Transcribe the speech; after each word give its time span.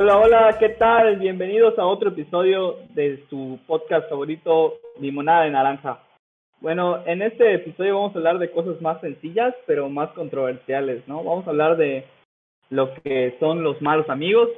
Hola, 0.00 0.16
hola, 0.16 0.56
¿qué 0.60 0.68
tal? 0.68 1.16
Bienvenidos 1.16 1.76
a 1.76 1.84
otro 1.84 2.10
episodio 2.10 2.76
de 2.90 3.24
su 3.28 3.58
podcast 3.66 4.08
favorito, 4.08 4.74
Limonada 5.00 5.42
de 5.42 5.50
Naranja. 5.50 5.98
Bueno, 6.60 7.04
en 7.04 7.20
este 7.20 7.54
episodio 7.54 7.96
vamos 7.96 8.14
a 8.14 8.18
hablar 8.18 8.38
de 8.38 8.52
cosas 8.52 8.80
más 8.80 9.00
sencillas, 9.00 9.56
pero 9.66 9.88
más 9.88 10.10
controversiales, 10.10 11.02
¿no? 11.08 11.24
Vamos 11.24 11.48
a 11.48 11.50
hablar 11.50 11.76
de 11.76 12.04
lo 12.70 12.94
que 13.02 13.36
son 13.40 13.64
los 13.64 13.82
malos 13.82 14.08
amigos 14.08 14.48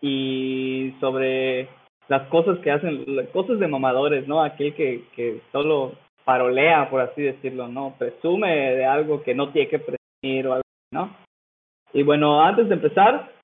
y 0.00 0.92
sobre 0.98 1.68
las 2.08 2.26
cosas 2.28 2.58
que 2.58 2.72
hacen, 2.72 3.06
cosas 3.32 3.60
de 3.60 3.68
mamadores, 3.68 4.26
¿no? 4.26 4.42
Aquel 4.42 4.74
que, 4.74 5.04
que 5.14 5.40
solo 5.52 5.92
parolea, 6.24 6.90
por 6.90 7.00
así 7.00 7.22
decirlo, 7.22 7.68
¿no? 7.68 7.94
Presume 7.96 8.74
de 8.74 8.84
algo 8.84 9.22
que 9.22 9.36
no 9.36 9.52
tiene 9.52 9.68
que 9.68 9.78
presumir 9.78 10.48
o 10.48 10.54
algo, 10.54 10.64
¿no? 10.90 11.16
Y 11.92 12.02
bueno, 12.02 12.42
antes 12.42 12.68
de 12.68 12.74
empezar, 12.74 13.37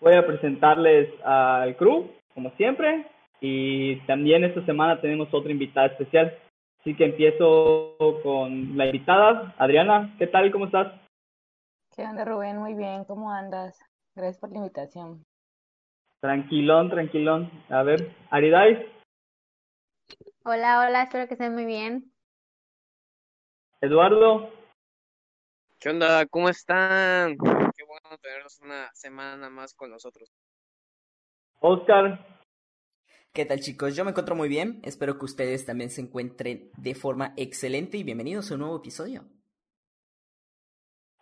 voy 0.00 0.14
a 0.14 0.26
presentarles 0.26 1.08
al 1.24 1.76
crew, 1.76 2.10
como 2.34 2.50
siempre, 2.56 3.06
y 3.40 3.96
también 4.06 4.44
esta 4.44 4.64
semana 4.64 5.00
tenemos 5.00 5.32
otra 5.32 5.50
invitada 5.50 5.88
especial. 5.88 6.38
Así 6.80 6.94
que 6.94 7.04
empiezo 7.06 7.96
con 8.22 8.76
la 8.76 8.86
invitada, 8.86 9.54
Adriana. 9.58 10.14
¿Qué 10.18 10.26
tal? 10.26 10.52
¿Cómo 10.52 10.66
estás? 10.66 10.92
¿Qué 11.96 12.02
onda, 12.02 12.24
Rubén? 12.24 12.58
Muy 12.58 12.74
bien. 12.74 13.04
¿Cómo 13.04 13.30
andas? 13.30 13.78
Gracias 14.14 14.38
por 14.38 14.50
la 14.50 14.58
invitación. 14.58 15.24
Tranquilón, 16.20 16.90
tranquilón. 16.90 17.50
A 17.70 17.82
ver, 17.82 18.10
Aridai. 18.30 18.86
Hola, 20.44 20.80
hola, 20.80 21.02
espero 21.04 21.26
que 21.26 21.34
estén 21.34 21.54
muy 21.54 21.64
bien. 21.64 22.12
Eduardo. 23.80 24.50
¿Qué 25.80 25.90
onda? 25.90 26.26
¿Cómo 26.26 26.48
están? 26.48 27.36
Tenerlos 28.24 28.58
una 28.62 28.90
semana 28.94 29.50
más 29.50 29.74
con 29.74 29.90
nosotros. 29.90 30.32
Oscar. 31.60 32.26
¿Qué 33.34 33.44
tal 33.44 33.60
chicos? 33.60 33.94
Yo 33.94 34.02
me 34.02 34.12
encuentro 34.12 34.34
muy 34.34 34.48
bien. 34.48 34.80
Espero 34.82 35.18
que 35.18 35.26
ustedes 35.26 35.66
también 35.66 35.90
se 35.90 36.00
encuentren 36.00 36.70
de 36.78 36.94
forma 36.94 37.34
excelente 37.36 37.98
y 37.98 38.02
bienvenidos 38.02 38.50
a 38.50 38.54
un 38.54 38.60
nuevo 38.60 38.78
episodio. 38.78 39.26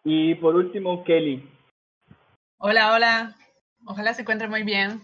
Y 0.05 0.37
por 0.37 0.55
último, 0.55 1.03
Kelly. 1.03 1.51
Hola, 2.59 2.95
hola. 2.95 3.35
Ojalá 3.85 4.15
se 4.15 4.23
encuentre 4.23 4.47
muy 4.47 4.63
bien. 4.63 5.01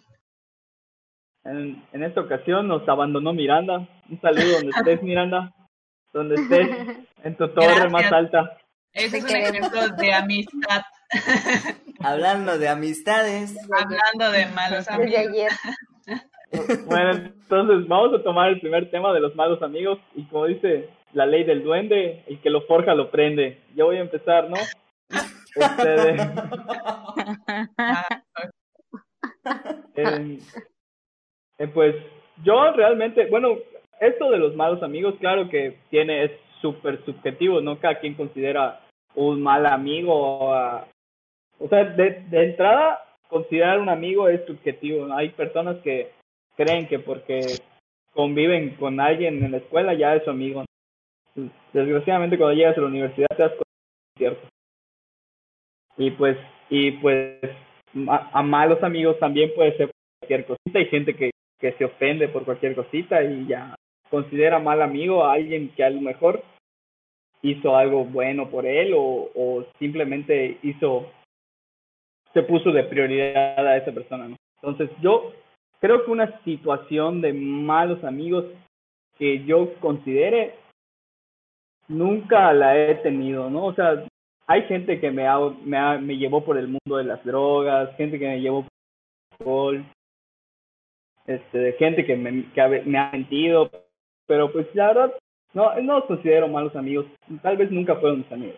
En, 1.42 1.84
en 1.92 2.04
esta 2.04 2.20
ocasión 2.20 2.68
nos 2.68 2.88
abandonó 2.88 3.32
Miranda. 3.32 3.88
Un 4.08 4.20
saludo 4.20 4.52
donde 4.52 4.70
estés, 4.76 5.02
Miranda. 5.02 5.52
Donde 6.12 6.36
estés, 6.36 6.68
en 7.24 7.36
tu 7.36 7.48
torre 7.54 7.66
Gracias. 7.66 7.90
más 7.92 8.12
alta. 8.12 8.56
Ese 8.92 9.18
es 9.18 9.24
un 9.24 9.30
ejemplo 9.30 9.88
de 9.96 10.12
amistad. 10.12 10.82
Hablando 12.00 12.58
de 12.58 12.68
amistades. 12.68 13.56
Hablando 13.72 14.30
de 14.36 14.46
malos 14.54 14.86
Desde 14.86 14.94
amigos. 14.94 15.20
ayer. 15.30 15.52
Bueno, 16.86 17.10
entonces 17.10 17.86
vamos 17.88 18.18
a 18.18 18.22
tomar 18.22 18.48
el 18.50 18.60
primer 18.60 18.90
tema 18.90 19.12
de 19.12 19.20
los 19.20 19.34
malos 19.36 19.62
amigos. 19.62 19.98
Y 20.14 20.24
como 20.24 20.46
dice 20.46 20.88
la 21.12 21.26
ley 21.26 21.44
del 21.44 21.62
duende, 21.62 22.22
el 22.26 22.40
que 22.40 22.50
lo 22.50 22.62
forja 22.62 22.94
lo 22.94 23.10
prende. 23.10 23.60
Yo 23.74 23.86
voy 23.86 23.96
a 23.96 24.00
empezar, 24.02 24.48
¿no? 24.48 24.56
De- 25.84 26.16
Ah, 27.78 28.06
Eh, 29.96 30.38
eh, 31.58 31.66
pues 31.68 31.94
yo 32.44 32.70
realmente, 32.72 33.26
bueno, 33.26 33.56
esto 34.00 34.30
de 34.30 34.38
los 34.38 34.54
malos 34.54 34.82
amigos, 34.82 35.14
claro 35.18 35.48
que 35.48 35.78
tiene, 35.90 36.24
es 36.24 36.30
súper 36.60 37.04
subjetivo, 37.04 37.60
¿no? 37.60 37.80
Cada 37.80 37.98
quien 37.98 38.14
considera 38.14 38.80
un 39.14 39.42
mal 39.42 39.66
amigo, 39.66 40.14
o, 40.14 40.52
a- 40.54 40.86
o 41.58 41.68
sea, 41.68 41.84
de, 41.84 42.24
de 42.28 42.44
entrada, 42.44 43.04
considerar 43.28 43.80
un 43.80 43.88
amigo 43.88 44.28
es 44.28 44.44
subjetivo. 44.46 45.12
Hay 45.12 45.30
personas 45.30 45.76
que 45.78 46.10
creen 46.56 46.88
que 46.88 46.98
porque 46.98 47.40
conviven 48.12 48.76
con 48.76 49.00
alguien 49.00 49.44
en 49.44 49.52
la 49.52 49.58
escuela 49.58 49.94
ya 49.94 50.14
es 50.14 50.24
su 50.24 50.30
amigo. 50.30 50.64
Desgraciadamente 51.72 52.36
cuando 52.36 52.56
llegas 52.56 52.76
a 52.76 52.80
la 52.80 52.86
universidad 52.88 53.28
te 53.36 53.42
das 53.42 53.52
cuenta 53.52 53.64
cierto. 54.16 54.48
Y 55.96 56.10
pues, 56.12 56.36
y 56.70 56.92
pues 56.92 57.40
a, 58.08 58.30
a 58.32 58.42
malos 58.42 58.82
amigos 58.82 59.18
también 59.18 59.52
puede 59.54 59.76
ser 59.76 59.90
cualquier 60.20 60.46
cosita. 60.46 60.78
Hay 60.78 60.86
gente 60.86 61.14
que, 61.14 61.30
que 61.60 61.72
se 61.72 61.84
ofende 61.84 62.28
por 62.28 62.44
cualquier 62.44 62.74
cosita 62.74 63.22
y 63.22 63.46
ya 63.46 63.74
considera 64.10 64.58
mal 64.58 64.82
amigo 64.82 65.24
a 65.24 65.34
alguien 65.34 65.70
que 65.76 65.84
a 65.84 65.90
lo 65.90 66.00
mejor 66.00 66.42
hizo 67.42 67.76
algo 67.76 68.04
bueno 68.04 68.48
por 68.50 68.66
él 68.66 68.94
o, 68.94 69.30
o 69.34 69.64
simplemente 69.78 70.58
hizo, 70.62 71.10
se 72.32 72.42
puso 72.42 72.70
de 72.70 72.84
prioridad 72.84 73.66
a 73.66 73.76
esa 73.76 73.92
persona. 73.92 74.28
¿no? 74.28 74.36
Entonces 74.62 74.90
yo 75.00 75.32
creo 75.80 76.04
que 76.04 76.10
una 76.10 76.40
situación 76.42 77.20
de 77.20 77.32
malos 77.32 78.02
amigos 78.04 78.44
que 79.18 79.44
yo 79.44 79.74
considere 79.80 80.54
nunca 81.88 82.52
la 82.52 82.78
he 82.78 82.96
tenido, 82.96 83.50
¿no? 83.50 83.66
O 83.66 83.74
sea, 83.74 84.04
hay 84.46 84.62
gente 84.62 85.00
que 85.00 85.10
me, 85.10 85.26
ha, 85.26 85.38
me, 85.64 85.76
ha, 85.76 85.98
me 85.98 86.16
llevó 86.16 86.44
por 86.44 86.56
el 86.56 86.68
mundo 86.68 86.96
de 86.96 87.04
las 87.04 87.24
drogas, 87.24 87.94
gente 87.96 88.18
que 88.18 88.28
me 88.28 88.40
llevó 88.40 88.62
por 88.62 88.70
el 89.74 89.80
alcohol, 89.80 89.84
este, 91.26 91.72
gente 91.74 92.04
que 92.06 92.16
me, 92.16 92.50
que 92.52 92.82
me 92.86 92.98
ha 92.98 93.10
mentido, 93.10 93.70
pero 94.26 94.52
pues 94.52 94.66
la 94.74 94.88
verdad, 94.88 95.14
no, 95.54 95.74
no 95.80 95.98
los 95.98 96.04
considero 96.04 96.48
malos 96.48 96.76
amigos, 96.76 97.06
tal 97.42 97.56
vez 97.56 97.70
nunca 97.70 97.96
fueron 97.96 98.20
mis 98.20 98.32
amigos. 98.32 98.56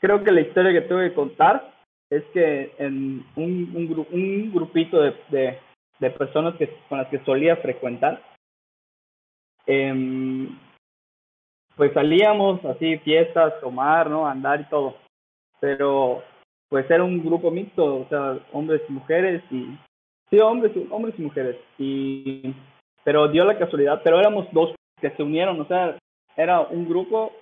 Creo 0.00 0.24
que 0.24 0.32
la 0.32 0.40
historia 0.40 0.72
que 0.72 0.88
tengo 0.88 1.00
que 1.00 1.14
contar 1.14 1.72
es 2.10 2.24
que 2.32 2.74
en 2.78 3.24
un, 3.36 3.72
un, 3.74 3.88
gru- 3.88 4.06
un 4.10 4.52
grupito 4.52 5.00
de, 5.00 5.58
de, 6.00 6.10
personas 6.10 6.56
que, 6.56 6.68
con 6.88 6.98
las 6.98 7.08
que 7.08 7.20
solía 7.24 7.56
frecuentar, 7.56 8.20
em, 9.66 10.48
pues 11.76 11.92
salíamos 11.92 12.64
así, 12.64 12.98
fiestas, 12.98 13.58
tomar, 13.60 14.10
¿no? 14.10 14.26
Andar 14.26 14.60
y 14.60 14.64
todo. 14.64 14.96
Pero 15.60 16.22
pues 16.68 16.88
era 16.90 17.04
un 17.04 17.22
grupo 17.24 17.50
mixto, 17.50 18.00
o 18.02 18.08
sea, 18.08 18.38
hombres 18.52 18.82
y 18.88 18.92
mujeres 18.92 19.42
y 19.50 19.66
sí, 20.30 20.38
hombres, 20.40 20.72
hombres 20.90 21.14
y 21.18 21.22
mujeres. 21.22 21.56
Y 21.78 22.54
pero 23.04 23.28
dio 23.28 23.44
la 23.44 23.58
casualidad, 23.58 24.02
pero 24.04 24.18
éramos 24.20 24.46
dos 24.52 24.74
que 25.00 25.10
se 25.10 25.22
unieron, 25.22 25.60
o 25.60 25.64
sea, 25.66 25.96
era 26.36 26.60
un 26.60 26.88
grupo 26.88 27.32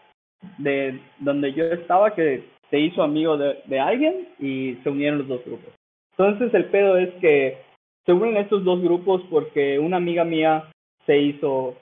de 0.59 1.01
donde 1.19 1.53
yo 1.53 1.65
estaba 1.65 2.15
que 2.15 2.45
se 2.71 2.79
hizo 2.79 3.03
amigo 3.03 3.37
de, 3.37 3.81
alguien 3.81 4.29
y 4.39 4.75
se 4.83 4.91
unieron 4.91 5.21
los 5.21 5.29
dos 5.29 5.45
grupos. 5.45 5.73
Entonces 6.17 6.53
el 6.55 6.67
pedo 6.67 6.97
es 6.99 7.11
que 7.21 7.59
se 8.05 8.13
unen 8.13 8.37
estos 8.37 8.65
dos 8.65 8.81
grupos 8.83 9.23
porque 9.31 9.79
una 9.79 9.97
amiga 9.99 10.25
mía 10.25 10.71
se 11.07 11.19
hizo 11.19 11.77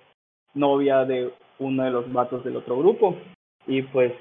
novia 0.55 1.05
de 1.05 1.31
uno 1.59 1.85
de 1.85 1.91
los 1.91 2.13
vatos 2.13 2.45
del 2.45 2.57
otro 2.57 2.79
grupo 2.79 3.17
y 3.67 3.83
pues 3.83 4.13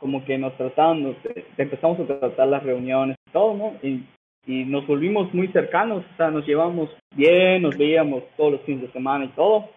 como 0.00 0.24
que 0.24 0.36
nos 0.36 0.56
trataban, 0.56 1.02
nos- 1.02 1.16
empezamos 1.56 1.98
a 2.00 2.06
tratar 2.18 2.48
las 2.48 2.62
reuniones 2.62 3.16
y 3.26 3.30
todo, 3.30 3.54
¿no? 3.54 3.74
Y, 3.82 4.02
y 4.46 4.64
nos 4.64 4.86
volvimos 4.86 5.32
muy 5.32 5.48
cercanos, 5.48 6.04
o 6.12 6.16
sea, 6.16 6.30
nos 6.30 6.46
llevamos 6.46 6.90
bien, 7.14 7.62
nos 7.62 7.76
veíamos 7.76 8.22
todos 8.36 8.52
los 8.52 8.60
fines 8.62 8.82
de 8.82 8.92
semana 8.92 9.24
y 9.24 9.28
todo. 9.28 9.68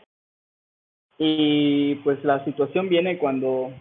Y 1.18 1.96
pues 1.96 2.24
la 2.24 2.44
situación 2.46 2.90
viene 2.90 3.18
cuando 3.18 3.72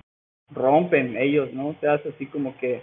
rompen 0.51 1.17
ellos, 1.17 1.53
¿no? 1.53 1.75
Se 1.81 1.89
hace 1.89 2.11
así 2.11 2.27
como 2.27 2.57
que 2.59 2.83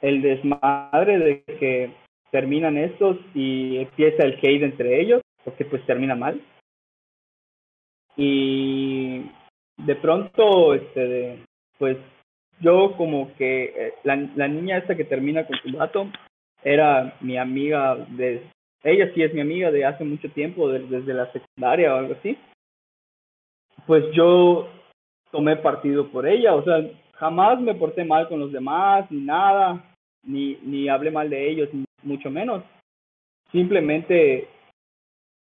el 0.00 0.22
desmadre 0.22 1.18
de 1.18 1.42
que 1.58 1.90
terminan 2.30 2.76
estos 2.76 3.16
y 3.34 3.78
empieza 3.78 4.22
el 4.24 4.34
hate 4.34 4.62
entre 4.62 5.00
ellos, 5.00 5.22
porque 5.44 5.64
pues 5.64 5.84
termina 5.86 6.14
mal. 6.14 6.40
Y 8.16 9.22
de 9.78 9.96
pronto, 9.96 10.74
este, 10.74 11.44
pues 11.78 11.96
yo 12.60 12.94
como 12.96 13.34
que 13.36 13.64
eh, 13.76 13.94
la, 14.04 14.16
la 14.34 14.48
niña 14.48 14.78
esta 14.78 14.96
que 14.96 15.04
termina 15.04 15.46
con 15.46 15.56
su 15.58 15.76
vato 15.76 16.08
era 16.64 17.16
mi 17.20 17.38
amiga 17.38 17.94
de, 17.94 18.42
ella 18.82 19.10
sí 19.14 19.22
es 19.22 19.32
mi 19.32 19.40
amiga 19.40 19.70
de 19.70 19.84
hace 19.84 20.04
mucho 20.04 20.28
tiempo, 20.32 20.68
de- 20.68 20.80
desde 20.80 21.14
la 21.14 21.30
secundaria 21.32 21.94
o 21.94 21.98
algo 21.98 22.14
así. 22.14 22.36
Pues 23.86 24.04
yo 24.12 24.68
tomé 25.30 25.56
partido 25.56 26.08
por 26.10 26.26
ella, 26.26 26.54
o 26.54 26.62
sea, 26.64 26.82
jamás 27.14 27.60
me 27.60 27.74
porté 27.74 28.04
mal 28.04 28.28
con 28.28 28.40
los 28.40 28.52
demás, 28.52 29.10
ni 29.10 29.20
nada, 29.22 29.84
ni, 30.22 30.56
ni 30.62 30.88
hablé 30.88 31.10
mal 31.10 31.28
de 31.30 31.50
ellos, 31.50 31.68
ni 31.72 31.84
mucho 32.02 32.30
menos. 32.30 32.62
Simplemente, 33.52 34.48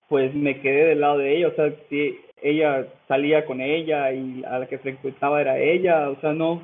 pues 0.08 0.34
me 0.36 0.60
quedé 0.62 0.86
del 0.90 1.02
lado 1.02 1.18
de 1.20 1.38
ella, 1.38 1.48
o 1.48 1.56
sea, 1.56 1.74
si 1.90 2.20
ella 2.42 2.88
salía 3.08 3.46
con 3.46 3.62
ella 3.62 4.12
y 4.12 4.44
a 4.44 4.60
la 4.60 4.68
que 4.68 4.78
frecuentaba 4.80 5.42
era 5.42 5.58
ella, 5.58 6.10
o 6.10 6.20
sea, 6.20 6.34
no. 6.34 6.62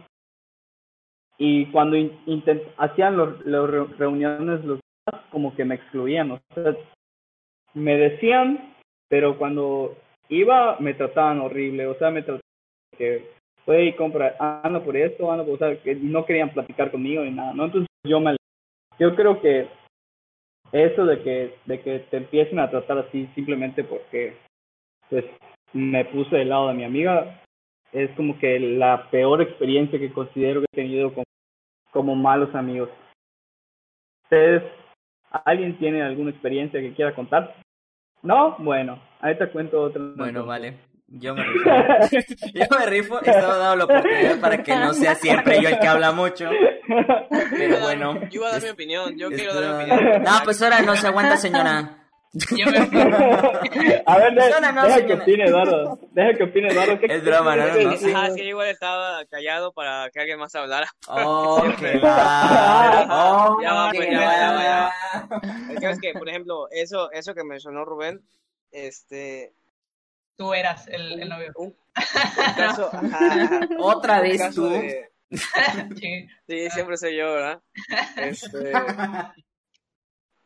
Y 1.37 1.65
cuando 1.67 1.95
in- 1.95 2.11
intent- 2.27 2.67
hacían 2.77 3.17
los 3.17 3.39
re- 3.43 3.85
reuniones, 3.97 4.63
los 4.63 4.79
demás, 4.79 5.25
como 5.31 5.55
que 5.55 5.65
me 5.65 5.75
excluían, 5.75 6.31
o 6.31 6.39
sea, 6.53 6.75
me 7.73 7.97
decían, 7.97 8.75
pero 9.09 9.37
cuando 9.37 9.97
iba 10.29 10.77
me 10.79 10.93
trataban 10.93 11.39
horrible, 11.39 11.87
o 11.87 11.95
sea, 11.95 12.11
me 12.11 12.21
trataban 12.21 12.40
que 13.01 13.31
fue 13.65 13.85
y 13.85 13.93
compra, 13.93 14.35
ando 14.63 14.83
por 14.83 14.95
esto, 14.95 15.31
ando 15.31 15.43
por, 15.43 15.55
o 15.55 15.57
sea, 15.57 15.81
que 15.81 15.95
no 15.95 16.23
querían 16.25 16.51
platicar 16.51 16.91
conmigo 16.91 17.23
ni 17.23 17.31
nada, 17.31 17.53
¿no? 17.53 17.65
Entonces 17.65 17.87
yo 18.03 18.19
me, 18.19 18.35
yo 18.99 19.15
creo 19.15 19.41
que 19.41 19.67
eso 20.71 21.05
de 21.05 21.21
que, 21.23 21.55
de 21.65 21.81
que 21.81 21.99
te 22.11 22.17
empiecen 22.17 22.59
a 22.59 22.69
tratar 22.69 22.99
así 22.99 23.27
simplemente 23.33 23.83
porque 23.83 24.37
pues 25.09 25.25
me 25.73 26.05
puse 26.05 26.35
del 26.35 26.49
lado 26.49 26.67
de 26.67 26.75
mi 26.75 26.83
amiga, 26.83 27.41
es 27.91 28.09
como 28.11 28.37
que 28.39 28.59
la 28.59 29.09
peor 29.09 29.41
experiencia 29.41 29.99
que 29.99 30.13
considero 30.13 30.61
que 30.61 30.67
he 30.71 30.83
tenido 30.83 31.13
con, 31.13 31.23
como 31.91 32.15
malos 32.15 32.53
amigos. 32.55 32.89
¿Ustedes, 34.23 34.63
alguien 35.45 35.77
tiene 35.77 36.01
alguna 36.03 36.29
experiencia 36.29 36.79
que 36.79 36.93
quiera 36.93 37.15
contar? 37.15 37.55
¿No? 38.21 38.55
Bueno, 38.59 39.01
ahí 39.19 39.37
te 39.37 39.49
cuento 39.49 39.81
otra. 39.81 40.01
Bueno, 40.15 40.45
vale. 40.45 40.90
Yo 41.13 41.35
me 41.35 41.43
rifo. 41.43 41.69
yo 42.53 42.65
me 42.79 42.85
rifo. 42.85 43.19
Estaba 43.21 43.57
dando 43.57 43.75
la 43.75 43.83
oportunidad 43.85 44.39
para 44.39 44.63
que 44.63 44.75
no 44.75 44.93
sea 44.93 45.15
siempre 45.15 45.61
yo 45.61 45.69
el 45.69 45.79
que 45.79 45.87
habla 45.87 46.11
mucho. 46.13 46.49
Pero 47.51 47.79
bueno. 47.79 48.19
Yo 48.29 48.39
iba 48.39 48.47
a 48.49 48.51
dar 48.53 48.61
mi 48.63 48.69
opinión. 48.69 49.17
Yo 49.17 49.29
quiero 49.29 49.53
dar 49.59 49.85
mi 49.85 49.91
opinión. 49.93 50.23
No, 50.23 50.31
pues 50.45 50.61
ahora 50.61 50.81
no 50.81 50.95
se 50.95 51.07
aguanta, 51.07 51.35
señora. 51.37 51.97
Yo 52.33 52.65
me 52.67 52.85
fui. 52.85 53.01
A 53.01 54.17
ver, 54.17 54.33
de- 54.33 54.49
No, 54.51 54.59
no, 54.61 54.71
no, 54.71 54.83
deja 54.85 55.05
que 55.05 55.13
opine 55.15 55.43
Eduardo. 55.43 55.99
Deja 56.13 56.33
que 56.37 56.43
opine 56.45 56.69
Eduardo. 56.69 56.97
¿Qué- 56.97 57.05
Es 57.13 57.25
broma, 57.25 57.57
no, 57.57 57.67
no, 57.67 57.81
no, 57.91 57.97
sí. 57.97 58.09
Ajá, 58.13 58.29
sí, 58.31 58.41
igual 58.43 58.69
estaba 58.69 59.25
callado 59.25 59.73
para 59.73 60.09
que 60.11 60.19
alguien 60.21 60.39
más 60.39 60.55
hablara. 60.55 60.87
Oh, 61.09 61.61
que 61.79 61.97
va. 61.99 63.05
Oh, 63.09 63.61
Ya 63.61 63.73
va, 63.73 63.91
pues, 63.93 64.09
ya 64.09 64.17
va, 64.19 64.33
ya 64.37 64.51
va, 64.53 64.63
ya 64.63 64.91
va. 65.29 65.41
Es 65.73 65.79
que, 65.81 65.89
es 65.89 65.99
que, 65.99 66.13
por 66.13 66.29
ejemplo, 66.29 66.67
eso, 66.71 67.11
eso 67.11 67.33
que 67.35 67.43
mencionó 67.43 67.83
Rubén, 67.83 68.21
este, 68.71 69.51
Tú 70.37 70.53
eras 70.53 70.87
el, 70.87 71.21
el 71.21 71.29
novio. 71.29 71.51
un, 71.57 71.67
un 71.67 71.75
caso, 72.55 72.89
ajá, 72.93 73.33
ajá, 73.43 73.67
Otra 73.79 74.21
vez 74.21 74.37
caso 74.39 74.63
tú. 74.63 74.69
de- 74.69 75.09
Sí. 75.97 76.27
sí, 76.47 76.69
siempre 76.71 76.97
soy 76.97 77.15
yo, 77.17 77.31
¿verdad? 77.33 77.61
Este, 78.17 78.73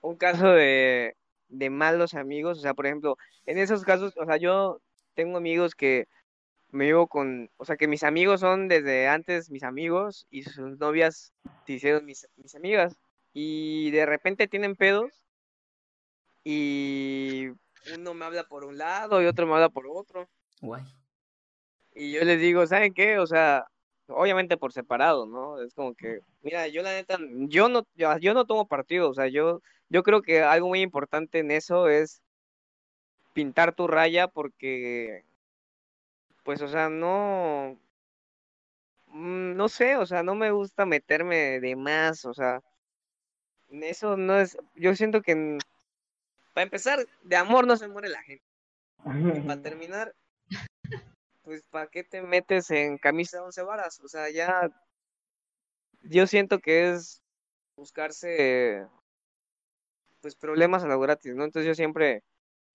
un 0.02 0.16
caso 0.18 0.48
de, 0.50 1.16
de 1.48 1.70
malos 1.70 2.14
amigos, 2.14 2.60
o 2.60 2.62
sea, 2.62 2.74
por 2.74 2.86
ejemplo, 2.86 3.18
en 3.46 3.58
esos 3.58 3.84
casos, 3.84 4.14
o 4.18 4.26
sea, 4.26 4.38
yo 4.38 4.80
tengo 5.16 5.38
amigos 5.38 5.74
que 5.76 6.08
me 6.70 6.86
llevo 6.86 7.08
con, 7.08 7.50
o 7.58 7.66
sea, 7.66 7.78
que 7.78 7.88
mis 7.88 8.04
amigos 8.04 8.42
son 8.42 8.68
desde 8.68 9.08
antes 9.08 9.50
mis 9.50 9.64
amigos 9.64 10.28
y 10.30 10.44
sus 10.44 10.78
novias 10.78 11.34
se 11.66 11.74
hicieron 11.74 12.06
mis, 12.06 12.28
mis 12.36 12.54
amigas 12.56 12.96
y 13.34 13.90
de 13.92 14.06
repente 14.06 14.48
tienen 14.48 14.76
pedos 14.76 15.24
y 16.44 17.48
uno 17.94 18.14
me 18.14 18.26
habla 18.26 18.44
por 18.48 18.66
un 18.66 18.78
lado 18.78 19.22
y 19.22 19.26
otro 19.26 19.46
me 19.48 19.54
habla 19.54 19.70
por 19.70 19.86
otro 19.88 20.28
Guay. 20.62 20.84
y 21.94 22.12
yo 22.12 22.24
les 22.24 22.40
digo, 22.40 22.66
¿saben 22.68 22.94
qué? 22.94 23.20
O 23.20 23.28
sea, 23.28 23.66
obviamente 24.08 24.58
por 24.58 24.74
separado, 24.74 25.26
¿no? 25.26 25.62
Es 25.62 25.74
como 25.74 25.94
que, 25.96 26.20
mira, 26.42 26.68
yo 26.68 26.82
la 26.82 26.92
neta, 26.94 27.18
yo 27.48 27.70
no, 27.70 27.86
yo, 27.96 28.18
yo 28.18 28.34
no 28.34 28.46
tomo 28.46 28.68
partido, 28.68 29.10
o 29.10 29.14
sea, 29.14 29.28
yo, 29.28 29.62
yo 29.90 30.04
creo 30.04 30.22
que 30.22 30.42
algo 30.42 30.68
muy 30.68 30.82
importante 30.82 31.40
en 31.40 31.52
eso 31.52 31.88
es 31.90 32.22
pintar 33.34 33.74
tu 33.76 33.88
raya 33.88 34.28
porque, 34.28 35.24
pues, 36.44 36.62
o 36.62 36.68
sea, 36.68 36.90
no, 36.90 37.78
mm, 39.08 39.56
no 39.56 39.70
sé, 39.70 39.98
o 39.98 40.06
sea, 40.06 40.24
no 40.24 40.36
me 40.36 40.52
gusta 40.52 40.86
meterme 40.86 41.60
de 41.60 41.76
más, 41.76 42.26
o 42.26 42.34
sea, 42.34 42.62
eso 43.70 44.18
no 44.18 44.38
es, 44.40 44.58
yo 44.76 44.96
siento 44.96 45.22
que, 45.22 45.32
en- 45.34 45.58
para 46.56 46.63
empezar, 46.63 47.06
de 47.22 47.36
amor 47.36 47.68
no 47.68 47.75
se 47.75 47.90
muere 47.90 48.07
la 48.07 48.24
gente. 48.24 48.46
Para 49.04 49.62
terminar, 49.62 50.16
pues 51.44 51.63
¿para 51.69 51.88
qué 51.88 52.06
te 52.06 52.22
metes 52.22 52.72
en 52.72 52.98
camisa 52.98 53.38
de 53.38 53.44
once 53.44 53.62
varas? 53.62 54.00
O 54.00 54.07
sea, 54.07 54.30
ya 54.30 54.69
yo 56.04 56.25
siento 56.25 56.60
que 56.60 56.92
es 56.92 57.22
buscarse 57.75 58.88
pues 60.22 60.38
problemas 60.38 60.81
a 60.86 60.88
lo 60.88 60.98
gratis, 60.98 61.36
¿no? 61.36 61.44
Entonces 61.44 61.68
yo 61.68 61.75
siempre 61.75 62.24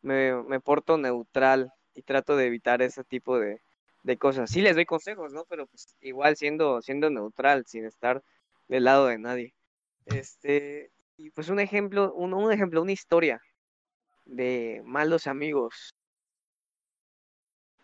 me, 0.03 0.35
me 0.43 0.61
porto 0.61 0.99
neutral 0.99 1.73
y 1.95 2.03
trato 2.03 2.37
de 2.37 2.49
evitar 2.49 2.83
ese 2.83 3.03
tipo 3.03 3.39
de, 3.39 3.63
de 4.03 4.19
cosas. 4.19 4.51
Sí 4.51 4.61
les 4.61 4.75
doy 4.75 4.85
consejos, 4.85 5.33
¿no? 5.33 5.47
Pero 5.47 5.67
pues 5.67 5.97
igual 6.03 6.37
siendo, 6.37 6.83
siendo 6.83 7.09
neutral, 7.09 7.65
sin 7.67 7.87
estar 7.87 8.23
del 8.69 8.85
lado 8.85 9.07
de 9.07 9.19
nadie. 9.19 9.55
Este, 10.05 10.91
y 11.17 11.31
pues 11.31 11.49
un 11.49 11.61
ejemplo, 11.61 12.13
un, 12.13 12.35
un 12.35 12.53
ejemplo, 12.53 12.83
una 12.83 12.93
historia 12.93 13.41
de 14.31 14.83
malos 14.85 15.27
amigos. 15.27 15.95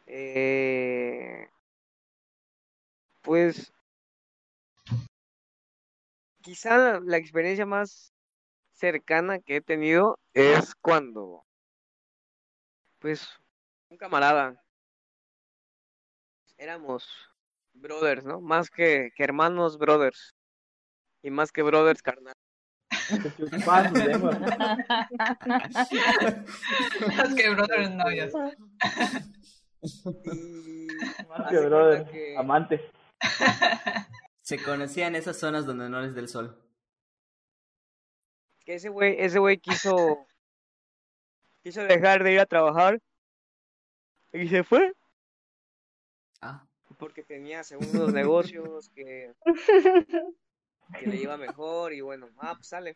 Eh, 0.07 1.49
pues 3.23 3.73
quizá 6.43 7.01
la 7.01 7.17
experiencia 7.17 7.67
más 7.67 8.13
cercana 8.73 9.41
que 9.41 9.57
he 9.57 9.61
tenido 9.61 10.19
es 10.33 10.75
cuando, 10.77 11.45
pues, 13.01 13.29
un 13.89 13.97
camarada, 13.97 14.63
éramos 16.57 17.09
brothers, 17.75 18.25
¿no? 18.25 18.41
Más 18.41 18.71
que, 18.71 19.11
que 19.17 19.25
hermanos 19.25 19.79
brothers. 19.79 20.35
Y 21.23 21.31
más 21.31 21.51
que 21.51 21.63
brothers 21.63 22.03
carnal. 22.03 22.35
Chupas, 23.09 23.93
lengua. 23.93 24.39
Más 27.17 27.35
que 27.35 27.51
brothers 27.51 27.91
novios. 27.91 28.33
Y 29.83 30.87
Más 31.29 31.49
que 31.51 31.59
brother, 31.59 32.05
que- 32.11 32.37
amante. 32.37 32.81
Se 34.43 34.63
conocía 34.63 35.07
en 35.07 35.17
esas 35.17 35.39
zonas 35.39 35.67
donde 35.67 35.89
no 35.89 36.01
les 36.01 36.15
del 36.15 36.29
sol. 36.29 36.63
que 38.65 38.75
ese 38.75 38.89
güey, 38.89 39.15
ese 39.21 39.39
güey 39.39 39.59
quiso, 39.59 40.27
quiso 41.63 41.83
dejar 41.85 42.25
de 42.25 42.33
ir 42.33 42.41
a 42.41 42.47
trabajar 42.47 43.01
y 44.33 44.49
se 44.49 44.65
fue 44.65 44.93
Ah. 46.41 46.67
porque 46.99 47.23
tenía 47.23 47.63
según 47.63 47.89
unos 47.95 48.13
negocios 48.13 48.89
que, 48.91 49.33
que 50.99 51.07
le 51.07 51.17
iba 51.17 51.37
mejor 51.37 51.93
y 51.93 52.01
bueno, 52.01 52.29
ah, 52.39 52.55
pues 52.55 52.69
sale. 52.69 52.95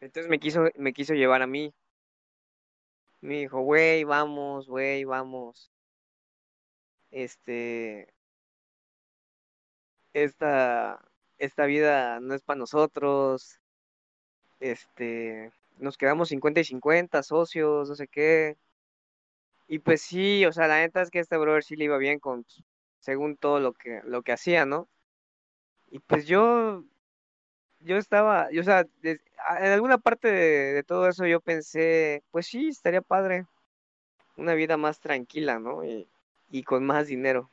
Entonces 0.00 0.28
me 0.28 0.38
quiso, 0.38 0.68
me 0.76 0.92
quiso 0.92 1.14
llevar 1.14 1.42
a 1.42 1.46
mí. 1.46 1.72
Me 3.20 3.38
dijo, 3.40 3.60
güey, 3.60 4.04
vamos, 4.04 4.66
güey, 4.66 5.04
vamos. 5.04 5.70
Este, 7.10 8.12
esta, 10.12 11.00
esta 11.38 11.66
vida 11.66 12.20
no 12.20 12.34
es 12.34 12.42
para 12.42 12.58
nosotros. 12.58 13.60
Este, 14.60 15.52
nos 15.78 15.96
quedamos 15.96 16.28
50 16.30 16.60
y 16.60 16.64
50, 16.64 17.22
socios, 17.22 17.88
no 17.88 17.94
sé 17.94 18.08
qué. 18.08 18.56
Y 19.68 19.78
pues 19.80 20.02
sí, 20.02 20.44
o 20.46 20.52
sea, 20.52 20.68
la 20.68 20.78
neta 20.80 21.02
es 21.02 21.10
que 21.10 21.18
este 21.20 21.36
brother 21.36 21.64
sí 21.64 21.76
le 21.76 21.84
iba 21.84 21.98
bien 21.98 22.18
con, 22.18 22.44
según 23.00 23.36
todo 23.36 23.60
lo 23.60 23.72
que, 23.72 24.00
lo 24.04 24.22
que 24.22 24.32
hacía, 24.32 24.66
¿no? 24.66 24.88
Y 25.92 25.98
pues 25.98 26.26
yo, 26.26 26.84
yo 27.80 27.98
estaba, 27.98 28.50
yo, 28.50 28.62
o 28.62 28.64
sea, 28.64 28.86
en 29.02 29.72
alguna 29.72 29.98
parte 29.98 30.28
de, 30.28 30.72
de 30.72 30.82
todo 30.82 31.06
eso 31.06 31.26
yo 31.26 31.40
pensé, 31.40 32.22
pues 32.30 32.46
sí, 32.46 32.68
estaría 32.68 33.02
padre, 33.02 33.46
una 34.36 34.54
vida 34.54 34.78
más 34.78 35.00
tranquila, 35.00 35.58
¿no? 35.58 35.84
Y, 35.84 36.08
y 36.50 36.62
con 36.64 36.86
más 36.86 37.08
dinero. 37.08 37.50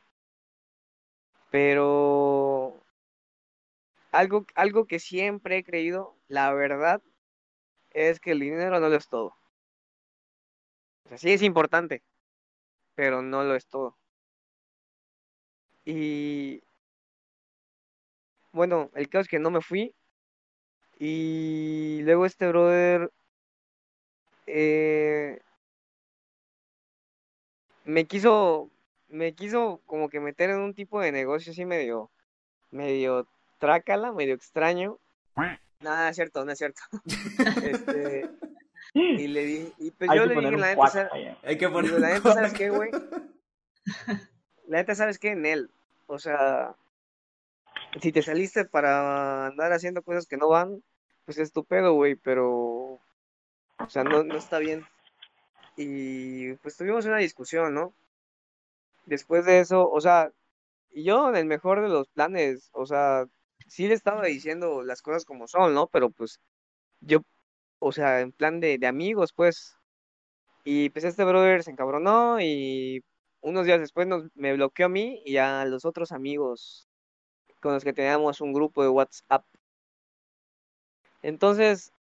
Pero 1.51 2.81
algo, 4.12 4.46
algo 4.55 4.86
que 4.86 5.00
siempre 5.00 5.58
he 5.58 5.63
creído, 5.63 6.15
la 6.27 6.53
verdad, 6.53 7.01
es 7.91 8.19
que 8.19 8.31
el 8.31 8.39
dinero 8.39 8.79
no 8.79 8.89
lo 8.89 8.96
es 8.96 9.10
todo. 9.10 9.36
O 11.03 11.10
sea, 11.10 11.17
sí 11.17 11.31
es 11.31 11.41
importante, 11.43 12.03
pero 12.96 13.22
no 13.22 13.43
lo 13.43 13.55
es 13.55 13.67
todo. 13.67 13.98
Y 15.86 16.62
bueno, 18.51 18.89
el 18.96 19.10
caso 19.10 19.22
es 19.22 19.27
que 19.27 19.39
no 19.39 19.51
me 19.51 19.62
fui. 19.62 19.94
Y 21.00 22.01
luego 22.03 22.25
este 22.25 22.48
brother 22.48 23.10
eh, 24.48 25.39
me 27.86 28.06
quiso, 28.06 28.70
me 29.08 29.34
quiso 29.34 29.82
como 29.86 30.10
que 30.10 30.20
meter 30.20 30.50
en 30.50 30.60
un 30.60 30.74
tipo 30.74 31.00
de 31.00 31.12
negocio 31.12 31.51
así 31.51 31.65
medio, 31.65 32.10
medio 32.72 33.27
trácala, 33.60 34.12
medio 34.12 34.34
extraño. 34.34 34.98
Nada, 35.79 36.10
es 36.10 36.15
cierto, 36.15 36.44
no 36.44 36.51
es 36.51 36.58
cierto. 36.58 36.82
Este, 37.63 38.29
y 38.94 39.27
le 39.27 39.46
di, 39.46 39.74
y 39.77 39.91
pues 39.91 40.10
Hay 40.10 40.18
yo 40.18 40.25
le 40.25 40.36
dije, 40.36 40.58
la 40.58 40.68
neta, 40.68 40.88
¿sabes? 40.88 41.12
ahí. 41.13 41.38
Hay 41.44 41.58
que 41.58 41.70
poner 41.70 41.91
Digo, 41.91 42.00
la 42.00 42.10
neta, 42.10 42.34
¿sabes 42.34 42.53
qué, 42.53 42.70
güey? 42.70 42.91
La 44.68 44.77
neta, 44.77 44.94
¿sabes 44.94 45.18
qué? 45.18 45.32
En 45.32 45.48
él. 45.48 45.72
O 46.06 46.20
sea, 46.20 46.75
si 48.01 48.12
te 48.12 48.22
saliste 48.22 48.65
para 48.65 49.48
andar 49.48 49.74
haciendo 49.74 50.03
cosas 50.03 50.27
que 50.27 50.38
no 50.38 50.50
van, 50.50 50.84
pues 51.25 51.38
es 51.39 51.51
tu 51.51 51.65
güey, 51.69 52.15
pero, 52.15 52.50
o 53.79 53.89
sea, 53.89 54.03
no, 54.03 54.24
no 54.24 54.38
está 54.38 54.60
bien. 54.60 54.86
Y 55.75 56.53
pues 56.55 56.77
tuvimos 56.77 57.05
una 57.05 57.17
discusión, 57.17 57.74
¿no? 57.74 57.93
Después 59.05 59.46
de 59.46 59.60
eso, 59.60 59.89
o 59.89 60.01
sea, 60.01 60.31
yo 60.93 61.29
en 61.29 61.36
el 61.36 61.46
mejor 61.46 61.81
de 61.81 61.89
los 61.89 62.08
planes, 62.10 62.69
o 62.74 62.86
sea, 62.86 63.25
sí 63.67 63.88
le 63.88 63.93
estaba 63.96 64.25
diciendo 64.25 64.84
las 64.84 65.01
cosas 65.01 65.25
como 65.25 65.48
son, 65.48 65.74
¿no? 65.74 65.88
Pero 65.88 66.10
pues 66.12 66.39
yo 67.01 67.22
o 67.79 67.91
sea, 67.91 68.22
en 68.22 68.31
plan 68.31 68.60
de, 68.60 68.77
de 68.77 68.88
amigos, 68.88 69.34
pues. 69.34 69.77
Y 70.65 70.89
pues 70.91 71.05
este 71.05 71.24
brother 71.24 71.63
se 71.63 71.72
encabronó 71.72 72.39
y 72.41 73.03
unos 73.41 73.65
días 73.65 73.79
después 73.79 74.08
nos, 74.08 74.25
me 74.36 74.53
bloqueó 74.53 74.88
a 74.88 74.89
mí 74.89 75.22
y 75.25 75.38
a 75.38 75.65
los 75.65 75.86
otros 75.86 76.12
amigos 76.12 76.88
con 77.60 77.74
los 77.74 77.84
que 77.84 77.94
teníamos 77.94 78.42
un 78.42 78.54
grupo 78.54 78.82
de 78.84 78.89
WhatsApp. 78.89 79.46
Entonces, 81.22 81.92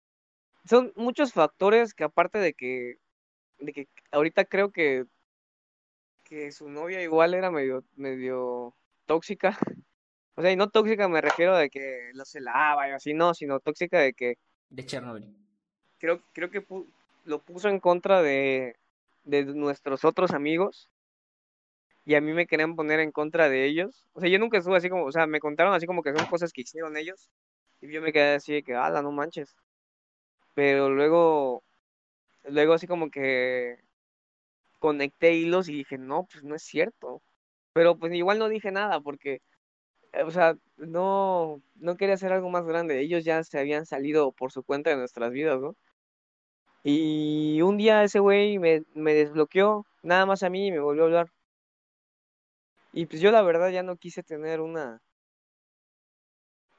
son 0.64 0.92
muchos 0.96 1.32
factores 1.32 1.94
que 1.94 2.04
aparte 2.04 2.38
de 2.38 2.54
que, 2.54 2.96
de 3.58 3.72
que 3.72 3.88
ahorita 4.12 4.44
creo 4.44 4.70
que, 4.70 5.04
que 6.24 6.52
su 6.52 6.68
novia 6.68 7.02
igual 7.02 7.34
era 7.34 7.50
medio, 7.50 7.84
medio 7.96 8.74
tóxica. 9.06 9.56
O 10.36 10.40
sea, 10.40 10.52
y 10.52 10.56
no 10.56 10.70
tóxica 10.70 11.08
me 11.08 11.20
refiero 11.20 11.56
de 11.56 11.68
que 11.68 12.10
lo 12.14 12.24
celaba 12.24 12.88
y 12.88 12.92
así, 12.92 13.12
no, 13.12 13.34
sino 13.34 13.58
tóxica 13.58 13.98
de 13.98 14.12
que 14.12 14.36
De 14.70 14.86
Chernobyl. 14.86 15.34
creo, 15.98 16.22
creo 16.32 16.48
que 16.48 16.64
pu- 16.64 16.86
lo 17.24 17.42
puso 17.42 17.68
en 17.68 17.80
contra 17.80 18.22
de, 18.22 18.76
de 19.24 19.44
nuestros 19.46 20.04
otros 20.04 20.30
amigos 20.30 20.90
y 22.08 22.14
a 22.14 22.22
mí 22.22 22.32
me 22.32 22.46
querían 22.46 22.74
poner 22.74 23.00
en 23.00 23.12
contra 23.12 23.50
de 23.50 23.66
ellos. 23.66 24.06
O 24.14 24.20
sea, 24.20 24.30
yo 24.30 24.38
nunca 24.38 24.56
estuve 24.56 24.78
así 24.78 24.88
como, 24.88 25.04
o 25.04 25.12
sea, 25.12 25.26
me 25.26 25.40
contaron 25.40 25.74
así 25.74 25.86
como 25.86 26.02
que 26.02 26.14
son 26.14 26.26
cosas 26.26 26.52
que 26.54 26.62
hicieron 26.62 26.96
ellos 26.96 27.30
y 27.82 27.92
yo 27.92 28.00
me 28.00 28.14
quedé 28.14 28.36
así 28.36 28.54
de 28.54 28.62
que, 28.62 28.74
ala, 28.74 29.02
no 29.02 29.12
manches. 29.12 29.54
Pero 30.54 30.90
luego, 30.90 31.62
luego 32.44 32.74
así 32.74 32.86
como 32.86 33.10
que 33.10 33.76
conecté 34.78 35.34
hilos 35.34 35.68
y 35.68 35.74
dije, 35.74 35.98
no, 35.98 36.26
pues 36.32 36.44
no 36.44 36.54
es 36.56 36.62
cierto. 36.62 37.22
Pero 37.74 37.98
pues 37.98 38.14
igual 38.14 38.38
no 38.38 38.48
dije 38.48 38.72
nada 38.72 39.00
porque, 39.00 39.42
eh, 40.12 40.22
o 40.24 40.30
sea, 40.30 40.56
no, 40.78 41.62
no 41.76 41.96
quería 41.96 42.14
hacer 42.16 42.32
algo 42.32 42.50
más 42.50 42.66
grande. 42.66 43.00
Ellos 43.00 43.24
ya 43.24 43.44
se 43.44 43.58
habían 43.58 43.86
salido 43.86 44.32
por 44.32 44.52
su 44.52 44.62
cuenta 44.64 44.90
de 44.90 44.96
nuestras 44.96 45.32
vidas, 45.32 45.60
¿no? 45.60 45.76
Y 46.82 47.60
un 47.62 47.76
día 47.76 48.02
ese 48.04 48.18
güey 48.20 48.58
me, 48.58 48.82
me 48.94 49.14
desbloqueó, 49.14 49.84
nada 50.02 50.26
más 50.26 50.42
a 50.42 50.50
mí, 50.50 50.68
y 50.68 50.72
me 50.72 50.80
volvió 50.80 51.04
a 51.04 51.06
hablar. 51.06 51.28
Y 52.98 53.06
pues 53.06 53.20
yo 53.20 53.30
la 53.30 53.42
verdad 53.42 53.70
ya 53.70 53.84
no 53.84 53.96
quise 53.96 54.24
tener 54.24 54.60
una... 54.60 55.00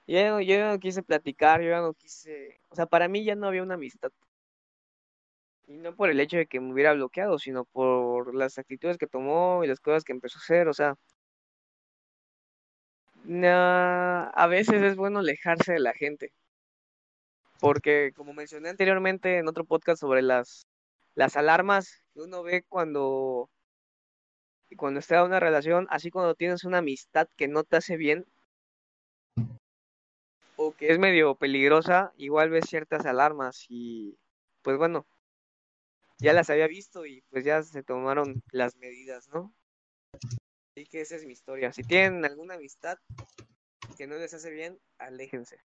Ya 0.05 0.29
no, 0.31 0.41
yo 0.41 0.55
ya 0.55 0.69
no 0.69 0.77
quise 0.77 1.01
platicar, 1.01 1.61
yo 1.61 1.69
ya 1.69 1.79
no 1.79 1.93
quise... 1.93 2.59
O 2.67 2.75
sea, 2.75 2.87
para 2.87 3.07
mí 3.07 3.23
ya 3.23 3.35
no 3.35 3.47
había 3.47 3.63
una 3.63 3.75
amistad. 3.75 4.11
Y 5.65 5.77
no 5.77 5.95
por 5.95 6.09
el 6.09 6.19
hecho 6.19 6.35
de 6.35 6.45
que 6.45 6.59
me 6.59 6.73
hubiera 6.73 6.91
bloqueado, 6.93 7.39
sino 7.39 7.63
por 7.63 8.35
las 8.35 8.57
actitudes 8.57 8.97
que 8.97 9.07
tomó 9.07 9.63
y 9.63 9.67
las 9.67 9.79
cosas 9.79 10.03
que 10.03 10.11
empezó 10.11 10.39
a 10.39 10.41
hacer. 10.41 10.67
O 10.67 10.73
sea, 10.73 10.95
a 14.33 14.47
veces 14.47 14.81
es 14.81 14.97
bueno 14.97 15.19
alejarse 15.19 15.71
de 15.71 15.79
la 15.79 15.93
gente. 15.93 16.33
Porque, 17.61 18.11
como 18.13 18.33
mencioné 18.33 18.67
anteriormente 18.67 19.37
en 19.37 19.47
otro 19.47 19.63
podcast 19.63 20.01
sobre 20.01 20.21
las, 20.21 20.67
las 21.15 21.37
alarmas 21.37 22.03
que 22.13 22.19
uno 22.19 22.43
ve 22.43 22.63
cuando, 22.67 23.49
cuando 24.75 24.99
está 24.99 25.19
en 25.19 25.25
una 25.25 25.39
relación, 25.39 25.87
así 25.89 26.11
cuando 26.11 26.35
tienes 26.35 26.63
una 26.63 26.79
amistad 26.79 27.27
que 27.35 27.47
no 27.47 27.63
te 27.63 27.77
hace 27.77 27.97
bien 27.97 28.25
o 30.55 30.73
que 30.73 30.89
es 30.89 30.99
medio 30.99 31.35
peligrosa, 31.35 32.13
igual 32.17 32.49
ves 32.49 32.65
ciertas 32.67 33.05
alarmas 33.05 33.65
y 33.69 34.17
pues 34.61 34.77
bueno, 34.77 35.07
ya 36.19 36.33
las 36.33 36.49
había 36.49 36.67
visto 36.67 37.05
y 37.05 37.21
pues 37.29 37.45
ya 37.45 37.63
se 37.63 37.83
tomaron 37.83 38.43
las 38.51 38.75
medidas, 38.75 39.29
¿no? 39.29 39.53
Así 40.75 40.85
que 40.85 41.01
esa 41.01 41.15
es 41.15 41.25
mi 41.25 41.31
historia. 41.31 41.71
Si 41.71 41.83
tienen 41.83 42.25
alguna 42.25 42.55
amistad 42.55 42.97
que 43.97 44.05
no 44.05 44.15
les 44.15 44.33
hace 44.33 44.51
bien, 44.51 44.77
aléjense. 44.97 45.59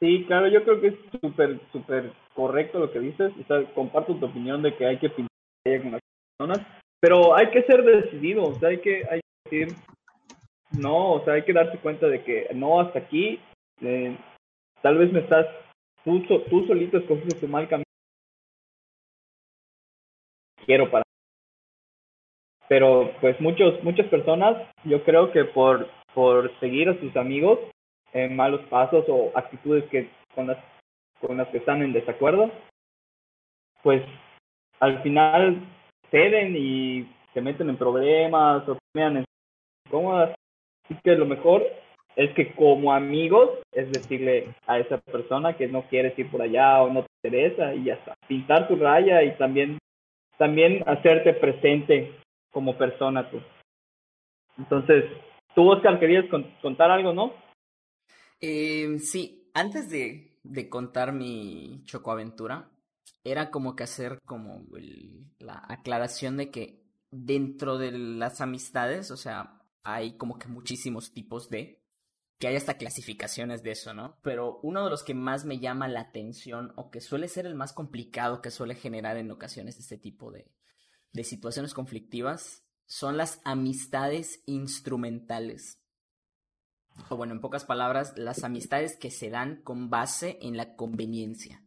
Sí, 0.00 0.24
claro, 0.26 0.48
yo 0.48 0.64
creo 0.64 0.80
que 0.80 0.88
es 0.88 0.94
súper, 1.20 1.60
súper 1.70 2.12
correcto 2.34 2.80
lo 2.80 2.92
que 2.92 2.98
dices. 2.98 3.32
O 3.40 3.46
sea, 3.46 3.74
comparto 3.74 4.16
tu 4.18 4.26
opinión 4.26 4.62
de 4.62 4.76
que 4.76 4.86
hay 4.86 4.98
que 4.98 5.10
pintar 5.10 5.82
con 5.82 5.92
las 5.92 6.00
personas, 6.36 6.81
pero 7.02 7.34
hay 7.34 7.50
que 7.50 7.64
ser 7.64 7.82
decidido, 7.82 8.44
o 8.44 8.54
sea, 8.60 8.68
hay 8.68 8.78
que, 8.78 9.02
hay 9.10 9.20
que 9.20 9.50
decir 9.50 9.76
no, 10.78 11.14
o 11.14 11.24
sea, 11.24 11.34
hay 11.34 11.42
que 11.42 11.52
darse 11.52 11.76
cuenta 11.78 12.06
de 12.06 12.22
que 12.22 12.48
no, 12.54 12.80
hasta 12.80 13.00
aquí, 13.00 13.40
eh, 13.80 14.16
tal 14.82 14.98
vez 14.98 15.12
me 15.12 15.18
estás, 15.18 15.46
tú, 16.04 16.22
tú 16.22 16.64
solito 16.66 16.98
escogiste 16.98 17.40
tu 17.40 17.48
mal 17.48 17.68
camino. 17.68 17.84
Quiero 20.64 20.88
para. 20.92 21.02
Pero, 22.68 23.12
pues, 23.20 23.38
muchos, 23.40 23.82
muchas 23.82 24.06
personas, 24.06 24.56
yo 24.84 25.02
creo 25.02 25.32
que 25.32 25.44
por, 25.44 25.88
por 26.14 26.56
seguir 26.60 26.88
a 26.88 26.98
sus 27.00 27.16
amigos, 27.16 27.58
en 28.12 28.36
malos 28.36 28.60
pasos 28.68 29.04
o 29.08 29.32
actitudes 29.34 29.84
que 29.90 30.08
con 30.34 30.46
las 30.46 30.58
con 31.20 31.36
las 31.36 31.48
que 31.48 31.58
están 31.58 31.82
en 31.82 31.92
desacuerdo, 31.92 32.50
pues 33.82 34.02
al 34.80 35.02
final 35.02 35.62
ceden 36.12 36.54
y 36.56 37.12
se 37.34 37.40
meten 37.40 37.68
en 37.70 37.76
problemas 37.76 38.68
o 38.68 38.78
terminan 38.92 39.16
en 39.18 39.24
incómodas. 39.86 40.36
Así 40.84 40.96
que 41.02 41.16
lo 41.16 41.26
mejor 41.26 41.64
es 42.14 42.32
que 42.34 42.54
como 42.54 42.92
amigos 42.92 43.50
es 43.72 43.90
decirle 43.90 44.54
a 44.66 44.78
esa 44.78 44.98
persona 44.98 45.56
que 45.56 45.66
no 45.66 45.82
quieres 45.88 46.16
ir 46.18 46.30
por 46.30 46.42
allá 46.42 46.82
o 46.82 46.92
no 46.92 47.02
te 47.02 47.08
interesa 47.28 47.74
y 47.74 47.84
ya 47.84 47.94
está. 47.94 48.14
Pintar 48.28 48.68
tu 48.68 48.76
raya 48.76 49.24
y 49.24 49.36
también 49.38 49.78
también 50.38 50.82
hacerte 50.86 51.34
presente 51.34 52.14
como 52.52 52.76
persona 52.76 53.30
tú. 53.30 53.40
Entonces, 54.58 55.04
tú 55.54 55.70
Oscar 55.70 55.98
querías 55.98 56.26
con- 56.30 56.50
contar 56.60 56.90
algo, 56.90 57.12
¿no? 57.12 57.32
Eh, 58.40 58.98
sí, 58.98 59.50
antes 59.54 59.88
de, 59.88 60.32
de 60.42 60.68
contar 60.68 61.12
mi 61.12 61.82
chocoaventura, 61.84 62.68
era 63.24 63.50
como 63.50 63.76
que 63.76 63.84
hacer 63.84 64.20
como 64.24 64.66
el- 64.76 65.26
la 65.38 65.62
aclaración 65.68 66.36
de 66.36 66.50
que 66.50 66.82
dentro 67.10 67.78
de 67.78 67.92
las 67.92 68.40
amistades, 68.40 69.10
o 69.10 69.16
sea, 69.16 69.60
hay 69.84 70.16
como 70.16 70.38
que 70.38 70.48
muchísimos 70.48 71.12
tipos 71.12 71.48
de, 71.50 71.82
que 72.38 72.48
hay 72.48 72.56
hasta 72.56 72.76
clasificaciones 72.76 73.62
de 73.62 73.72
eso, 73.72 73.94
¿no? 73.94 74.18
Pero 74.22 74.58
uno 74.62 74.84
de 74.84 74.90
los 74.90 75.04
que 75.04 75.14
más 75.14 75.44
me 75.44 75.58
llama 75.60 75.86
la 75.88 76.00
atención 76.00 76.72
o 76.76 76.90
que 76.90 77.00
suele 77.00 77.28
ser 77.28 77.46
el 77.46 77.54
más 77.54 77.72
complicado 77.72 78.42
que 78.42 78.50
suele 78.50 78.74
generar 78.74 79.16
en 79.16 79.30
ocasiones 79.30 79.78
este 79.78 79.98
tipo 79.98 80.32
de, 80.32 80.50
de 81.12 81.24
situaciones 81.24 81.74
conflictivas 81.74 82.64
son 82.86 83.16
las 83.16 83.40
amistades 83.44 84.42
instrumentales. 84.46 85.78
O 87.08 87.16
bueno, 87.16 87.32
en 87.32 87.40
pocas 87.40 87.64
palabras, 87.64 88.12
las 88.16 88.44
amistades 88.44 88.96
que 88.96 89.10
se 89.10 89.30
dan 89.30 89.62
con 89.62 89.88
base 89.88 90.38
en 90.42 90.56
la 90.56 90.74
conveniencia. 90.74 91.62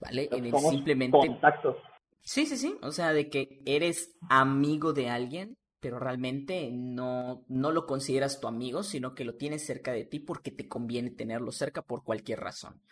¿Vale? 0.00 0.28
En 0.30 0.44
el 0.46 0.52
simplemente. 0.58 1.18
contactos. 1.18 1.76
Sí, 2.22 2.46
sí, 2.46 2.56
sí. 2.56 2.76
O 2.82 2.92
sea, 2.92 3.12
de 3.12 3.30
que 3.30 3.62
eres 3.64 4.16
amigo 4.28 4.92
de 4.92 5.08
alguien, 5.08 5.56
pero 5.80 5.98
realmente 5.98 6.70
no, 6.72 7.44
no 7.48 7.72
lo 7.72 7.86
consideras 7.86 8.40
tu 8.40 8.48
amigo, 8.48 8.82
sino 8.82 9.14
que 9.14 9.24
lo 9.24 9.36
tienes 9.36 9.64
cerca 9.64 9.92
de 9.92 10.04
ti 10.04 10.20
porque 10.20 10.50
te 10.50 10.68
conviene 10.68 11.10
tenerlo 11.10 11.52
cerca 11.52 11.82
por 11.82 12.04
cualquier 12.04 12.40
razón. 12.40 12.82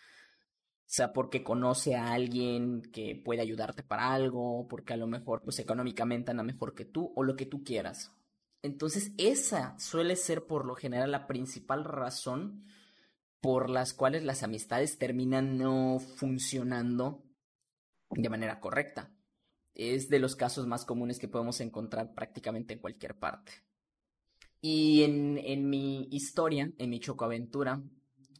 O 0.87 0.89
sea, 0.89 1.11
porque 1.11 1.43
conoce 1.43 1.95
a 1.95 2.13
alguien 2.13 2.81
que 2.93 3.21
puede 3.23 3.41
ayudarte 3.41 3.83
para 3.83 4.13
algo, 4.13 4.67
porque 4.69 4.93
a 4.93 4.97
lo 4.97 5.05
mejor, 5.05 5.41
pues 5.43 5.59
económicamente 5.59 6.31
anda 6.31 6.43
mejor 6.43 6.73
que 6.73 6.85
tú, 6.85 7.11
o 7.15 7.23
lo 7.23 7.35
que 7.35 7.45
tú 7.45 7.61
quieras. 7.63 8.13
Entonces, 8.63 9.11
esa 9.17 9.77
suele 9.79 10.15
ser 10.15 10.45
por 10.45 10.65
lo 10.65 10.75
general 10.75 11.11
la 11.11 11.27
principal 11.27 11.83
razón 11.83 12.65
por 13.47 13.69
las 13.69 13.93
cuales 13.93 14.25
las 14.25 14.43
amistades 14.43 14.97
terminan 14.97 15.57
no 15.57 15.99
funcionando 15.99 17.23
de 18.09 18.27
manera 18.27 18.59
correcta. 18.59 19.09
Es 19.73 20.09
de 20.09 20.19
los 20.19 20.35
casos 20.35 20.67
más 20.67 20.83
comunes 20.83 21.17
que 21.17 21.29
podemos 21.29 21.61
encontrar 21.61 22.13
prácticamente 22.13 22.73
en 22.73 22.81
cualquier 22.81 23.17
parte. 23.17 23.53
Y 24.59 25.03
en, 25.03 25.37
en 25.37 25.69
mi 25.69 26.09
historia, 26.11 26.73
en 26.77 26.89
mi 26.89 26.99
chocoaventura, 26.99 27.81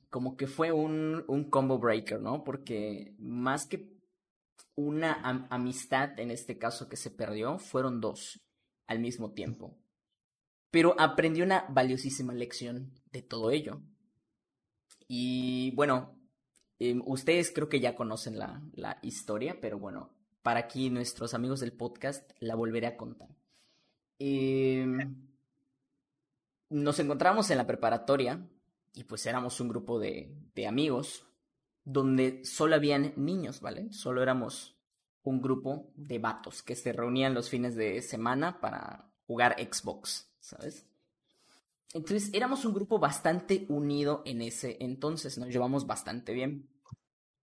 como 0.10 0.36
que 0.36 0.46
fue 0.46 0.74
un, 0.74 1.24
un 1.30 1.50
combo 1.50 1.80
breaker, 1.80 2.20
¿no? 2.20 2.44
Porque 2.44 3.16
más 3.18 3.66
que 3.66 3.90
una 4.76 5.14
am- 5.22 5.48
amistad, 5.50 6.20
en 6.20 6.32
este 6.32 6.58
caso 6.58 6.90
que 6.90 6.98
se 6.98 7.12
perdió, 7.12 7.60
fueron 7.60 8.02
dos 8.02 8.42
al 8.88 9.00
mismo 9.00 9.32
tiempo. 9.32 9.78
Pero 10.72 11.00
aprendí 11.00 11.42
una 11.42 11.66
valiosísima 11.70 12.34
lección 12.34 12.94
de 13.12 13.22
todo 13.22 13.52
ello. 13.52 13.82
Y 15.08 15.72
bueno, 15.76 16.16
em, 16.80 17.02
ustedes 17.06 17.52
creo 17.52 17.70
que 17.70 17.80
ya 17.80 17.96
conocen 17.96 18.38
la, 18.38 18.62
la 18.74 19.00
historia, 19.02 19.60
pero 19.62 19.80
bueno, 19.80 20.12
para 20.42 20.62
aquí 20.62 20.90
nuestros 20.90 21.34
amigos 21.34 21.60
del 21.60 21.74
podcast 21.74 22.32
la 22.40 22.56
volveré 22.56 22.88
a 22.88 22.98
contar. 22.98 23.30
Em, 24.20 25.16
nos 26.70 27.00
encontramos 27.00 27.50
en 27.50 27.58
la 27.58 27.68
preparatoria 27.68 28.48
y 28.94 29.04
pues 29.04 29.26
éramos 29.26 29.60
un 29.62 29.70
grupo 29.70 30.00
de, 30.00 30.36
de 30.56 30.68
amigos 30.68 31.26
donde 31.84 32.44
solo 32.44 32.76
habían 32.76 33.14
niños, 33.16 33.62
¿vale? 33.62 33.92
Solo 33.94 34.22
éramos 34.22 34.76
un 35.24 35.42
grupo 35.42 35.92
de 35.96 36.20
vatos 36.20 36.64
que 36.64 36.76
se 36.76 36.94
reunían 36.94 37.34
los 37.34 37.50
fines 37.50 37.76
de 37.76 38.02
semana 38.02 38.60
para 38.60 39.12
jugar 39.26 39.56
Xbox, 39.60 40.30
¿sabes? 40.40 40.86
Entonces 41.94 42.30
éramos 42.34 42.66
un 42.66 42.74
grupo 42.74 43.00
bastante 43.00 43.66
unido 43.70 44.22
en 44.26 44.42
ese 44.42 44.78
entonces, 44.82 45.38
nos 45.38 45.50
llevamos 45.50 45.88
bastante 45.88 46.34
bien. 46.34 46.70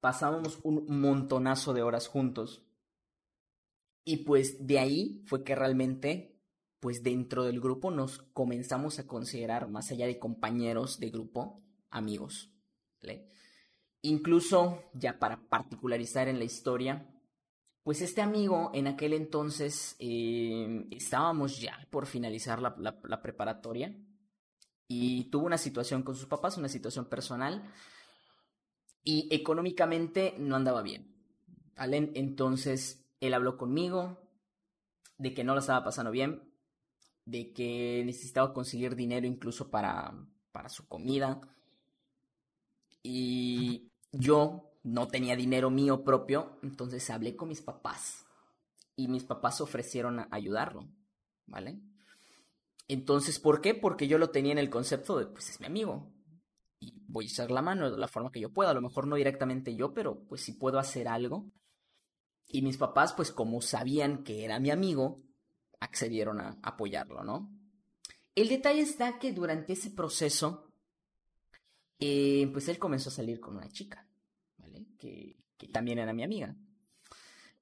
pasábamos 0.00 0.58
un 0.64 0.84
montonazo 1.00 1.72
de 1.72 1.82
horas 1.82 2.08
juntos. 2.08 2.62
Y 4.04 4.18
pues 4.18 4.66
de 4.66 4.78
ahí 4.78 5.22
fue 5.24 5.44
que 5.44 5.54
realmente, 5.54 6.38
pues 6.78 7.02
dentro 7.02 7.44
del 7.44 7.58
grupo 7.58 7.90
nos 7.90 8.18
comenzamos 8.34 8.98
a 8.98 9.06
considerar, 9.06 9.70
más 9.70 9.90
allá 9.90 10.06
de 10.06 10.18
compañeros 10.18 11.00
de 11.00 11.08
grupo, 11.08 11.62
amigos. 11.88 12.50
Incluso, 14.02 14.82
ya 14.92 15.18
para 15.18 15.48
particularizar 15.48 16.28
en 16.28 16.38
la 16.38 16.44
historia, 16.44 17.10
pues 17.82 18.02
este 18.02 18.20
amigo 18.20 18.70
en 18.74 18.86
aquel 18.88 19.14
entonces 19.14 19.96
eh, 19.98 20.86
estábamos 20.90 21.62
ya 21.62 21.86
por 21.90 22.04
finalizar 22.04 22.60
la 22.60 23.22
preparatoria 23.22 23.96
y 24.88 25.24
tuvo 25.30 25.46
una 25.46 25.58
situación 25.58 26.02
con 26.02 26.14
sus 26.14 26.26
papás, 26.26 26.58
una 26.58 26.68
situación 26.68 27.06
personal, 27.06 27.72
y 29.02 29.28
económicamente 29.30 30.34
no 30.38 30.56
andaba 30.56 30.82
bien. 30.82 31.14
¿vale? 31.76 32.10
Entonces 32.14 33.04
él 33.20 33.34
habló 33.34 33.56
conmigo 33.56 34.18
de 35.18 35.34
que 35.34 35.44
no 35.44 35.54
lo 35.54 35.60
estaba 35.60 35.84
pasando 35.84 36.10
bien, 36.10 36.42
de 37.24 37.52
que 37.52 38.02
necesitaba 38.04 38.52
conseguir 38.52 38.96
dinero 38.96 39.26
incluso 39.26 39.70
para, 39.70 40.14
para 40.52 40.68
su 40.68 40.86
comida. 40.86 41.40
Y 43.02 43.90
yo 44.12 44.72
no 44.82 45.08
tenía 45.08 45.36
dinero 45.36 45.70
mío 45.70 46.04
propio, 46.04 46.58
entonces 46.62 47.08
hablé 47.10 47.36
con 47.36 47.48
mis 47.48 47.62
papás. 47.62 48.26
Y 48.96 49.08
mis 49.08 49.24
papás 49.24 49.60
ofrecieron 49.60 50.26
ayudarlo, 50.30 50.88
¿vale? 51.46 51.80
Entonces, 52.88 53.38
¿por 53.38 53.60
qué? 53.60 53.74
Porque 53.74 54.08
yo 54.08 54.18
lo 54.18 54.30
tenía 54.30 54.52
en 54.52 54.58
el 54.58 54.70
concepto 54.70 55.18
de, 55.18 55.26
pues 55.26 55.48
es 55.50 55.60
mi 55.60 55.66
amigo. 55.66 56.12
Y 56.80 57.02
voy 57.06 57.24
a 57.24 57.28
echar 57.28 57.50
la 57.50 57.62
mano 57.62 57.90
de 57.90 57.98
la 57.98 58.08
forma 58.08 58.30
que 58.30 58.40
yo 58.40 58.52
pueda. 58.52 58.70
A 58.70 58.74
lo 58.74 58.82
mejor 58.82 59.06
no 59.06 59.16
directamente 59.16 59.74
yo, 59.74 59.94
pero 59.94 60.24
pues 60.28 60.42
si 60.42 60.52
puedo 60.52 60.78
hacer 60.78 61.08
algo. 61.08 61.50
Y 62.46 62.62
mis 62.62 62.76
papás, 62.76 63.14
pues 63.14 63.32
como 63.32 63.62
sabían 63.62 64.22
que 64.22 64.44
era 64.44 64.60
mi 64.60 64.70
amigo, 64.70 65.22
accedieron 65.80 66.40
a 66.40 66.58
apoyarlo, 66.62 67.24
¿no? 67.24 67.50
El 68.34 68.48
detalle 68.48 68.80
está 68.80 69.18
que 69.18 69.32
durante 69.32 69.74
ese 69.74 69.90
proceso, 69.90 70.72
eh, 72.00 72.48
pues 72.52 72.68
él 72.68 72.78
comenzó 72.78 73.08
a 73.08 73.12
salir 73.12 73.40
con 73.40 73.56
una 73.56 73.68
chica, 73.68 74.06
¿vale? 74.58 74.86
Que, 74.98 75.36
que 75.56 75.68
también 75.68 75.98
era 75.98 76.12
mi 76.12 76.22
amiga. 76.22 76.56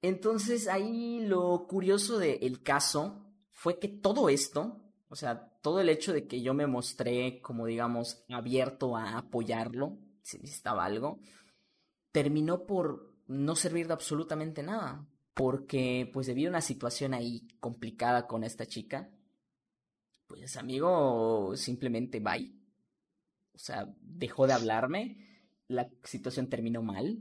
Entonces 0.00 0.66
ahí 0.66 1.20
lo 1.20 1.66
curioso 1.68 2.18
del 2.18 2.62
caso 2.62 3.32
fue 3.52 3.78
que 3.78 3.88
todo 3.88 4.28
esto, 4.28 4.81
o 5.12 5.14
sea, 5.14 5.50
todo 5.60 5.78
el 5.80 5.90
hecho 5.90 6.14
de 6.14 6.26
que 6.26 6.40
yo 6.40 6.54
me 6.54 6.66
mostré 6.66 7.42
como 7.42 7.66
digamos 7.66 8.24
abierto 8.30 8.96
a 8.96 9.18
apoyarlo, 9.18 9.98
si 10.22 10.38
necesitaba 10.38 10.86
algo, 10.86 11.20
terminó 12.12 12.64
por 12.64 13.14
no 13.26 13.54
servir 13.54 13.88
de 13.88 13.92
absolutamente 13.92 14.62
nada, 14.62 15.06
porque 15.34 16.08
pues 16.14 16.26
debido 16.26 16.48
a 16.48 16.52
una 16.52 16.60
situación 16.62 17.12
ahí 17.12 17.46
complicada 17.60 18.26
con 18.26 18.42
esta 18.42 18.64
chica, 18.64 19.10
pues 20.26 20.56
amigo 20.56 21.52
simplemente 21.56 22.18
bye. 22.18 22.50
O 23.52 23.58
sea, 23.58 23.94
dejó 24.00 24.46
de 24.46 24.54
hablarme, 24.54 25.50
la 25.68 25.90
situación 26.04 26.48
terminó 26.48 26.82
mal, 26.82 27.18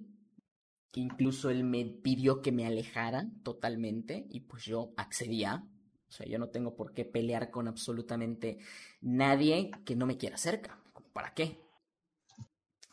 incluso 0.93 1.49
él 1.49 1.65
me 1.65 1.83
pidió 1.83 2.41
que 2.41 2.53
me 2.53 2.65
alejara 2.65 3.29
totalmente 3.43 4.27
y 4.29 4.39
pues 4.39 4.63
yo 4.63 4.93
accedía. 4.95 5.67
O 6.11 6.13
sea, 6.13 6.27
yo 6.27 6.37
no 6.37 6.49
tengo 6.49 6.75
por 6.75 6.93
qué 6.93 7.05
pelear 7.05 7.51
con 7.51 7.69
absolutamente 7.69 8.59
nadie 8.99 9.71
que 9.85 9.95
no 9.95 10.05
me 10.05 10.17
quiera 10.17 10.37
cerca. 10.37 10.77
¿Para 11.13 11.33
qué? 11.33 11.57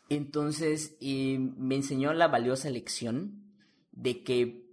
Entonces 0.09 0.97
me 1.01 1.75
enseñó 1.75 2.13
la 2.13 2.29
valiosa 2.29 2.71
lección 2.71 3.43
de 3.91 4.23
que 4.23 4.69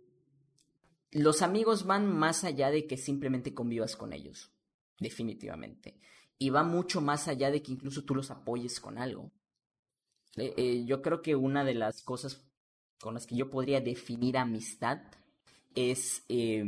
los 1.09 1.41
amigos 1.41 1.87
van 1.87 2.05
más 2.05 2.43
allá 2.43 2.69
de 2.69 2.85
que 2.85 2.97
simplemente 2.97 3.55
convivas 3.55 3.95
con 3.95 4.13
ellos, 4.13 4.51
definitivamente. 4.99 5.99
Y 6.37 6.51
va 6.51 6.61
mucho 6.61 7.01
más 7.01 7.27
allá 7.27 7.49
de 7.49 7.63
que 7.63 7.71
incluso 7.71 8.03
tú 8.03 8.13
los 8.13 8.29
apoyes 8.29 8.79
con 8.79 8.99
algo. 8.99 9.31
Eh, 10.35 10.53
eh, 10.55 10.85
yo 10.85 11.01
creo 11.01 11.23
que 11.23 11.35
una 11.35 11.63
de 11.63 11.73
las 11.73 12.03
cosas 12.03 12.45
con 12.99 13.15
las 13.15 13.25
que 13.25 13.35
yo 13.35 13.49
podría 13.49 13.81
definir 13.81 14.37
amistad 14.37 15.01
es 15.73 16.23
eh, 16.29 16.63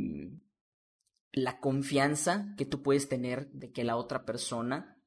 la 1.37 1.59
confianza 1.59 2.53
que 2.57 2.65
tú 2.65 2.81
puedes 2.81 3.07
tener 3.07 3.51
de 3.51 3.71
que 3.71 3.83
la 3.83 3.95
otra 3.95 4.25
persona 4.25 4.97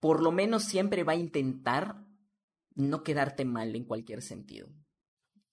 por 0.00 0.22
lo 0.22 0.32
menos 0.32 0.64
siempre 0.64 1.04
va 1.04 1.12
a 1.12 1.16
intentar 1.16 2.04
no 2.74 3.02
quedarte 3.02 3.44
mal 3.44 3.74
en 3.74 3.84
cualquier 3.84 4.20
sentido. 4.22 4.68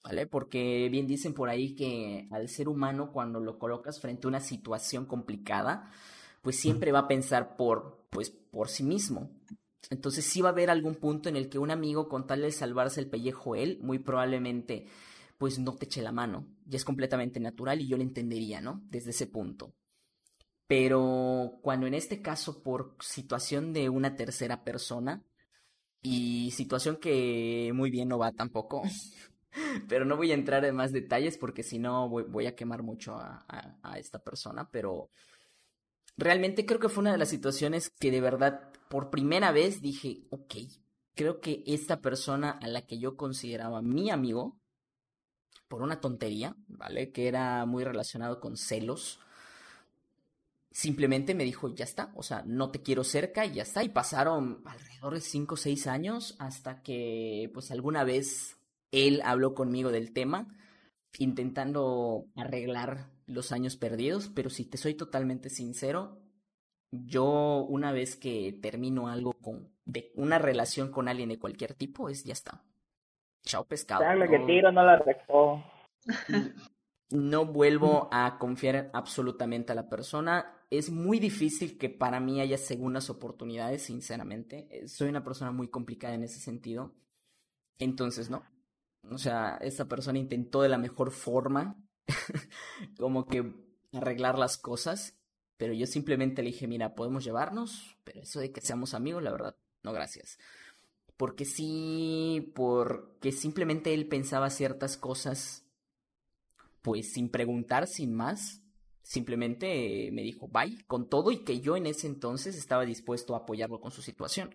¿Vale? 0.04 0.28
Porque 0.28 0.88
bien 0.90 1.08
dicen 1.08 1.34
por 1.34 1.50
ahí 1.50 1.76
que 1.76 2.28
al 2.32 2.50
ser 2.50 2.70
humano 2.70 3.12
cuando 3.12 3.40
lo 3.40 3.60
colocas 3.60 4.00
frente 4.00 4.28
a 4.28 4.30
una 4.30 4.40
situación 4.40 5.06
complicada, 5.06 5.92
pues 6.42 6.58
siempre 6.58 6.92
va 6.92 7.00
a 7.00 7.08
pensar 7.08 7.58
por, 7.58 8.08
pues, 8.10 8.30
por 8.30 8.70
sí 8.70 8.84
mismo. 8.84 9.30
Entonces 9.90 10.26
sí 10.26 10.42
va 10.42 10.50
a 10.50 10.52
haber 10.52 10.70
algún 10.70 10.96
punto 10.96 11.30
en 11.30 11.36
el 11.36 11.50
que 11.50 11.60
un 11.60 11.72
amigo 11.72 12.08
con 12.08 12.28
tal 12.28 12.42
de 12.42 12.52
salvarse 12.52 13.00
el 13.00 13.10
pellejo 13.10 13.56
él, 13.56 13.80
muy 13.82 14.00
probablemente 14.00 14.88
pues 15.38 15.58
no 15.60 15.76
te 15.76 15.86
eche 15.86 16.02
la 16.02 16.12
mano. 16.12 16.46
Y 16.70 16.76
es 16.76 16.84
completamente 16.84 17.40
natural 17.40 17.82
y 17.82 17.88
yo 17.88 17.98
lo 17.98 18.04
entendería, 18.04 18.62
¿no? 18.62 18.82
Desde 18.90 19.12
ese 19.12 19.28
punto. 19.28 19.74
Pero 20.70 21.60
cuando 21.62 21.88
en 21.88 21.96
este 21.96 22.22
caso 22.22 22.64
por 22.64 22.96
situación 23.02 23.74
de 23.74 23.90
una 23.90 24.16
tercera 24.16 24.64
persona, 24.64 25.26
y 26.02 26.52
situación 26.52 26.98
que 26.98 27.72
muy 27.74 27.90
bien 27.90 28.10
no 28.10 28.18
va 28.18 28.32
tampoco. 28.32 28.84
pero 29.90 30.06
no 30.06 30.16
voy 30.16 30.32
a 30.32 30.36
entrar 30.36 30.64
en 30.66 30.76
más 30.76 30.92
detalles 30.92 31.38
porque 31.38 31.64
si 31.64 31.80
no 31.80 32.08
voy, 32.08 32.46
a 32.46 32.56
quemar 32.56 32.84
mucho 32.84 33.16
a, 33.16 33.46
a, 33.48 33.78
a, 33.84 34.00
esta 34.00 34.20
persona. 34.20 34.70
Pero 34.72 35.10
realmente 36.18 36.66
creo 36.66 36.80
que 36.80 36.90
fue 36.90 37.02
una 37.02 37.12
de 37.12 37.18
las 37.18 37.30
situaciones 37.30 37.90
que 37.90 38.12
de 38.12 38.22
verdad 38.22 38.72
por 38.90 39.10
primera 39.10 39.52
vez 39.52 39.82
dije, 39.82 40.22
ok, 40.30 40.56
creo 41.16 41.42
que 41.42 41.64
esta 41.66 42.00
persona 42.00 42.52
a 42.52 42.68
la 42.68 42.86
que 42.86 43.00
yo 43.00 43.18
consideraba 43.18 43.82
mi 43.82 44.10
amigo, 44.10 44.58
por 45.68 45.82
una 45.84 46.00
tontería, 46.00 46.56
¿vale? 46.68 47.12
Que 47.12 47.28
era 47.28 47.66
muy 47.66 47.84
relacionado 47.84 48.40
con 48.40 48.58
celos 48.58 49.20
simplemente 50.72 51.36
me 51.36 51.44
dijo, 51.44 51.74
ya 51.74 51.86
está, 51.86 52.12
o 52.16 52.24
sea, 52.24 52.44
no 52.46 52.72
te 52.72 52.82
quiero 52.82 53.04
cerca 53.04 53.46
y 53.46 53.54
ya 53.54 53.64
está. 53.64 53.84
Y 53.84 53.90
pasaron 53.90 54.62
alrededor 54.66 55.14
de 55.16 55.22
5 55.22 55.54
o 55.54 55.58
6 55.58 55.88
años 55.88 56.36
hasta 56.40 56.82
que, 56.82 57.50
pues, 57.54 57.72
alguna 57.72 58.04
vez 58.04 58.58
él 58.92 59.22
habló 59.24 59.54
conmigo 59.54 59.92
del 59.92 60.14
tema, 60.14 60.48
intentando 61.18 62.26
arreglar 62.36 63.10
los 63.26 63.52
años 63.52 63.78
perdidos, 63.78 64.30
pero 64.34 64.50
si 64.50 64.66
te 64.66 64.78
soy 64.78 64.96
totalmente 64.96 65.50
sincero, 65.50 66.20
yo 66.92 67.66
una 67.70 67.92
vez 67.92 68.16
que 68.16 68.58
termino 68.62 69.08
algo 69.08 69.34
con, 69.34 69.70
de 69.86 70.12
una 70.16 70.40
relación 70.40 70.92
con 70.92 71.08
alguien 71.08 71.30
de 71.30 71.40
cualquier 71.40 71.76
tipo, 71.76 72.10
es 72.10 72.24
ya 72.24 72.34
está. 72.34 72.64
Chao 73.44 73.64
pescado. 73.66 74.04
Lo 74.16 74.28
que 74.28 74.40
tiro 74.40 74.72
no 74.72 74.84
la. 74.84 75.04
No 77.10 77.46
vuelvo 77.46 78.08
a 78.12 78.38
confiar 78.38 78.92
absolutamente 78.94 79.72
a 79.72 79.76
la 79.76 79.90
persona 79.90 80.60
es 80.70 80.92
muy 80.92 81.20
difícil 81.20 81.78
que 81.78 81.90
para 81.90 82.20
mí 82.20 82.42
haya 82.42 82.58
segundas 82.58 83.10
oportunidades, 83.10 83.84
sinceramente. 83.84 84.68
Eh, 84.70 84.88
soy 84.88 85.10
una 85.10 85.24
persona 85.24 85.52
muy 85.52 85.70
complicada 85.70 86.14
en 86.14 86.24
ese 86.24 86.40
sentido. 86.40 86.94
Entonces, 87.80 88.30
no. 88.30 88.44
O 89.10 89.18
sea, 89.18 89.58
esta 89.62 89.88
persona 89.88 90.20
intentó 90.20 90.62
de 90.62 90.70
la 90.70 90.78
mejor 90.78 91.12
forma 91.12 91.84
como 92.98 93.26
que 93.26 93.54
arreglar 93.94 94.38
las 94.38 94.58
cosas, 94.58 95.18
pero 95.58 95.74
yo 95.74 95.88
simplemente 95.88 96.44
le 96.44 96.52
dije, 96.52 96.68
mira, 96.68 96.94
podemos 96.94 97.24
llevarnos, 97.24 97.98
pero 98.04 98.22
eso 98.22 98.40
de 98.40 98.52
que 98.52 98.62
seamos 98.62 98.94
amigos, 98.94 99.24
la 99.24 99.32
verdad, 99.32 99.56
no 99.84 99.94
gracias. 99.94 100.38
Porque 101.18 101.46
sí, 101.46 102.52
porque 102.54 103.32
simplemente 103.32 103.94
él 103.94 104.08
pensaba 104.08 104.50
ciertas 104.50 104.98
cosas, 104.98 105.66
pues 106.82 107.12
sin 107.14 107.30
preguntar, 107.30 107.88
sin 107.88 108.14
más, 108.14 108.62
simplemente 109.04 110.10
me 110.12 110.22
dijo 110.22 110.48
bye 110.48 110.84
con 110.86 111.10
todo 111.10 111.32
y 111.32 111.44
que 111.44 111.62
yo 111.62 111.76
en 111.76 111.88
ese 111.88 112.08
entonces 112.08 112.56
estaba 112.56 112.86
dispuesto 112.86 113.34
a 113.34 113.40
apoyarlo 113.40 113.80
con 113.80 113.92
su 113.92 114.02
situación. 114.02 114.54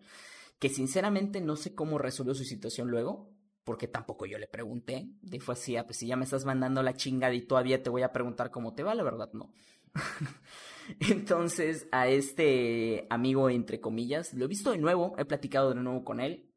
Que 0.58 0.68
sinceramente 0.68 1.40
no 1.40 1.56
sé 1.56 1.74
cómo 1.74 1.98
resolvió 1.98 2.34
su 2.34 2.44
situación 2.44 2.88
luego, 2.88 3.34
porque 3.64 3.88
tampoco 3.88 4.26
yo 4.26 4.38
le 4.38 4.46
pregunté. 4.46 5.08
Y 5.22 5.40
fue 5.40 5.54
así, 5.54 5.76
ah, 5.76 5.84
pues 5.84 5.98
si 5.98 6.06
ya 6.06 6.16
me 6.16 6.24
estás 6.24 6.44
mandando 6.44 6.82
la 6.82 6.94
chingada 6.94 7.34
y 7.34 7.46
todavía 7.46 7.82
te 7.82 7.90
voy 7.90 8.02
a 8.02 8.12
preguntar 8.12 8.50
cómo 8.50 8.74
te 8.74 8.82
va, 8.82 8.94
la 8.94 9.02
verdad 9.02 9.30
no. 9.32 9.52
Entonces, 11.00 11.88
a 11.92 12.08
este 12.08 13.06
amigo, 13.10 13.50
entre 13.50 13.80
comillas, 13.80 14.34
lo 14.34 14.44
he 14.44 14.48
visto 14.48 14.70
de 14.70 14.78
nuevo, 14.78 15.14
he 15.18 15.24
platicado 15.24 15.70
de 15.70 15.80
nuevo 15.80 16.04
con 16.04 16.20
él, 16.20 16.50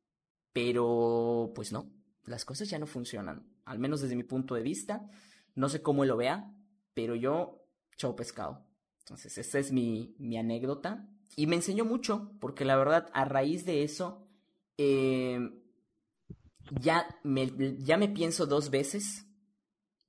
pero 0.53 1.51
pues 1.55 1.71
no, 1.71 1.91
las 2.25 2.45
cosas 2.45 2.69
ya 2.69 2.79
no 2.79 2.87
funcionan, 2.87 3.47
al 3.65 3.79
menos 3.79 4.01
desde 4.01 4.15
mi 4.15 4.23
punto 4.23 4.55
de 4.55 4.61
vista. 4.61 5.09
No 5.57 5.69
sé 5.69 5.81
cómo 5.81 6.05
lo 6.05 6.17
vea, 6.17 6.53
pero 6.93 7.15
yo 7.15 7.65
chau 7.97 8.15
pescado. 8.15 8.63
Entonces, 8.99 9.39
esta 9.39 9.57
es 9.57 9.71
mi, 9.71 10.15
mi 10.19 10.37
anécdota. 10.37 11.09
Y 11.35 11.47
me 11.47 11.55
enseñó 11.55 11.83
mucho, 11.83 12.31
porque 12.39 12.63
la 12.63 12.75
verdad, 12.75 13.09
a 13.11 13.25
raíz 13.25 13.65
de 13.65 13.81
eso, 13.83 14.27
eh, 14.77 15.39
ya 16.79 17.07
me, 17.23 17.75
ya 17.79 17.97
me 17.97 18.07
pienso 18.07 18.45
dos 18.45 18.69
veces, 18.69 19.25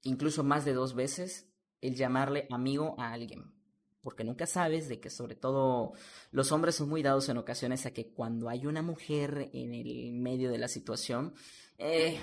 incluso 0.02 0.44
más 0.44 0.66
de 0.66 0.74
dos 0.74 0.94
veces, 0.94 1.48
el 1.80 1.94
llamarle 1.94 2.46
amigo 2.50 2.94
a 2.98 3.14
alguien. 3.14 3.54
Porque 4.02 4.24
nunca 4.24 4.46
sabes 4.46 4.86
de 4.86 5.00
que 5.00 5.08
sobre 5.08 5.34
todo 5.34 5.92
los 6.30 6.52
hombres 6.52 6.74
son 6.74 6.90
muy 6.90 7.02
dados 7.02 7.30
en 7.30 7.38
ocasiones 7.38 7.86
a 7.86 7.92
que 7.92 8.12
cuando 8.12 8.50
hay 8.50 8.66
una 8.66 8.82
mujer 8.82 9.48
en 9.54 9.72
el 9.72 10.12
medio 10.12 10.50
de 10.50 10.58
la 10.58 10.68
situación, 10.68 11.32
eh, 11.78 12.18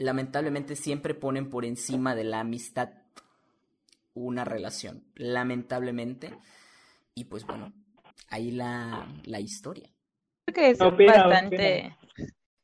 lamentablemente 0.00 0.76
siempre 0.76 1.14
ponen 1.14 1.50
por 1.50 1.66
encima 1.66 2.14
de 2.14 2.24
la 2.24 2.40
amistad 2.40 2.88
una 4.14 4.46
relación. 4.46 5.04
Lamentablemente. 5.14 6.38
Y 7.14 7.24
pues 7.24 7.46
bueno, 7.46 7.74
ahí 8.30 8.50
la, 8.50 9.06
la 9.24 9.40
historia. 9.40 9.90
Creo 10.46 10.54
que 10.54 10.70
es 10.70 10.78
bastante 10.78 11.96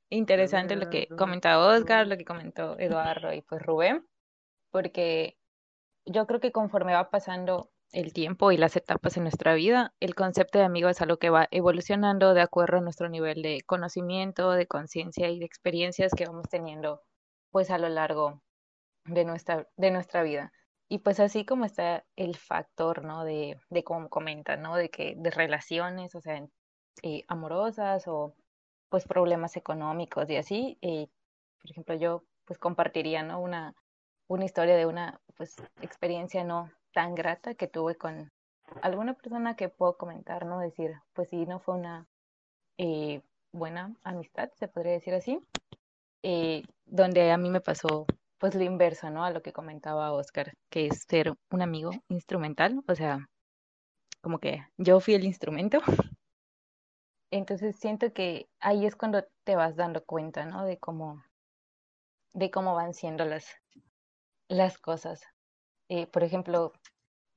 interesante 0.08 0.76
lo 0.76 0.88
que 0.88 1.08
comentaba 1.08 1.76
Oscar, 1.76 2.06
lo 2.06 2.16
que 2.16 2.24
comentó 2.24 2.78
Eduardo 2.78 3.32
y 3.34 3.42
pues 3.42 3.62
Rubén, 3.62 4.06
porque 4.70 5.36
yo 6.06 6.26
creo 6.26 6.40
que 6.40 6.52
conforme 6.52 6.94
va 6.94 7.10
pasando 7.10 7.70
el 7.92 8.14
tiempo 8.14 8.50
y 8.50 8.56
las 8.56 8.76
etapas 8.76 9.16
en 9.18 9.24
nuestra 9.24 9.54
vida, 9.54 9.94
el 10.00 10.14
concepto 10.14 10.58
de 10.58 10.64
amigo 10.64 10.88
es 10.88 11.02
algo 11.02 11.18
que 11.18 11.30
va 11.30 11.48
evolucionando 11.50 12.32
de 12.32 12.40
acuerdo 12.40 12.78
a 12.78 12.80
nuestro 12.80 13.10
nivel 13.10 13.42
de 13.42 13.60
conocimiento, 13.66 14.52
de 14.52 14.66
conciencia 14.66 15.28
y 15.28 15.38
de 15.38 15.44
experiencias 15.44 16.12
que 16.16 16.24
vamos 16.24 16.48
teniendo 16.48 17.02
pues 17.56 17.70
a 17.70 17.78
lo 17.78 17.88
largo 17.88 18.42
de 19.06 19.24
nuestra, 19.24 19.66
de 19.78 19.90
nuestra 19.90 20.22
vida. 20.22 20.52
Y 20.90 20.98
pues 20.98 21.20
así 21.20 21.46
como 21.46 21.64
está 21.64 22.04
el 22.14 22.36
factor, 22.36 23.02
¿no? 23.02 23.24
De, 23.24 23.58
de 23.70 23.82
como 23.82 24.10
comentan, 24.10 24.60
¿no? 24.60 24.76
De 24.76 24.90
que 24.90 25.14
de 25.16 25.30
relaciones, 25.30 26.14
o 26.14 26.20
sea, 26.20 26.46
eh, 27.02 27.24
amorosas 27.28 28.08
o 28.08 28.34
pues 28.90 29.06
problemas 29.06 29.56
económicos 29.56 30.28
y 30.28 30.36
así. 30.36 30.76
Eh, 30.82 31.08
por 31.62 31.70
ejemplo, 31.70 31.94
yo 31.94 32.24
pues 32.44 32.58
compartiría, 32.58 33.22
¿no? 33.22 33.40
Una, 33.40 33.74
una 34.28 34.44
historia 34.44 34.76
de 34.76 34.84
una 34.84 35.22
pues 35.38 35.56
experiencia 35.80 36.44
no 36.44 36.70
tan 36.92 37.14
grata 37.14 37.54
que 37.54 37.68
tuve 37.68 37.94
con 37.96 38.30
alguna 38.82 39.14
persona 39.14 39.56
que 39.56 39.70
puedo 39.70 39.96
comentar, 39.96 40.44
¿no? 40.44 40.60
Decir, 40.60 40.92
pues 41.14 41.30
sí, 41.30 41.46
no 41.46 41.58
fue 41.58 41.76
una 41.76 42.06
eh, 42.76 43.22
buena 43.50 43.96
amistad, 44.02 44.50
se 44.56 44.68
podría 44.68 44.92
decir 44.92 45.14
así, 45.14 45.40
eh, 46.28 46.64
donde 46.86 47.30
a 47.30 47.36
mí 47.36 47.50
me 47.50 47.60
pasó 47.60 48.04
pues 48.38 48.56
lo 48.56 48.64
inverso, 48.64 49.10
¿no? 49.10 49.24
A 49.24 49.30
lo 49.30 49.42
que 49.42 49.52
comentaba 49.52 50.12
Oscar, 50.12 50.54
que 50.70 50.88
es 50.88 51.04
ser 51.08 51.32
un 51.52 51.62
amigo 51.62 51.92
instrumental, 52.08 52.82
o 52.88 52.94
sea, 52.96 53.28
como 54.20 54.40
que 54.40 54.66
yo 54.76 54.98
fui 54.98 55.14
el 55.14 55.24
instrumento. 55.24 55.78
Entonces 57.30 57.76
siento 57.76 58.12
que 58.12 58.48
ahí 58.58 58.86
es 58.86 58.96
cuando 58.96 59.24
te 59.44 59.54
vas 59.54 59.76
dando 59.76 60.04
cuenta, 60.04 60.44
¿no? 60.46 60.64
De 60.64 60.78
cómo, 60.78 61.22
de 62.32 62.50
cómo 62.50 62.74
van 62.74 62.92
siendo 62.92 63.24
las, 63.24 63.46
las 64.48 64.78
cosas. 64.78 65.22
Eh, 65.88 66.08
por 66.08 66.24
ejemplo, 66.24 66.72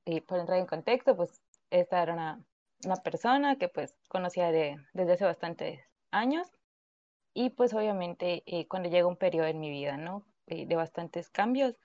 eh, 0.04 0.20
por 0.20 0.40
entrar 0.40 0.58
en 0.58 0.66
contexto, 0.66 1.16
pues 1.16 1.40
esta 1.70 2.02
era 2.02 2.12
una, 2.12 2.44
una 2.84 2.96
persona 2.96 3.56
que 3.56 3.68
pues 3.68 3.96
conocía 4.08 4.50
de, 4.50 4.78
desde 4.94 5.12
hace 5.12 5.24
bastantes 5.26 5.80
años 6.10 6.50
y 7.34 7.50
pues 7.50 7.74
obviamente 7.74 8.42
eh, 8.46 8.66
cuando 8.66 8.88
llega 8.88 9.06
un 9.06 9.16
periodo 9.16 9.46
en 9.46 9.60
mi 9.60 9.70
vida, 9.70 9.96
¿no? 9.96 10.24
Eh, 10.46 10.66
de 10.66 10.76
bastantes 10.76 11.30
cambios, 11.30 11.76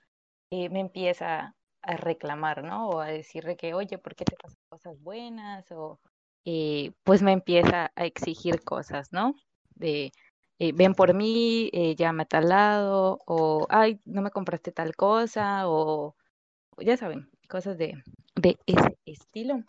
eh, 0.50 0.68
me 0.70 0.80
empieza 0.80 1.54
a 1.82 1.96
reclamar, 1.96 2.64
¿no? 2.64 2.88
O 2.88 3.00
a 3.00 3.06
decirle 3.06 3.56
que, 3.56 3.74
oye, 3.74 3.98
¿por 3.98 4.14
qué 4.16 4.24
te 4.24 4.36
pasan 4.36 4.58
cosas 4.68 5.00
buenas? 5.00 5.70
O 5.72 6.00
pues 7.02 7.22
me 7.22 7.32
empieza 7.32 7.90
a 7.96 8.04
exigir 8.06 8.62
cosas, 8.62 9.12
¿no? 9.12 9.34
De, 9.74 10.12
ven 10.58 10.94
por 10.94 11.12
mí, 11.12 11.70
llama 11.96 12.22
a 12.22 12.26
tal 12.26 12.48
lado, 12.50 13.18
o, 13.26 13.66
ay, 13.68 14.00
no 14.04 14.22
me 14.22 14.30
compraste 14.30 14.70
tal 14.70 14.94
cosa, 14.94 15.68
o 15.68 16.14
ya 16.78 16.96
saben, 16.96 17.28
cosas 17.48 17.78
de, 17.78 18.00
de 18.36 18.56
ese 18.66 18.96
estilo. 19.06 19.64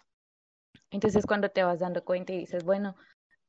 Entonces 0.91 1.25
cuando 1.25 1.49
te 1.49 1.63
vas 1.63 1.79
dando 1.79 2.03
cuenta 2.03 2.33
y 2.33 2.37
dices, 2.37 2.63
bueno, 2.63 2.95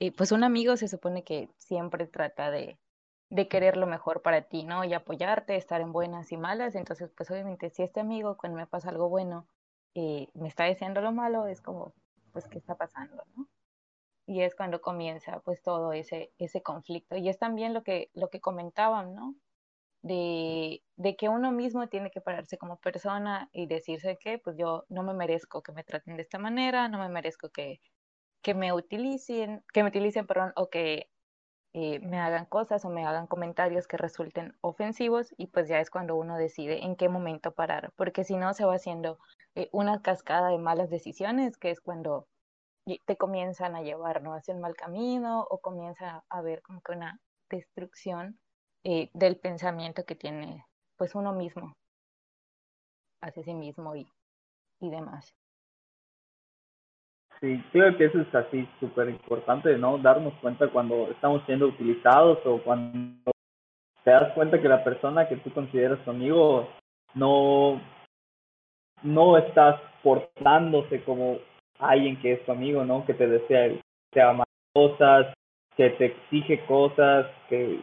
eh, 0.00 0.12
pues 0.12 0.32
un 0.32 0.44
amigo 0.44 0.76
se 0.76 0.88
supone 0.88 1.24
que 1.24 1.48
siempre 1.58 2.06
trata 2.06 2.50
de, 2.50 2.78
de 3.30 3.48
querer 3.48 3.76
lo 3.76 3.86
mejor 3.86 4.22
para 4.22 4.42
ti, 4.42 4.64
¿no? 4.64 4.84
Y 4.84 4.94
apoyarte, 4.94 5.56
estar 5.56 5.80
en 5.80 5.92
buenas 5.92 6.32
y 6.32 6.36
malas. 6.36 6.74
Entonces, 6.74 7.10
pues 7.16 7.30
obviamente 7.30 7.70
si 7.70 7.82
este 7.82 8.00
amigo 8.00 8.36
cuando 8.36 8.58
me 8.58 8.66
pasa 8.66 8.90
algo 8.90 9.08
bueno 9.08 9.46
eh, 9.94 10.28
me 10.34 10.48
está 10.48 10.64
deseando 10.64 11.00
lo 11.00 11.12
malo, 11.12 11.46
es 11.46 11.60
como, 11.60 11.94
pues, 12.32 12.48
¿qué 12.48 12.58
está 12.58 12.76
pasando, 12.76 13.24
no? 13.36 13.48
Y 14.26 14.42
es 14.42 14.54
cuando 14.54 14.80
comienza 14.80 15.40
pues 15.40 15.62
todo 15.62 15.92
ese, 15.92 16.32
ese 16.38 16.62
conflicto. 16.62 17.16
Y 17.16 17.28
es 17.28 17.38
también 17.38 17.74
lo 17.74 17.82
que, 17.82 18.10
lo 18.14 18.28
que 18.30 18.40
comentaban, 18.40 19.14
¿no? 19.14 19.34
De, 20.02 20.82
de 20.96 21.16
que 21.16 21.28
uno 21.28 21.52
mismo 21.52 21.88
tiene 21.88 22.10
que 22.10 22.20
pararse 22.20 22.58
como 22.58 22.78
persona 22.78 23.50
y 23.52 23.66
decirse 23.66 24.18
que 24.18 24.38
pues 24.38 24.56
yo 24.56 24.84
no 24.88 25.02
me 25.02 25.14
merezco 25.14 25.62
que 25.62 25.72
me 25.72 25.84
traten 25.84 26.16
de 26.16 26.22
esta 26.22 26.38
manera, 26.38 26.88
no 26.88 26.98
me 26.98 27.08
merezco 27.08 27.50
que, 27.50 27.80
que 28.42 28.54
me 28.54 28.72
utilicen, 28.72 29.64
que 29.72 29.82
me 29.82 29.90
utilicen, 29.90 30.26
perdón, 30.26 30.52
o 30.56 30.70
que 30.70 31.10
eh, 31.74 32.00
me 32.00 32.18
hagan 32.18 32.46
cosas 32.46 32.84
o 32.84 32.90
me 32.90 33.06
hagan 33.06 33.26
comentarios 33.26 33.86
que 33.86 33.96
resulten 33.96 34.56
ofensivos 34.62 35.34
y 35.36 35.48
pues 35.48 35.68
ya 35.68 35.80
es 35.80 35.90
cuando 35.90 36.16
uno 36.16 36.36
decide 36.36 36.84
en 36.84 36.96
qué 36.96 37.08
momento 37.08 37.52
parar, 37.52 37.92
porque 37.96 38.24
si 38.24 38.36
no 38.36 38.54
se 38.54 38.64
va 38.64 38.74
haciendo 38.74 39.18
eh, 39.54 39.68
una 39.72 40.02
cascada 40.02 40.48
de 40.50 40.58
malas 40.58 40.90
decisiones, 40.90 41.58
que 41.58 41.70
es 41.70 41.80
cuando 41.80 42.26
te 43.04 43.16
comienzan 43.16 43.76
a 43.76 43.82
llevar 43.82 44.22
¿no? 44.22 44.34
hacia 44.34 44.54
un 44.54 44.60
mal 44.60 44.74
camino 44.74 45.42
o 45.50 45.58
comienza 45.60 46.24
a 46.30 46.38
haber 46.38 46.62
como 46.62 46.80
que 46.80 46.92
una 46.92 47.20
destrucción 47.50 48.38
eh, 48.84 49.10
del 49.12 49.38
pensamiento 49.38 50.04
que 50.04 50.14
tiene 50.14 50.64
pues 50.96 51.14
uno 51.14 51.32
mismo 51.32 51.74
hacia 53.20 53.42
sí 53.42 53.54
mismo 53.54 53.94
y, 53.94 54.08
y 54.80 54.90
demás. 54.90 55.37
Sí, 57.40 57.62
creo 57.70 57.96
que 57.96 58.06
eso 58.06 58.20
es 58.20 58.34
así 58.34 58.68
súper 58.80 59.08
importante, 59.08 59.76
¿no? 59.78 59.98
Darnos 59.98 60.34
cuenta 60.40 60.68
cuando 60.68 61.08
estamos 61.10 61.42
siendo 61.46 61.66
utilizados 61.66 62.38
o 62.44 62.58
cuando 62.62 63.30
te 64.02 64.10
das 64.10 64.32
cuenta 64.32 64.60
que 64.60 64.68
la 64.68 64.82
persona 64.82 65.28
que 65.28 65.36
tú 65.36 65.52
consideras 65.52 66.02
tu 66.04 66.10
amigo 66.10 66.68
no, 67.14 67.80
no 69.02 69.38
estás 69.38 69.80
portándose 70.02 71.02
como 71.04 71.38
alguien 71.78 72.20
que 72.20 72.32
es 72.32 72.44
tu 72.44 72.52
amigo, 72.52 72.84
¿no? 72.84 73.06
Que 73.06 73.14
te 73.14 73.28
desea, 73.28 73.70
te 74.10 74.20
ama 74.20 74.44
cosas, 74.72 75.32
que 75.76 75.90
te 75.90 76.06
exige 76.06 76.64
cosas, 76.66 77.26
que 77.48 77.80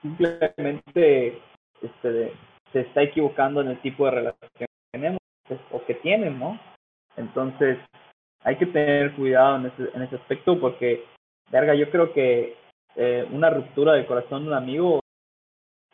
simplemente 0.00 1.38
este, 1.82 2.32
se 2.72 2.80
está 2.80 3.02
equivocando 3.02 3.60
en 3.60 3.68
el 3.68 3.80
tipo 3.82 4.06
de 4.06 4.10
relación 4.12 4.50
que 4.58 4.66
tenemos 4.92 5.20
o 5.70 5.84
que 5.84 5.94
tienen, 5.96 6.38
¿no? 6.38 6.58
Entonces, 7.16 7.78
hay 8.44 8.56
que 8.56 8.66
tener 8.66 9.14
cuidado 9.14 9.56
en 9.56 9.66
ese, 9.66 9.96
en 9.96 10.02
ese 10.02 10.16
aspecto 10.16 10.58
porque, 10.60 11.04
verga, 11.50 11.74
yo 11.74 11.90
creo 11.90 12.12
que 12.12 12.56
eh, 12.94 13.26
una 13.30 13.50
ruptura 13.50 13.92
del 13.92 14.06
corazón 14.06 14.42
de 14.42 14.48
un 14.48 14.54
amigo 14.54 15.00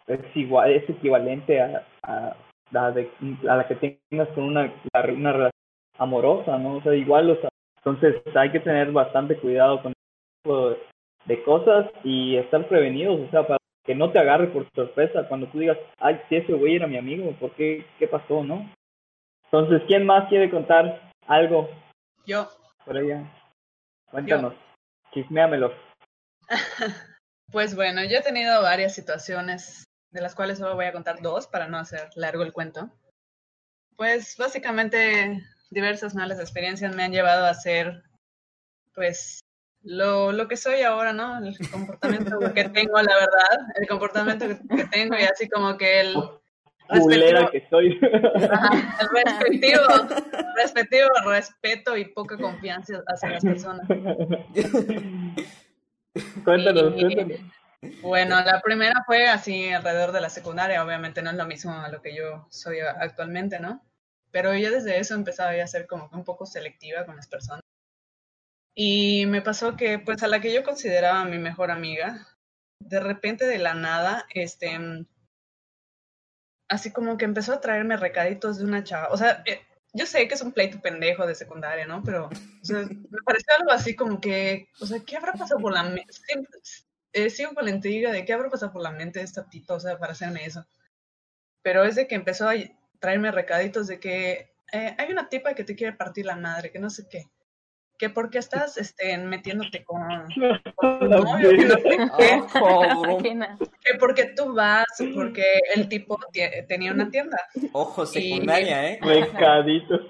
es 0.06 0.20
igual, 0.34 0.72
es 0.72 0.88
equivalente 0.88 1.60
a, 1.60 1.86
a, 2.02 2.36
a, 2.74 2.90
de, 2.90 3.10
a 3.48 3.56
la 3.56 3.66
que 3.66 3.98
tengas 4.10 4.28
con 4.30 4.44
una, 4.44 4.72
una 4.94 5.32
relación 5.32 5.52
amorosa, 5.98 6.58
¿no? 6.58 6.76
O 6.76 6.82
sea, 6.82 6.94
igual, 6.94 7.38
sea, 7.40 7.48
entonces 7.78 8.22
hay 8.34 8.50
que 8.50 8.60
tener 8.60 8.92
bastante 8.92 9.36
cuidado 9.36 9.82
con 9.82 9.92
ese 9.92 10.42
tipo 10.42 10.70
de, 10.70 10.76
de 11.26 11.42
cosas 11.42 11.90
y 12.04 12.36
estar 12.36 12.66
prevenidos, 12.68 13.20
o 13.20 13.30
sea, 13.30 13.46
para 13.46 13.58
que 13.84 13.94
no 13.94 14.10
te 14.10 14.18
agarre 14.18 14.48
por 14.48 14.66
sorpresa 14.74 15.26
cuando 15.28 15.46
tú 15.48 15.58
digas, 15.58 15.78
ay, 15.98 16.20
si 16.28 16.36
ese 16.36 16.52
güey 16.52 16.76
era 16.76 16.86
mi 16.86 16.96
amigo, 16.96 17.32
¿por 17.40 17.50
qué? 17.52 17.84
¿Qué 17.98 18.06
pasó, 18.06 18.44
no? 18.44 18.70
Entonces, 19.44 19.82
¿quién 19.86 20.06
más 20.06 20.28
quiere 20.28 20.50
contar 20.50 21.10
algo 21.26 21.68
Yo. 22.26 22.50
por 22.84 22.96
ella? 22.96 23.30
Cuéntanos. 24.10 24.54
Pues 27.50 27.76
bueno, 27.76 28.02
yo 28.02 28.16
he 28.16 28.22
tenido 28.22 28.62
varias 28.62 28.94
situaciones, 28.94 29.84
de 30.10 30.22
las 30.22 30.34
cuales 30.34 30.56
solo 30.56 30.74
voy 30.74 30.86
a 30.86 30.92
contar 30.92 31.20
dos 31.20 31.46
para 31.46 31.68
no 31.68 31.76
hacer 31.76 32.08
largo 32.16 32.44
el 32.44 32.54
cuento. 32.54 32.90
Pues 33.94 34.38
básicamente 34.38 35.42
diversas 35.70 36.14
malas 36.14 36.40
experiencias 36.40 36.96
me 36.96 37.02
han 37.02 37.12
llevado 37.12 37.44
a 37.44 37.52
ser, 37.52 38.04
pues, 38.94 39.40
lo, 39.82 40.32
lo 40.32 40.48
que 40.48 40.56
soy 40.56 40.80
ahora, 40.80 41.12
¿no? 41.12 41.44
El 41.44 41.70
comportamiento 41.70 42.38
que 42.54 42.70
tengo, 42.70 42.96
la 43.02 43.16
verdad, 43.16 43.66
el 43.74 43.86
comportamiento 43.86 44.48
que, 44.48 44.76
que 44.76 44.84
tengo 44.86 45.18
y 45.18 45.24
así 45.24 45.46
como 45.50 45.76
que 45.76 46.00
el 46.00 46.16
Culera 46.88 47.50
que 47.50 47.66
soy. 47.70 47.98
Ajá, 48.50 48.98
respectivo, 49.14 49.82
respectivo 50.56 51.08
respeto 51.26 51.96
y 51.96 52.04
poca 52.06 52.36
confianza 52.36 53.02
hacia 53.06 53.30
las 53.30 53.42
personas. 53.44 53.86
cuéntanos, 56.44 56.92
Y- 56.96 57.00
cuéntanos. 57.14 57.38
Bueno, 58.00 58.40
la 58.44 58.60
primera 58.60 59.02
fue 59.06 59.26
así 59.28 59.72
alrededor 59.72 60.12
de 60.12 60.20
la 60.20 60.30
secundaria, 60.30 60.84
obviamente 60.84 61.20
no 61.20 61.30
es 61.30 61.36
lo 61.36 61.46
mismo 61.46 61.72
a 61.72 61.88
lo 61.88 62.00
que 62.00 62.14
yo 62.14 62.46
soy 62.48 62.78
actualmente, 62.78 63.58
¿no? 63.58 63.84
Pero 64.30 64.54
yo 64.54 64.70
desde 64.70 64.98
eso 65.00 65.14
empezaba 65.14 65.56
ya 65.56 65.64
a 65.64 65.68
ser 65.68 65.88
como 65.88 66.08
un 66.12 66.22
poco 66.24 66.46
selectiva 66.46 67.04
con 67.04 67.16
las 67.16 67.26
personas. 67.26 67.62
Y 68.74 69.26
me 69.26 69.42
pasó 69.42 69.76
que 69.76 69.98
pues 69.98 70.22
a 70.22 70.28
la 70.28 70.40
que 70.40 70.52
yo 70.54 70.62
consideraba 70.62 71.24
mi 71.24 71.38
mejor 71.38 71.72
amiga, 71.72 72.28
de 72.78 73.00
repente 73.00 73.46
de 73.46 73.58
la 73.58 73.74
nada, 73.74 74.26
este, 74.32 74.78
así 76.72 76.90
como 76.90 77.18
que 77.18 77.26
empezó 77.26 77.52
a 77.52 77.60
traerme 77.60 77.98
recaditos 77.98 78.58
de 78.58 78.64
una 78.64 78.82
chava. 78.82 79.08
O 79.10 79.16
sea, 79.18 79.42
eh, 79.44 79.60
yo 79.92 80.06
sé 80.06 80.26
que 80.26 80.34
es 80.34 80.40
un 80.40 80.52
pleito 80.52 80.80
pendejo 80.80 81.26
de 81.26 81.34
secundaria, 81.34 81.86
¿no? 81.86 82.02
Pero 82.02 82.26
o 82.28 82.64
sea, 82.64 82.78
me 82.78 83.18
pareció 83.26 83.54
algo 83.58 83.72
así 83.72 83.94
como 83.94 84.20
que, 84.20 84.68
o 84.80 84.86
sea, 84.86 85.00
¿qué 85.00 85.18
habrá 85.18 85.34
pasado 85.34 85.60
por 85.60 85.72
la 85.74 85.82
mente? 85.84 86.14
Eh, 87.12 87.28
sigo 87.28 87.52
con 87.54 87.66
la 87.66 87.72
intriga 87.72 88.10
de 88.10 88.24
qué 88.24 88.32
habrá 88.32 88.48
pasado 88.48 88.72
por 88.72 88.82
la 88.82 88.90
mente 88.90 89.18
de 89.18 89.26
esta 89.26 89.48
tipa, 89.50 89.74
o 89.74 89.80
sea, 89.80 89.98
para 89.98 90.12
hacerme 90.12 90.46
eso. 90.46 90.66
Pero 91.62 91.84
es 91.84 91.94
de 91.94 92.08
que 92.08 92.14
empezó 92.14 92.48
a 92.48 92.54
traerme 93.00 93.30
recaditos 93.32 93.86
de 93.86 94.00
que 94.00 94.54
eh, 94.72 94.96
hay 94.96 95.12
una 95.12 95.28
tipa 95.28 95.54
que 95.54 95.64
te 95.64 95.76
quiere 95.76 95.94
partir 95.94 96.24
la 96.24 96.36
madre, 96.36 96.70
que 96.70 96.78
no 96.78 96.88
sé 96.88 97.06
qué 97.10 97.26
que 98.02 98.10
porque 98.10 98.38
estás 98.38 98.78
este, 98.78 99.16
metiéndote 99.16 99.84
con, 99.84 100.02
tu 100.26 100.40
novio, 101.06 101.50
que 101.56 101.64
no 101.64 101.76
sé 101.76 101.82
qué. 103.22 103.48
que 103.80 103.94
porque 103.96 104.24
tú 104.34 104.52
vas, 104.52 104.86
porque 105.14 105.60
el 105.76 105.88
tipo 105.88 106.18
tenía 106.66 106.90
una 106.90 107.08
tienda. 107.10 107.38
Ojo, 107.70 108.04
secundaria, 108.04 108.90
¿eh? 108.90 108.98
Recaditos. 109.00 110.00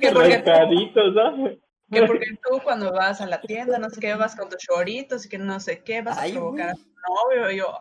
Que 0.00 0.10
Recaditos, 0.10 1.14
¿no? 1.14 1.50
Que 1.92 2.02
porque 2.08 2.26
tú 2.42 2.60
cuando 2.64 2.90
vas 2.92 3.20
a 3.20 3.26
la 3.26 3.40
tienda, 3.40 3.78
no 3.78 3.88
sé 3.88 4.00
qué, 4.00 4.16
vas 4.16 4.34
con 4.34 4.48
tus 4.48 4.58
choritos 4.58 5.24
y 5.24 5.28
que 5.28 5.38
no 5.38 5.60
sé 5.60 5.84
qué, 5.84 6.02
vas 6.02 6.18
a 6.18 6.26
provocar 6.28 6.70
a 6.70 6.74
tu 6.74 6.90
novio. 7.08 7.52
Y 7.52 7.58
yo, 7.58 7.72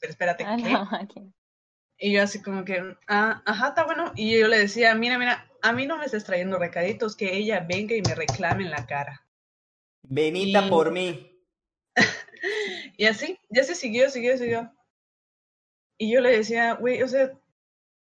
pero 0.00 0.12
espérate, 0.12 0.46
ah, 0.46 1.06
¿qué? 1.12 1.20
Y 1.98 2.14
yo 2.14 2.22
así 2.22 2.40
como 2.40 2.64
que, 2.64 2.96
ah, 3.06 3.42
ajá, 3.44 3.68
está 3.68 3.84
bueno. 3.84 4.12
Y 4.16 4.40
yo 4.40 4.48
le 4.48 4.60
decía, 4.60 4.94
mira, 4.94 5.18
mira, 5.18 5.46
a 5.62 5.72
mí 5.72 5.86
no 5.86 5.96
me 5.96 6.04
estés 6.04 6.24
trayendo 6.24 6.58
recaditos, 6.58 7.16
que 7.16 7.36
ella 7.36 7.60
venga 7.60 7.94
y 7.94 8.02
me 8.02 8.14
reclame 8.14 8.64
en 8.64 8.70
la 8.70 8.86
cara. 8.86 9.24
Venita 10.02 10.68
por 10.68 10.90
mí. 10.90 11.40
y 12.96 13.06
así, 13.06 13.38
ya 13.48 13.62
se 13.62 13.74
siguió, 13.74 14.10
siguió, 14.10 14.36
siguió. 14.36 14.72
Y 15.96 16.12
yo 16.12 16.20
le 16.20 16.36
decía, 16.36 16.74
güey, 16.74 17.02
o 17.02 17.08
sea, 17.08 17.32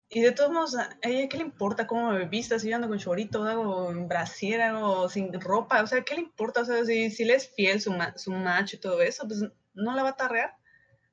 y 0.09 0.21
de 0.21 0.31
todos 0.31 0.51
modos, 0.51 0.75
¿a 0.75 0.97
ella 1.03 1.27
qué 1.27 1.37
le 1.37 1.43
importa 1.43 1.87
cómo 1.87 2.11
me 2.11 2.25
vistas? 2.25 2.61
Si 2.61 2.69
yo 2.69 2.75
ando 2.75 2.87
con 2.87 2.99
chorito, 2.99 3.43
hago 3.43 3.91
en 3.91 4.07
brasiera, 4.07 4.85
o 4.85 5.09
sin 5.09 5.31
ropa, 5.39 5.83
o 5.83 5.87
sea, 5.87 6.03
¿qué 6.03 6.15
le 6.15 6.21
importa? 6.21 6.61
O 6.61 6.65
sea, 6.65 6.85
si, 6.85 7.09
si 7.11 7.25
le 7.25 7.35
es 7.35 7.49
fiel 7.53 7.81
su, 7.81 7.93
su 8.15 8.31
macho 8.31 8.77
y 8.77 8.79
todo 8.79 9.01
eso, 9.01 9.27
pues 9.27 9.41
no 9.73 9.95
la 9.95 10.03
va 10.03 10.09
a 10.09 10.17
tarrear. 10.17 10.55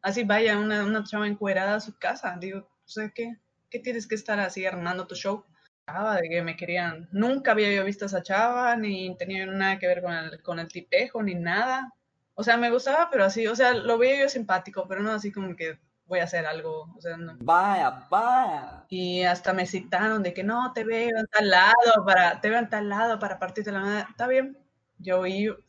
Así 0.02 0.22
vaya 0.24 0.58
una, 0.58 0.84
una 0.84 1.04
chava 1.04 1.26
encuerada 1.26 1.76
a 1.76 1.80
su 1.80 1.98
casa. 1.98 2.36
Digo, 2.40 2.60
o 2.60 2.88
sea, 2.88 3.10
¿qué, 3.10 3.36
¿qué 3.70 3.80
tienes 3.80 4.06
que 4.06 4.14
estar 4.14 4.38
así 4.40 4.64
armando 4.66 5.06
tu 5.06 5.16
show? 5.16 5.44
De 6.20 6.28
que 6.28 6.42
me 6.42 6.56
querían. 6.56 7.08
Nunca 7.12 7.52
había 7.52 7.72
yo 7.72 7.84
visto 7.84 8.04
a 8.04 8.08
esa 8.08 8.22
chava, 8.22 8.76
ni 8.76 9.16
tenía 9.16 9.46
nada 9.46 9.78
que 9.78 9.86
ver 9.86 10.02
con 10.02 10.12
el, 10.12 10.42
con 10.42 10.58
el 10.58 10.68
tipejo, 10.68 11.22
ni 11.22 11.34
nada. 11.34 11.92
O 12.34 12.44
sea, 12.44 12.56
me 12.56 12.70
gustaba, 12.70 13.08
pero 13.10 13.24
así, 13.24 13.46
o 13.46 13.56
sea, 13.56 13.74
lo 13.74 13.98
veía 13.98 14.22
yo 14.22 14.28
simpático, 14.28 14.86
pero 14.86 15.02
no 15.02 15.12
así 15.12 15.32
como 15.32 15.56
que 15.56 15.78
voy 16.06 16.20
a 16.20 16.24
hacer 16.24 16.46
algo. 16.46 16.94
O 16.96 17.00
sea, 17.00 17.16
no. 17.16 17.36
Vaya, 17.40 18.06
vaya. 18.10 18.84
Y 18.88 19.22
hasta 19.22 19.52
me 19.52 19.66
citaron 19.66 20.22
de 20.22 20.34
que 20.34 20.44
no, 20.44 20.72
te 20.72 20.84
veo 20.84 21.18
en 21.18 21.26
tal 21.26 21.50
lado, 21.50 22.04
para, 22.06 22.40
te 22.40 22.50
veo 22.50 22.58
en 22.58 22.68
tal 22.68 22.88
lado 22.88 23.18
para 23.18 23.38
partirte 23.38 23.72
la 23.72 23.80
madre. 23.80 24.06
Está 24.10 24.26
bien. 24.26 24.58
Yo 25.00 25.22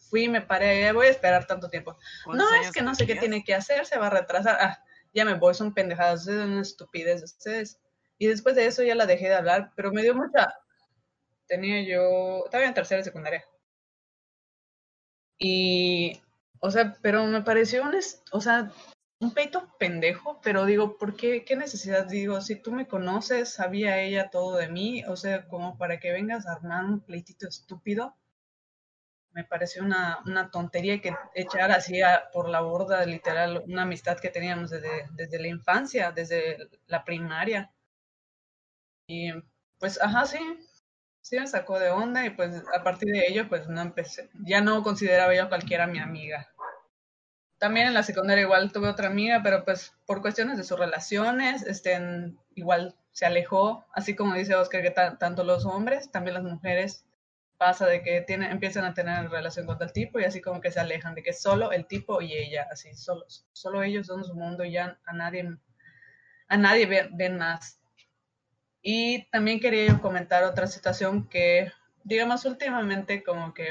fui, 0.09 0.27
me 0.27 0.41
paré, 0.41 0.91
voy 0.91 1.05
a 1.05 1.11
esperar 1.11 1.45
tanto 1.45 1.69
tiempo. 1.69 1.97
No, 2.33 2.45
es 2.61 2.71
que 2.71 2.81
no 2.81 2.95
sé 2.95 3.05
qué 3.05 3.15
tiene 3.15 3.43
que 3.43 3.53
hacer, 3.53 3.85
se 3.85 3.99
va 3.99 4.07
a 4.07 4.09
retrasar. 4.09 4.57
Ah, 4.59 4.83
ya 5.13 5.23
me 5.23 5.35
voy, 5.35 5.53
son 5.53 5.71
pendejadas, 5.71 6.21
ustedes 6.21 6.41
son 6.41 6.51
una 6.51 6.61
estupidez, 6.61 7.23
ustedes 7.23 7.79
y 8.19 8.27
después 8.27 8.55
de 8.55 8.67
eso 8.67 8.83
ya 8.83 8.93
la 8.95 9.07
dejé 9.07 9.29
de 9.29 9.35
hablar, 9.35 9.71
pero 9.75 9.91
me 9.91 10.03
dio 10.03 10.13
mucha... 10.13 10.53
Tenía 11.47 11.81
yo... 11.81 12.45
Estaba 12.45 12.65
en 12.65 12.73
tercera 12.75 13.03
secundaria. 13.03 13.43
Y... 15.39 16.21
O 16.59 16.69
sea, 16.69 16.97
pero 17.01 17.25
me 17.25 17.41
pareció 17.41 17.81
un... 17.81 17.95
O 18.31 18.41
sea, 18.41 18.71
un 19.21 19.33
peito 19.33 19.73
pendejo, 19.79 20.39
pero 20.41 20.65
digo, 20.65 20.97
¿por 20.97 21.15
qué? 21.15 21.43
¿Qué 21.43 21.55
necesidad? 21.55 22.05
Digo, 22.05 22.41
si 22.41 22.55
tú 22.55 22.71
me 22.71 22.87
conoces, 22.87 23.49
sabía 23.49 24.01
ella 24.01 24.29
todo 24.29 24.57
de 24.57 24.69
mí, 24.69 25.03
o 25.05 25.15
sea, 25.17 25.47
como 25.47 25.77
para 25.77 25.99
que 25.99 26.11
vengas 26.11 26.47
a 26.47 26.53
armar 26.53 26.85
un 26.85 27.01
pleitito 27.01 27.47
estúpido, 27.47 28.15
me 29.31 29.43
pareció 29.43 29.83
una, 29.83 30.19
una 30.25 30.49
tontería 30.51 31.01
que 31.01 31.13
echar 31.35 31.71
así 31.71 31.99
por 32.33 32.49
la 32.49 32.61
borda, 32.61 33.05
literal, 33.05 33.63
una 33.67 33.83
amistad 33.83 34.19
que 34.19 34.29
teníamos 34.29 34.71
desde, 34.71 35.07
desde 35.11 35.39
la 35.39 35.47
infancia, 35.47 36.11
desde 36.11 36.69
la 36.87 37.03
primaria. 37.03 37.71
Y 39.09 39.31
pues, 39.79 39.99
ajá, 39.99 40.27
sí, 40.27 40.37
sí 41.21 41.39
me 41.39 41.47
sacó 41.47 41.79
de 41.79 41.89
onda 41.89 42.23
y 42.27 42.29
pues 42.29 42.61
a 42.77 42.83
partir 42.83 43.11
de 43.11 43.25
ello 43.27 43.49
pues 43.49 43.67
no 43.67 43.81
empecé, 43.81 44.29
ya 44.45 44.61
no 44.61 44.83
consideraba 44.83 45.33
yo 45.35 45.49
cualquiera 45.49 45.87
mi 45.87 45.97
amiga. 45.97 46.47
También 47.57 47.87
en 47.87 47.95
la 47.95 48.03
secundaria 48.03 48.43
igual 48.43 48.71
tuve 48.71 48.87
otra 48.87 49.07
amiga, 49.07 49.41
pero 49.43 49.65
pues 49.65 49.95
por 50.05 50.21
cuestiones 50.21 50.59
de 50.59 50.63
sus 50.63 50.77
relaciones, 50.77 51.63
este, 51.63 51.99
igual 52.53 52.95
se 53.11 53.25
alejó, 53.25 53.83
así 53.93 54.15
como 54.15 54.35
dice 54.35 54.53
Oscar, 54.53 54.83
que 54.83 54.91
tanto 54.91 55.43
los 55.43 55.65
hombres, 55.65 56.11
también 56.11 56.35
las 56.35 56.43
mujeres, 56.43 57.03
pasa 57.57 57.87
de 57.87 58.03
que 58.03 58.21
tienen, 58.21 58.51
empiezan 58.51 58.85
a 58.85 58.93
tener 58.93 59.27
relación 59.31 59.65
con 59.65 59.79
tal 59.79 59.91
tipo 59.91 60.19
y 60.19 60.25
así 60.25 60.39
como 60.39 60.61
que 60.61 60.69
se 60.69 60.79
alejan, 60.79 61.15
de 61.15 61.23
que 61.23 61.33
solo 61.33 61.71
el 61.71 61.87
tipo 61.87 62.21
y 62.21 62.33
ella, 62.33 62.67
así, 62.71 62.93
solo, 62.93 63.25
solo 63.53 63.81
ellos 63.81 64.05
son 64.05 64.23
su 64.23 64.35
mundo 64.35 64.63
y 64.63 64.73
ya 64.73 64.99
a 65.03 65.13
nadie, 65.13 65.49
a 66.47 66.57
nadie 66.57 67.09
ven 67.11 67.37
más. 67.39 67.78
Y 68.81 69.29
también 69.29 69.59
quería 69.59 69.99
comentar 69.99 70.43
otra 70.43 70.67
situación 70.67 71.27
que, 71.27 71.71
digamos, 72.03 72.45
últimamente 72.45 73.23
como 73.23 73.53
que 73.53 73.67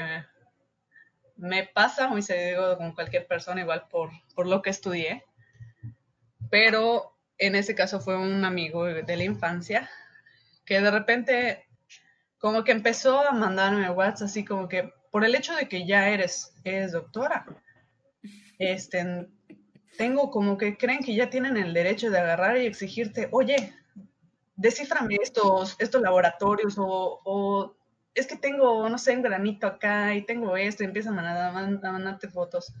me 1.35 1.65
pasa 1.65 2.07
muy 2.07 2.21
seguido 2.21 2.77
con 2.77 2.93
cualquier 2.93 3.25
persona, 3.25 3.61
igual 3.61 3.87
por, 3.89 4.11
por 4.35 4.45
lo 4.45 4.61
que 4.61 4.69
estudié, 4.69 5.23
pero 6.49 7.15
en 7.37 7.55
ese 7.55 7.75
caso 7.75 8.01
fue 8.01 8.17
un 8.17 8.43
amigo 8.43 8.85
de 8.85 9.17
la 9.17 9.23
infancia 9.23 9.89
que 10.65 10.81
de 10.81 10.91
repente 10.91 11.65
como 12.37 12.63
que 12.63 12.71
empezó 12.71 13.27
a 13.27 13.31
mandarme 13.31 13.89
WhatsApp 13.89 14.27
así 14.27 14.45
como 14.45 14.67
que 14.67 14.93
por 15.11 15.25
el 15.25 15.35
hecho 15.35 15.55
de 15.55 15.67
que 15.67 15.85
ya 15.85 16.09
eres, 16.09 16.53
eres 16.63 16.91
doctora, 16.91 17.45
este, 18.59 19.27
tengo 19.97 20.29
como 20.29 20.57
que 20.57 20.77
creen 20.77 20.99
que 20.99 21.15
ya 21.15 21.29
tienen 21.29 21.57
el 21.57 21.73
derecho 21.73 22.11
de 22.11 22.19
agarrar 22.19 22.57
y 22.57 22.67
exigirte, 22.67 23.27
oye, 23.31 23.73
desciframe 24.59 25.17
estos, 25.21 25.75
estos 25.79 26.01
laboratorios 26.01 26.75
o, 26.77 27.75
es 28.13 28.27
que 28.27 28.35
tengo, 28.35 28.89
no 28.89 28.97
sé, 28.97 29.15
un 29.15 29.21
granito 29.21 29.65
acá 29.65 30.13
y 30.13 30.25
tengo 30.25 30.57
esto 30.57 30.83
y 30.83 30.87
empiezan 30.87 31.17
a, 31.17 31.47
a, 31.47 31.51
mandarte 31.51 32.27
fotos. 32.27 32.73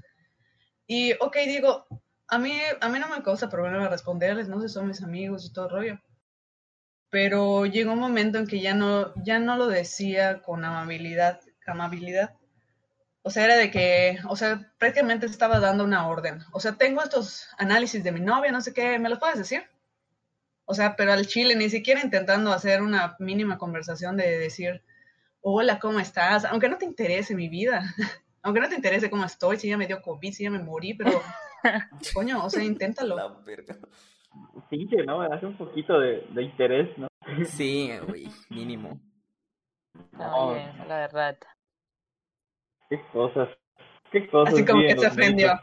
Y, 0.85 1.13
ok, 1.13 1.37
digo, 1.45 1.87
a 2.27 2.37
mí, 2.37 2.53
a 2.81 2.89
mí 2.89 2.99
no 2.99 3.07
me 3.07 3.23
causa 3.23 3.49
problema 3.49 3.87
responderles, 3.87 4.49
no 4.49 4.59
sé, 4.59 4.67
son 4.67 4.87
mis 4.87 5.01
amigos 5.01 5.45
y 5.45 5.53
todo 5.53 5.65
el 5.65 5.71
rollo. 5.71 5.99
Pero 7.09 7.65
llegó 7.65 7.93
un 7.93 7.99
momento 7.99 8.37
en 8.37 8.47
que 8.47 8.59
ya 8.59 8.73
no, 8.73 9.13
ya 9.23 9.39
no 9.39 9.55
lo 9.55 9.67
decía 9.67 10.41
con 10.41 10.65
amabilidad, 10.65 11.39
amabilidad. 11.65 12.33
O 13.21 13.29
sea, 13.29 13.45
era 13.45 13.55
de 13.55 13.71
que, 13.71 14.19
o 14.27 14.35
sea, 14.35 14.73
prácticamente 14.77 15.27
estaba 15.27 15.59
dando 15.59 15.85
una 15.85 16.07
orden. 16.07 16.41
O 16.51 16.59
sea, 16.59 16.73
tengo 16.73 17.01
estos 17.01 17.47
análisis 17.57 18.03
de 18.03 18.11
mi 18.11 18.19
novia, 18.19 18.51
no 18.51 18.61
sé 18.61 18.73
qué, 18.73 18.99
¿me 18.99 19.09
los 19.09 19.19
puedes 19.19 19.37
decir? 19.37 19.63
O 20.71 20.75
sea, 20.75 20.95
pero 20.95 21.13
al 21.13 21.25
chile, 21.25 21.55
ni 21.55 21.67
siquiera 21.67 21.99
intentando 21.99 22.51
hacer 22.51 22.83
una 22.83 23.15
mínima 23.17 23.57
conversación 23.57 24.15
de 24.17 24.37
decir, 24.37 24.83
hola, 25.41 25.79
¿cómo 25.79 25.99
estás? 25.99 26.45
Aunque 26.45 26.69
no 26.69 26.77
te 26.77 26.85
interese 26.85 27.33
mi 27.33 27.49
vida, 27.49 27.81
aunque 28.43 28.61
no 28.61 28.69
te 28.69 28.75
interese 28.75 29.09
cómo 29.09 29.25
estoy, 29.25 29.57
si 29.57 29.67
ya 29.67 29.79
me 29.79 29.87
dio 29.87 29.99
COVID, 29.99 30.31
si 30.31 30.43
ya 30.43 30.51
me 30.51 30.59
morí, 30.61 30.93
pero, 30.93 31.09
coño, 32.13 32.45
o 32.45 32.51
sea, 32.51 32.63
inténtalo. 32.63 33.41
Sí, 34.69 34.87
que 34.87 35.03
no, 35.07 35.23
hace 35.23 35.47
un 35.47 35.57
poquito 35.57 35.99
de, 35.99 36.23
de 36.29 36.43
interés, 36.43 36.95
¿no? 36.99 37.07
Sí, 37.45 37.91
güey, 38.07 38.27
mínimo. 38.51 39.01
No, 40.11 40.53
la 40.87 40.97
verdad. 40.99 41.35
Qué 42.91 43.01
cosas, 43.11 43.49
qué 44.11 44.29
cosas. 44.29 44.53
Así 44.53 44.63
como 44.63 44.83
que 44.83 44.99
se 44.99 45.07
ofendió. 45.07 45.59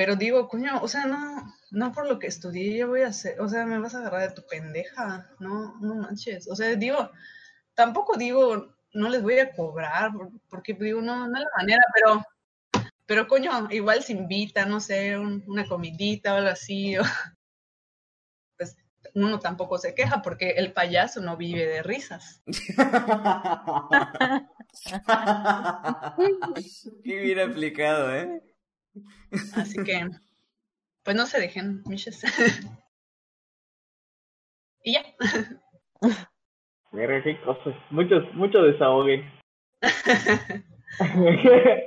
Pero 0.00 0.16
digo, 0.16 0.48
coño, 0.48 0.80
o 0.80 0.88
sea, 0.88 1.04
no, 1.04 1.54
no 1.70 1.92
por 1.92 2.08
lo 2.08 2.18
que 2.18 2.26
estudié 2.26 2.78
yo 2.78 2.88
voy 2.88 3.02
a 3.02 3.08
hacer, 3.08 3.38
o 3.38 3.46
sea, 3.50 3.66
me 3.66 3.78
vas 3.78 3.94
a 3.94 3.98
agarrar 3.98 4.30
de 4.30 4.34
tu 4.34 4.46
pendeja, 4.46 5.28
no, 5.40 5.76
no 5.78 5.94
manches. 5.94 6.48
O 6.48 6.56
sea, 6.56 6.74
digo, 6.74 7.10
tampoco 7.74 8.16
digo, 8.16 8.74
no 8.94 9.10
les 9.10 9.22
voy 9.22 9.38
a 9.40 9.52
cobrar, 9.52 10.12
porque 10.48 10.72
digo, 10.72 11.02
no, 11.02 11.28
no 11.28 11.36
es 11.36 11.44
la 11.44 11.50
manera, 11.54 11.82
pero, 11.92 12.24
pero 13.04 13.28
coño, 13.28 13.68
igual 13.72 14.02
se 14.02 14.14
invita, 14.14 14.64
no 14.64 14.80
sé, 14.80 15.18
una 15.18 15.68
comidita 15.68 16.32
o 16.32 16.38
algo 16.38 16.48
así, 16.48 16.96
o, 16.96 17.02
pues 18.56 18.78
uno 19.14 19.38
tampoco 19.38 19.76
se 19.76 19.94
queja 19.94 20.22
porque 20.22 20.52
el 20.52 20.72
payaso 20.72 21.20
no 21.20 21.36
vive 21.36 21.66
de 21.66 21.82
risas. 21.82 22.42
Qué 27.04 27.20
bien 27.20 27.40
aplicado, 27.40 28.16
¿eh? 28.16 28.49
Así 29.56 29.82
que, 29.84 30.08
pues 31.04 31.16
no 31.16 31.26
se 31.26 31.40
dejen, 31.40 31.82
miches. 31.86 32.22
y 34.84 34.94
ya. 34.94 35.02
Mira 36.92 37.22
qué 37.22 37.40
cosas. 37.42 37.74
Muchos, 37.90 38.22
mucho 38.34 38.62
desahogue. 38.62 39.24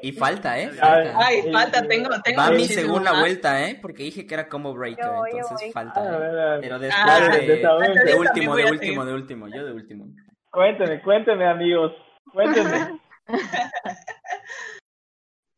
y 0.02 0.12
falta, 0.14 0.58
¿eh? 0.60 0.70
Falta. 0.80 1.18
Ay, 1.20 1.52
falta, 1.52 1.86
tengo, 1.88 2.10
tengo 2.24 2.42
Va 2.42 2.52
mi 2.52 2.66
segunda 2.66 3.20
vuelta, 3.20 3.68
¿eh? 3.68 3.78
Porque 3.82 4.04
dije 4.04 4.26
que 4.26 4.34
era 4.34 4.48
como 4.48 4.74
breaker, 4.74 5.06
entonces 5.32 5.74
falta. 5.74 6.02
¿eh? 6.02 6.60
Pero 6.62 6.80
después 6.80 7.04
Ah, 7.06 7.20
de, 7.30 7.42
de- 7.42 7.58
de 7.58 8.16
último, 8.16 8.56
de 8.56 8.66
último, 8.72 9.06
de 9.06 9.14
último, 9.14 9.48
yo 9.50 9.66
de 9.66 9.74
último. 9.74 10.06
Cuénteme, 10.52 11.02
cuénteme, 11.02 11.46
amigos. 11.48 11.92
Cuénteme. 12.32 13.00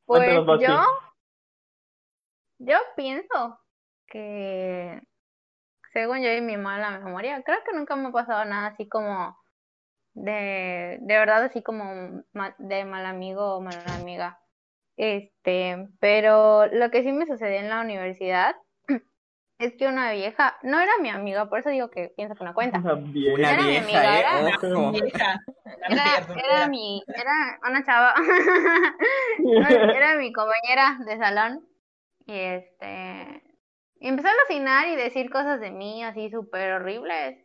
Pues 0.08 0.30
yo, 0.62 0.86
yo 2.60 2.78
pienso 2.96 3.60
que, 4.08 5.02
según 5.94 6.22
yo 6.22 6.32
y 6.34 6.42
mi 6.42 6.58
mala 6.58 6.92
memoria, 7.00 7.42
creo 7.44 7.60
que 7.66 7.76
nunca 7.76 7.96
me 7.96 8.10
ha 8.10 8.12
pasado 8.12 8.46
nada 8.46 8.68
así 8.68 8.88
como 8.88 9.38
de, 10.14 10.98
de 11.02 11.18
verdad, 11.18 11.44
así 11.44 11.62
como 11.62 11.84
de 12.58 12.86
mal 12.86 13.06
amigo 13.06 13.56
o 13.56 13.62
mala 13.62 13.96
amiga. 13.96 14.40
Este, 14.98 15.90
pero 16.00 16.68
lo 16.68 16.90
que 16.90 17.04
sí 17.04 17.12
me 17.12 17.26
sucedió 17.26 17.60
en 17.60 17.70
la 17.70 17.82
universidad 17.82 18.56
es 19.60 19.74
que 19.76 19.88
una 19.88 20.12
vieja, 20.14 20.58
no 20.64 20.80
era 20.80 20.94
mi 21.02 21.10
amiga, 21.10 21.50
por 21.50 21.60
eso 21.60 21.70
digo 21.70 21.90
que 21.90 22.14
pienso 22.16 22.36
que 22.36 22.46
no 22.46 22.54
cuenta. 22.54 22.80
Una 22.80 22.94
vieja. 22.96 23.34
Una 23.36 23.52
Era 23.52 23.62
mi 23.64 23.70
vieja, 23.70 23.84
amiga, 23.84 24.16
¿eh? 24.16 24.20
era- 24.20 24.58
Ojo. 24.58 24.92
Vieja. 24.92 25.40
Era, 25.90 26.04
era 26.48 26.68
mi, 26.68 27.04
era 27.08 27.60
una 27.68 27.84
chava, 27.84 28.14
no, 29.40 29.68
era 29.98 30.16
mi 30.16 30.32
compañera 30.32 30.98
de 31.06 31.18
salón 31.18 31.68
y 32.26 32.34
este, 32.34 33.44
y 34.00 34.08
empezó 34.08 34.28
a 34.28 34.32
alucinar 34.32 34.88
y 34.88 34.96
decir 34.96 35.30
cosas 35.30 35.60
de 35.60 35.72
mí 35.72 36.04
así 36.04 36.30
súper 36.30 36.74
horribles, 36.74 37.38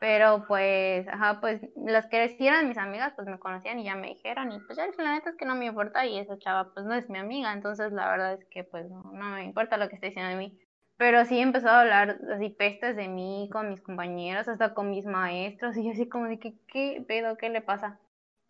pero 0.00 0.44
pues, 0.46 1.06
ajá, 1.08 1.40
pues 1.40 1.62
las 1.76 2.06
que 2.08 2.36
eran 2.40 2.68
mis 2.68 2.78
amigas 2.78 3.12
pues 3.14 3.26
me 3.28 3.38
conocían 3.38 3.78
y 3.78 3.84
ya 3.84 3.94
me 3.94 4.08
dijeron 4.08 4.52
y 4.52 4.60
pues 4.60 4.76
ya 4.76 4.86
dije, 4.86 5.02
la 5.02 5.12
neta 5.12 5.30
es 5.30 5.36
que 5.36 5.46
no 5.46 5.54
me 5.54 5.66
importa 5.66 6.04
y 6.04 6.18
esa 6.18 6.38
chava 6.38 6.72
pues 6.74 6.84
no 6.84 6.94
es 6.94 7.08
mi 7.08 7.18
amiga, 7.18 7.52
entonces 7.52 7.92
la 7.92 8.10
verdad 8.10 8.34
es 8.34 8.44
que 8.50 8.64
pues 8.64 8.88
no, 8.90 9.02
no 9.12 9.30
me 9.30 9.44
importa 9.44 9.76
lo 9.76 9.88
que 9.88 9.94
esté 9.94 10.08
diciendo 10.08 10.30
de 10.30 10.36
mí. 10.36 10.58
Pero 10.96 11.24
sí 11.24 11.40
empezó 11.40 11.68
a 11.70 11.80
hablar 11.80 12.18
así 12.32 12.50
pestes 12.50 12.96
de 12.96 13.08
mí 13.08 13.48
con 13.52 13.68
mis 13.68 13.80
compañeros, 13.80 14.46
hasta 14.48 14.74
con 14.74 14.90
mis 14.90 15.06
maestros, 15.06 15.76
y 15.76 15.84
yo 15.84 15.90
así 15.92 16.08
como 16.08 16.26
de 16.26 16.38
que, 16.38 16.54
¿qué 16.68 17.04
pedo? 17.06 17.36
¿Qué 17.36 17.48
le 17.48 17.62
pasa? 17.62 17.98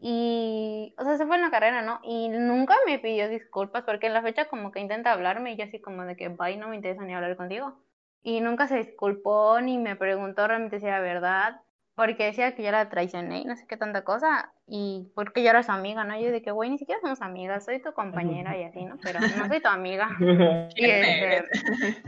Y, 0.06 0.94
o 0.98 1.02
sea, 1.02 1.16
se 1.16 1.24
fue 1.24 1.36
en 1.36 1.40
la 1.40 1.50
carrera, 1.50 1.80
¿no? 1.80 1.98
Y 2.02 2.28
nunca 2.28 2.74
me 2.84 2.98
pidió 2.98 3.26
disculpas, 3.26 3.84
porque 3.84 4.08
en 4.08 4.12
la 4.12 4.20
fecha 4.20 4.48
como 4.50 4.70
que 4.70 4.80
intenta 4.80 5.10
hablarme 5.10 5.52
y 5.52 5.56
yo 5.56 5.64
así 5.64 5.80
como 5.80 6.04
de 6.04 6.14
que, 6.14 6.28
bye, 6.28 6.58
no 6.58 6.68
me 6.68 6.76
interesa 6.76 7.04
ni 7.04 7.14
hablar 7.14 7.38
contigo. 7.38 7.80
Y 8.22 8.42
nunca 8.42 8.68
se 8.68 8.76
disculpó 8.76 9.58
ni 9.62 9.78
me 9.78 9.96
preguntó 9.96 10.46
realmente 10.46 10.78
si 10.78 10.84
era 10.84 11.00
verdad, 11.00 11.62
porque 11.94 12.26
decía 12.26 12.54
que 12.54 12.62
yo 12.62 12.70
la 12.70 12.90
traicioné 12.90 13.40
y 13.40 13.44
no 13.46 13.56
sé 13.56 13.66
qué 13.66 13.78
tanta 13.78 14.04
cosa, 14.04 14.52
y 14.66 15.10
porque 15.14 15.42
yo 15.42 15.48
era 15.48 15.62
su 15.62 15.72
amiga, 15.72 16.04
¿no? 16.04 16.20
Yo 16.20 16.30
de 16.32 16.42
que, 16.42 16.50
güey, 16.50 16.68
ni 16.68 16.76
siquiera 16.76 17.00
somos 17.00 17.22
amigas, 17.22 17.64
soy 17.64 17.80
tu 17.80 17.94
compañera 17.94 18.58
y 18.58 18.64
así, 18.64 18.84
¿no? 18.84 18.98
Pero 19.02 19.20
no 19.20 19.48
soy 19.48 19.62
tu 19.62 19.68
amiga. 19.68 20.10
Y 20.76 20.84
¿Quién 20.84 21.02
este? 21.02 22.02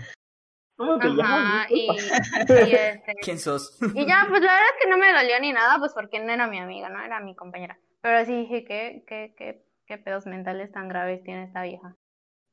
¿Cómo 0.76 0.98
te 0.98 1.08
llamas? 1.08 1.64
Ajá, 1.64 1.66
y, 1.70 1.88
este, 1.88 3.14
¿Quién 3.22 3.38
sos? 3.38 3.78
y 3.94 4.06
ya, 4.06 4.26
pues 4.28 4.42
la 4.42 4.52
verdad 4.52 4.68
es 4.74 4.82
que 4.84 4.90
no 4.90 4.98
me 4.98 5.10
dolió 5.10 5.40
ni 5.40 5.54
nada, 5.54 5.78
pues 5.78 5.94
porque 5.94 6.20
no 6.20 6.30
era 6.30 6.46
mi 6.46 6.58
amiga, 6.58 6.90
no 6.90 7.02
era 7.02 7.20
mi 7.20 7.34
compañera. 7.34 7.78
Pero 8.06 8.24
sí 8.24 8.36
dije, 8.36 8.64
¿qué, 8.64 9.02
qué, 9.04 9.34
qué, 9.36 9.64
qué 9.84 9.98
pedos 9.98 10.26
mentales 10.26 10.70
tan 10.70 10.86
graves 10.86 11.24
tiene 11.24 11.42
esta 11.42 11.62
vieja? 11.62 11.96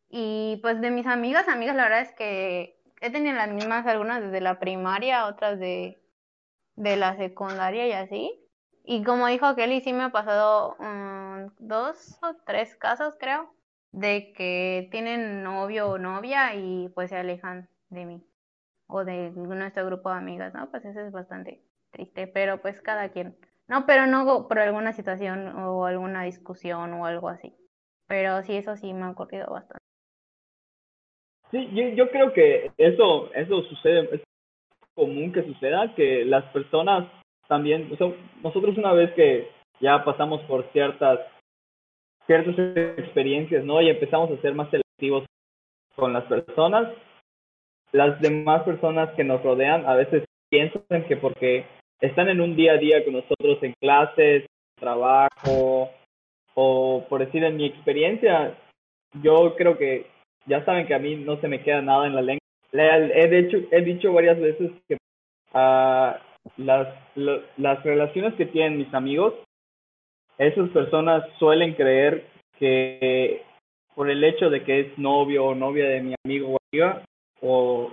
Y 0.10 0.58
pues 0.64 0.82
de 0.82 0.90
mis 0.90 1.06
amigas, 1.06 1.48
amigas, 1.48 1.76
la 1.76 1.84
verdad 1.84 2.02
es 2.02 2.12
que 2.14 2.82
he 3.02 3.12
tenido 3.12 3.36
las 3.36 3.52
mismas, 3.52 3.86
algunas 3.86 4.20
desde 4.20 4.42
la 4.42 4.60
primaria, 4.60 5.28
otras 5.28 5.60
de, 5.60 6.02
de 6.76 6.96
la 6.96 7.16
secundaria 7.18 7.88
y 7.88 7.92
así. 7.92 8.34
Y 8.84 9.04
como 9.04 9.28
dijo 9.28 9.56
Kelly, 9.56 9.82
sí 9.82 9.94
me 9.94 10.06
ha 10.06 10.10
pasado 10.10 10.76
mm, 10.80 11.50
dos 11.60 12.18
o 12.24 12.34
tres 12.48 12.76
casos, 12.76 13.14
creo, 13.20 13.54
de 13.92 14.34
que 14.34 14.88
tienen 14.90 15.44
novio 15.44 15.88
o 15.88 16.00
novia 16.00 16.56
y 16.56 16.90
pues 16.96 17.12
se 17.12 17.18
alejan 17.18 17.70
de 17.90 18.06
mí 18.06 18.26
o 18.88 19.06
de 19.06 19.30
nuestro 19.30 19.86
grupo 19.86 20.10
de 20.10 20.16
amigas, 20.16 20.52
¿no? 20.56 20.72
Pues 20.72 20.84
eso 20.84 21.00
es 21.02 21.12
bastante 21.12 21.62
triste, 21.92 22.26
pero 22.26 22.60
pues 22.60 22.82
cada 22.82 23.10
quien. 23.10 23.38
No, 23.68 23.86
pero 23.86 24.08
no 24.08 24.48
por 24.48 24.60
alguna 24.60 24.94
situación 24.94 25.48
o 25.48 25.86
alguna 25.86 26.24
discusión 26.24 26.94
o 26.94 27.06
algo 27.06 27.30
así. 27.30 27.56
Pero 28.08 28.42
sí, 28.44 28.58
eso 28.58 28.76
sí 28.76 28.94
me 28.94 29.06
ha 29.06 29.12
ocurrido 29.12 29.48
bastante. 29.50 29.84
Sí, 31.52 31.70
yo, 31.96 32.10
creo 32.10 32.34
que 32.34 32.72
eso, 32.78 33.32
eso 33.34 33.62
sucede, 33.64 34.10
es 34.16 34.22
común 34.96 35.32
que 35.32 35.44
suceda, 35.44 35.94
que 35.96 36.26
las 36.26 36.44
personas 36.46 37.08
también, 37.48 37.92
o 37.94 37.96
sea, 37.96 38.08
nosotros 38.42 38.78
una 38.78 38.92
vez 38.94 39.14
que 39.14 39.50
ya 39.80 40.04
pasamos 40.04 40.42
por 40.44 40.66
ciertas, 40.72 41.20
ciertas 42.26 42.56
experiencias, 42.98 43.64
¿no? 43.64 43.82
Y 43.82 43.90
empezamos 43.90 44.32
a 44.32 44.42
ser 44.42 44.56
más 44.56 44.70
selectivos 44.72 45.26
con 45.96 46.14
las 46.14 46.24
personas, 46.26 46.92
las 47.92 48.20
demás 48.20 48.64
personas 48.64 49.14
que 49.16 49.24
nos 49.24 49.44
rodean 49.44 49.86
a 49.86 49.96
veces 49.96 50.26
piensan 50.50 51.06
que 51.08 51.18
porque 51.18 51.68
están 52.04 52.30
en 52.30 52.42
un 52.42 52.56
día 52.56 52.74
a 52.74 52.78
día 52.78 53.04
con 53.04 53.14
nosotros 53.14 53.58
en 53.64 53.74
clases, 53.82 54.46
trabajo, 54.80 55.90
o 56.54 57.06
por 57.10 57.26
decir 57.26 57.44
en 57.44 57.56
mi 57.58 57.66
experiencia, 57.66 58.58
yo 59.22 59.56
creo 59.56 59.78
que 59.78 60.08
ya 60.46 60.64
saben 60.66 60.86
que 60.86 60.94
a 60.94 61.00
mí 61.00 61.16
no 61.16 61.40
se 61.40 61.48
me 61.48 61.62
queda 61.64 61.82
nada 61.82 62.06
en 62.08 62.16
la 62.16 62.22
lengua. 62.22 62.40
Le- 62.74 63.24
He 63.24 63.28
dicho, 63.44 63.58
he 63.72 63.82
dicho 63.82 64.12
varias 64.12 64.40
veces 64.40 64.72
que 64.88 64.98
ah, 65.54 66.20
las, 66.58 66.88
lo- 67.16 67.42
las 67.58 67.82
relaciones 67.84 68.34
que 68.34 68.48
tienen 68.48 68.78
mis 68.78 68.94
amigos, 68.94 69.34
esas 70.38 70.70
personas 70.72 71.24
suelen 71.40 71.74
creer 71.74 72.26
que 72.60 73.44
por 73.96 74.10
el 74.10 74.24
hecho 74.24 74.50
de 74.50 74.64
que 74.64 74.80
es 74.82 74.98
novio 74.98 75.46
o 75.46 75.56
novia 75.56 75.88
de 75.88 76.02
mi 76.02 76.16
amigo 76.26 76.54
o 76.56 76.58
amiga, 76.72 77.04
o 77.42 77.92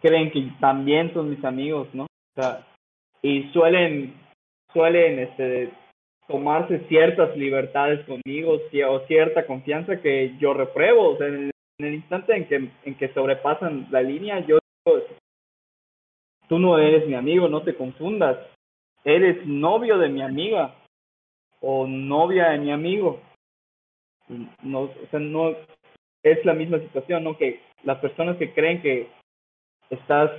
creen 0.00 0.30
que 0.30 0.48
también 0.60 1.12
son 1.12 1.28
mis 1.30 1.44
amigos, 1.44 1.88
¿no? 1.92 2.04
O 2.04 2.40
sea, 2.40 2.64
y 3.26 3.42
suelen, 3.52 4.14
suelen 4.72 5.18
este, 5.18 5.72
tomarse 6.28 6.86
ciertas 6.86 7.36
libertades 7.36 8.06
conmigo 8.06 8.60
o 8.88 9.00
cierta 9.08 9.44
confianza 9.46 10.00
que 10.00 10.36
yo 10.38 10.54
repruebo. 10.54 11.10
O 11.10 11.16
sea, 11.16 11.26
en 11.26 11.34
el, 11.34 11.50
en 11.80 11.86
el 11.86 11.94
instante 11.94 12.36
en 12.36 12.46
que, 12.46 12.70
en 12.84 12.94
que 12.96 13.12
sobrepasan 13.14 13.88
la 13.90 14.00
línea, 14.00 14.38
yo 14.46 14.58
digo, 14.84 15.02
tú 16.48 16.60
no 16.60 16.78
eres 16.78 17.08
mi 17.08 17.14
amigo, 17.14 17.48
no 17.48 17.62
te 17.62 17.74
confundas. 17.74 18.38
Eres 19.04 19.44
novio 19.44 19.98
de 19.98 20.08
mi 20.08 20.22
amiga 20.22 20.76
o 21.60 21.84
novia 21.88 22.50
de 22.50 22.58
mi 22.58 22.70
amigo. 22.70 23.20
No, 24.62 24.82
o 24.82 25.06
sea, 25.10 25.18
no 25.18 25.56
es 26.22 26.44
la 26.44 26.54
misma 26.54 26.78
situación, 26.78 27.24
¿no? 27.24 27.36
Que 27.36 27.60
las 27.82 27.98
personas 27.98 28.36
que 28.36 28.52
creen 28.52 28.82
que 28.82 29.08
estás 29.90 30.30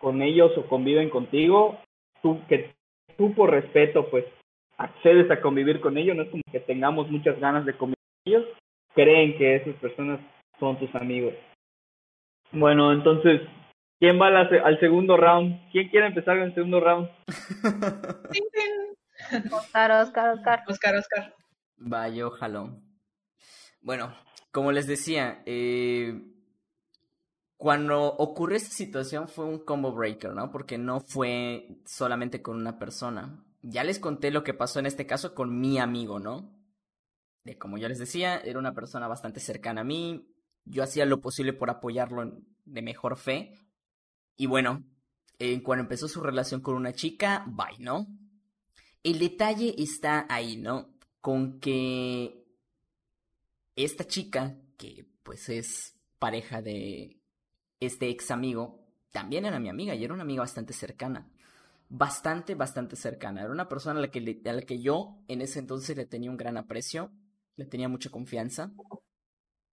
con 0.00 0.20
ellos 0.20 0.52
o 0.58 0.66
conviven 0.66 1.08
contigo, 1.08 1.78
tú 2.22 2.40
que 2.48 2.74
tú 3.16 3.34
por 3.34 3.50
respeto 3.50 4.08
pues 4.10 4.24
accedes 4.78 5.30
a 5.30 5.40
convivir 5.40 5.80
con 5.80 5.96
ellos, 5.96 6.16
no 6.16 6.22
es 6.22 6.30
como 6.30 6.42
que 6.50 6.60
tengamos 6.60 7.10
muchas 7.10 7.38
ganas 7.40 7.64
de 7.64 7.76
convivir 7.76 7.96
con 8.24 8.32
ellos, 8.32 8.44
creen 8.94 9.38
que 9.38 9.56
esas 9.56 9.74
personas 9.76 10.20
son 10.58 10.78
tus 10.78 10.94
amigos. 10.94 11.34
Bueno, 12.52 12.92
entonces, 12.92 13.42
¿quién 13.98 14.20
va 14.20 14.28
al 14.28 14.80
segundo 14.80 15.16
round? 15.16 15.70
¿Quién 15.72 15.88
quiere 15.88 16.06
empezar 16.06 16.36
en 16.36 16.44
el 16.44 16.54
segundo 16.54 16.80
round? 16.80 17.08
Oscar, 19.52 19.90
Oscar, 19.92 20.34
Oscar. 20.34 20.62
Oscar, 20.68 20.94
Oscar. 20.96 21.34
Va, 21.80 22.08
yo 22.08 22.30
jalo. 22.30 22.80
Bueno, 23.80 24.14
como 24.52 24.72
les 24.72 24.86
decía, 24.86 25.42
eh, 25.46 26.20
cuando 27.56 28.04
ocurrió 28.04 28.56
esta 28.56 28.70
situación 28.70 29.28
fue 29.28 29.46
un 29.46 29.64
combo 29.64 29.92
breaker, 29.92 30.34
¿no? 30.34 30.50
Porque 30.50 30.76
no 30.76 31.00
fue 31.00 31.80
solamente 31.86 32.42
con 32.42 32.56
una 32.56 32.78
persona. 32.78 33.44
Ya 33.62 33.82
les 33.82 33.98
conté 33.98 34.30
lo 34.30 34.44
que 34.44 34.54
pasó 34.54 34.78
en 34.78 34.86
este 34.86 35.06
caso 35.06 35.34
con 35.34 35.58
mi 35.58 35.78
amigo, 35.78 36.18
¿no? 36.18 36.54
De 37.44 37.56
como 37.56 37.78
yo 37.78 37.88
les 37.88 37.98
decía, 37.98 38.36
era 38.38 38.58
una 38.58 38.74
persona 38.74 39.08
bastante 39.08 39.40
cercana 39.40 39.80
a 39.80 39.84
mí. 39.84 40.28
Yo 40.64 40.82
hacía 40.82 41.06
lo 41.06 41.20
posible 41.20 41.52
por 41.52 41.70
apoyarlo 41.70 42.42
de 42.64 42.82
mejor 42.82 43.16
fe. 43.16 43.54
Y 44.36 44.46
bueno, 44.46 44.84
eh, 45.38 45.62
cuando 45.62 45.82
empezó 45.82 46.08
su 46.08 46.20
relación 46.20 46.60
con 46.60 46.74
una 46.74 46.92
chica, 46.92 47.44
bye, 47.46 47.78
¿no? 47.78 48.06
El 49.02 49.18
detalle 49.18 49.74
está 49.78 50.26
ahí, 50.28 50.56
¿no? 50.56 50.94
Con 51.20 51.58
que 51.58 52.44
esta 53.76 54.06
chica, 54.06 54.58
que 54.76 55.06
pues 55.22 55.48
es 55.48 55.96
pareja 56.18 56.60
de 56.60 57.15
este 57.80 58.08
ex 58.08 58.30
amigo, 58.30 58.80
también 59.12 59.44
era 59.44 59.58
mi 59.60 59.68
amiga 59.68 59.94
y 59.94 60.04
era 60.04 60.14
una 60.14 60.22
amiga 60.22 60.42
bastante 60.42 60.72
cercana. 60.72 61.28
Bastante, 61.88 62.54
bastante 62.54 62.96
cercana. 62.96 63.42
Era 63.42 63.52
una 63.52 63.68
persona 63.68 63.98
a 63.98 64.02
la 64.02 64.10
que, 64.10 64.40
a 64.44 64.52
la 64.52 64.62
que 64.62 64.80
yo 64.80 65.18
en 65.28 65.40
ese 65.40 65.58
entonces 65.60 65.96
le 65.96 66.06
tenía 66.06 66.30
un 66.30 66.36
gran 66.36 66.56
aprecio, 66.56 67.10
le 67.56 67.64
tenía 67.66 67.88
mucha 67.88 68.10
confianza. 68.10 68.72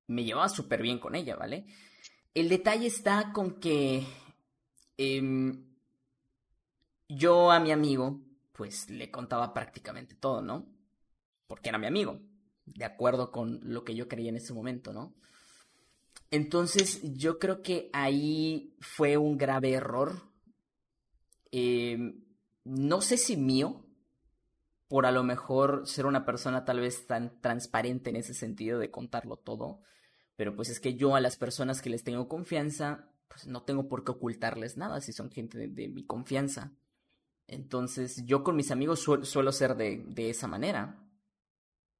Me 0.07 0.23
llevaba 0.23 0.49
súper 0.49 0.81
bien 0.81 0.99
con 0.99 1.15
ella, 1.15 1.35
¿vale? 1.35 1.65
El 2.33 2.49
detalle 2.49 2.87
está 2.87 3.31
con 3.33 3.59
que 3.59 4.05
em, 4.97 5.65
yo 7.09 7.51
a 7.51 7.59
mi 7.59 7.71
amigo, 7.71 8.21
pues 8.53 8.89
le 8.89 9.11
contaba 9.11 9.53
prácticamente 9.53 10.15
todo, 10.15 10.41
¿no? 10.41 10.67
Porque 11.47 11.69
era 11.69 11.77
mi 11.77 11.87
amigo. 11.87 12.19
de 12.65 12.85
acuerdo 12.85 13.31
con 13.31 13.59
lo 13.63 13.83
que 13.83 13.95
yo 13.95 14.07
creía 14.07 14.29
en 14.29 14.37
ese 14.37 14.53
momento, 14.53 14.93
¿no? 14.93 15.13
Entonces 16.33 16.99
yo 17.03 17.37
creo 17.37 17.61
que 17.61 17.91
ahí 17.93 18.75
fue 18.79 19.17
un 19.17 19.37
grave 19.37 19.73
error. 19.73 20.31
Eh, 21.51 22.15
no 22.63 23.01
sé 23.01 23.17
si 23.17 23.37
mío, 23.37 23.85
por 24.87 25.05
a 25.05 25.11
lo 25.11 25.23
mejor 25.23 25.85
ser 25.85 26.07
una 26.07 26.25
persona 26.25 26.65
tal 26.65 26.79
vez 26.79 27.05
tan 27.05 27.39
transparente 27.39 28.09
en 28.09 28.15
ese 28.15 28.33
sentido 28.33 28.79
de 28.79 28.89
contarlo 28.89 29.37
todo, 29.37 29.83
pero 30.35 30.55
pues 30.55 30.69
es 30.69 30.79
que 30.79 30.95
yo 30.95 31.15
a 31.15 31.21
las 31.21 31.37
personas 31.37 31.83
que 31.83 31.91
les 31.91 32.03
tengo 32.03 32.27
confianza, 32.27 33.11
pues 33.27 33.45
no 33.45 33.61
tengo 33.61 33.87
por 33.87 34.03
qué 34.03 34.13
ocultarles 34.13 34.75
nada 34.75 35.01
si 35.01 35.13
son 35.13 35.29
gente 35.29 35.67
de, 35.67 35.87
mi 35.87 36.03
confianza. 36.03 36.73
Entonces 37.45 38.25
yo 38.25 38.43
con 38.43 38.55
mis 38.55 38.71
amigos 38.71 39.01
suelo 39.01 39.51
ser 39.51 39.75
de, 39.75 40.03
de 40.07 40.31
esa 40.31 40.47
manera. 40.47 40.99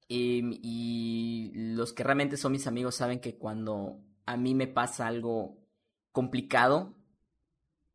Em, 0.10 0.58
y 0.64 1.52
los 1.54 1.94
que 1.94 2.04
realmente 2.04 2.36
son 2.36 2.54
mis 2.54 2.66
amigos 2.66 2.96
saben 2.96 3.20
que 3.20 3.38
cuando 3.38 4.02
a 4.26 4.38
mí 4.38 4.56
me 4.56 4.68
pasa 4.68 5.08
algo 5.08 5.58
complicado, 6.12 6.96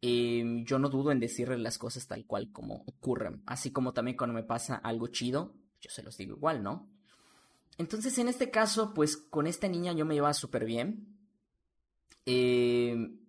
em, 0.01 0.64
yo 0.64 0.79
no 0.79 0.89
dudo 0.89 1.12
en 1.12 1.20
decirle 1.20 1.59
las 1.59 1.79
cosas 1.79 2.07
tal 2.07 2.26
cual 2.26 2.53
como 2.53 2.85
ocurren. 2.87 3.43
Así 3.47 3.70
como 3.72 3.93
también 3.93 4.16
cuando 4.16 4.35
me 4.35 4.43
pasa 4.43 4.76
algo 4.76 5.09
chido, 5.09 5.55
yo 5.81 5.91
se 5.91 6.03
los 6.03 6.16
digo 6.16 6.37
igual, 6.37 6.62
¿no? 6.62 6.89
Entonces, 7.79 8.18
en 8.18 8.29
este 8.29 8.51
caso, 8.51 8.93
pues 8.93 9.16
con 9.16 9.47
esta 9.47 9.68
niña 9.68 9.93
yo 9.93 10.05
me 10.05 10.14
llevaba 10.14 10.35
súper 10.35 10.64
bien. 10.64 11.16
Em, 12.26 13.20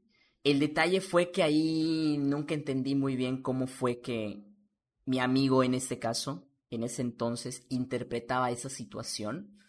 el 0.43 0.59
detalle 0.59 1.01
fue 1.01 1.31
que 1.31 1.43
ahí 1.43 2.17
nunca 2.17 2.55
entendí 2.55 2.95
muy 2.95 3.15
bien 3.15 3.41
cómo 3.43 3.67
fue 3.67 4.01
que 4.01 4.43
mi 5.05 5.19
amigo 5.19 5.63
en 5.63 5.75
este 5.75 5.99
caso, 5.99 6.47
en 6.71 6.83
ese 6.83 7.03
entonces, 7.03 7.65
interpretaba 7.69 8.51
esa 8.51 8.69
situación. 8.69 9.59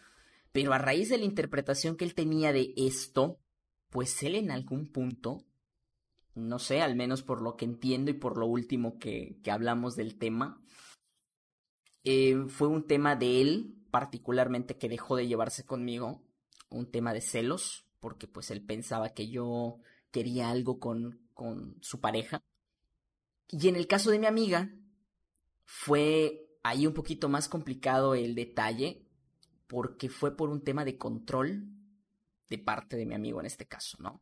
Pero 0.53 0.73
a 0.73 0.79
raíz 0.79 1.09
de 1.09 1.19
la 1.19 1.25
interpretación 1.25 1.97
que 1.97 2.05
él 2.05 2.15
tenía 2.15 2.53
de 2.53 2.73
esto, 2.77 3.39
pues 3.89 4.23
él 4.23 4.35
en 4.35 4.51
algún 4.51 4.87
punto, 4.87 5.45
no 6.35 6.59
sé, 6.59 6.81
al 6.81 6.97
menos 6.97 7.23
por 7.23 7.43
lo 7.43 7.57
que 7.57 7.65
entiendo 7.65 8.11
y 8.11 8.15
por 8.15 8.39
lo 8.39 8.47
último 8.47 8.99
que, 8.99 9.39
que 9.43 9.51
hablamos 9.51 9.97
del 9.97 10.19
tema, 10.19 10.61
eh, 12.05 12.45
fue 12.49 12.69
un 12.69 12.87
tema 12.87 13.17
de 13.17 13.41
él 13.41 13.77
particularmente 13.91 14.77
que 14.77 14.89
dejó 14.89 15.17
de 15.17 15.27
llevarse 15.27 15.65
conmigo, 15.65 16.23
un 16.69 16.91
tema 16.91 17.13
de 17.13 17.21
celos, 17.21 17.87
porque 17.99 18.27
pues 18.27 18.51
él 18.51 18.65
pensaba 18.65 19.11
que 19.11 19.29
yo 19.29 19.81
quería 20.11 20.51
algo 20.51 20.79
con, 20.79 21.21
con 21.35 21.77
su 21.81 22.01
pareja. 22.01 22.43
Y 23.49 23.69
en 23.69 23.77
el 23.77 23.87
caso 23.87 24.11
de 24.11 24.19
mi 24.19 24.27
amiga, 24.27 24.73
fue 25.65 26.49
ahí 26.63 26.87
un 26.87 26.95
poquito 26.95 27.29
más 27.29 27.49
complicado 27.49 28.15
el 28.15 28.35
detalle, 28.35 29.07
porque 29.71 30.09
fue 30.09 30.37
por 30.37 30.51
un 30.51 30.65
tema 30.65 30.85
de 30.85 30.99
control 30.99 31.65
de 32.49 32.59
parte 32.59 32.97
de 32.97 33.07
mi 33.07 33.15
amigo 33.15 33.39
en 33.39 33.47
este 33.47 33.69
caso, 33.69 33.97
¿no? 34.01 34.21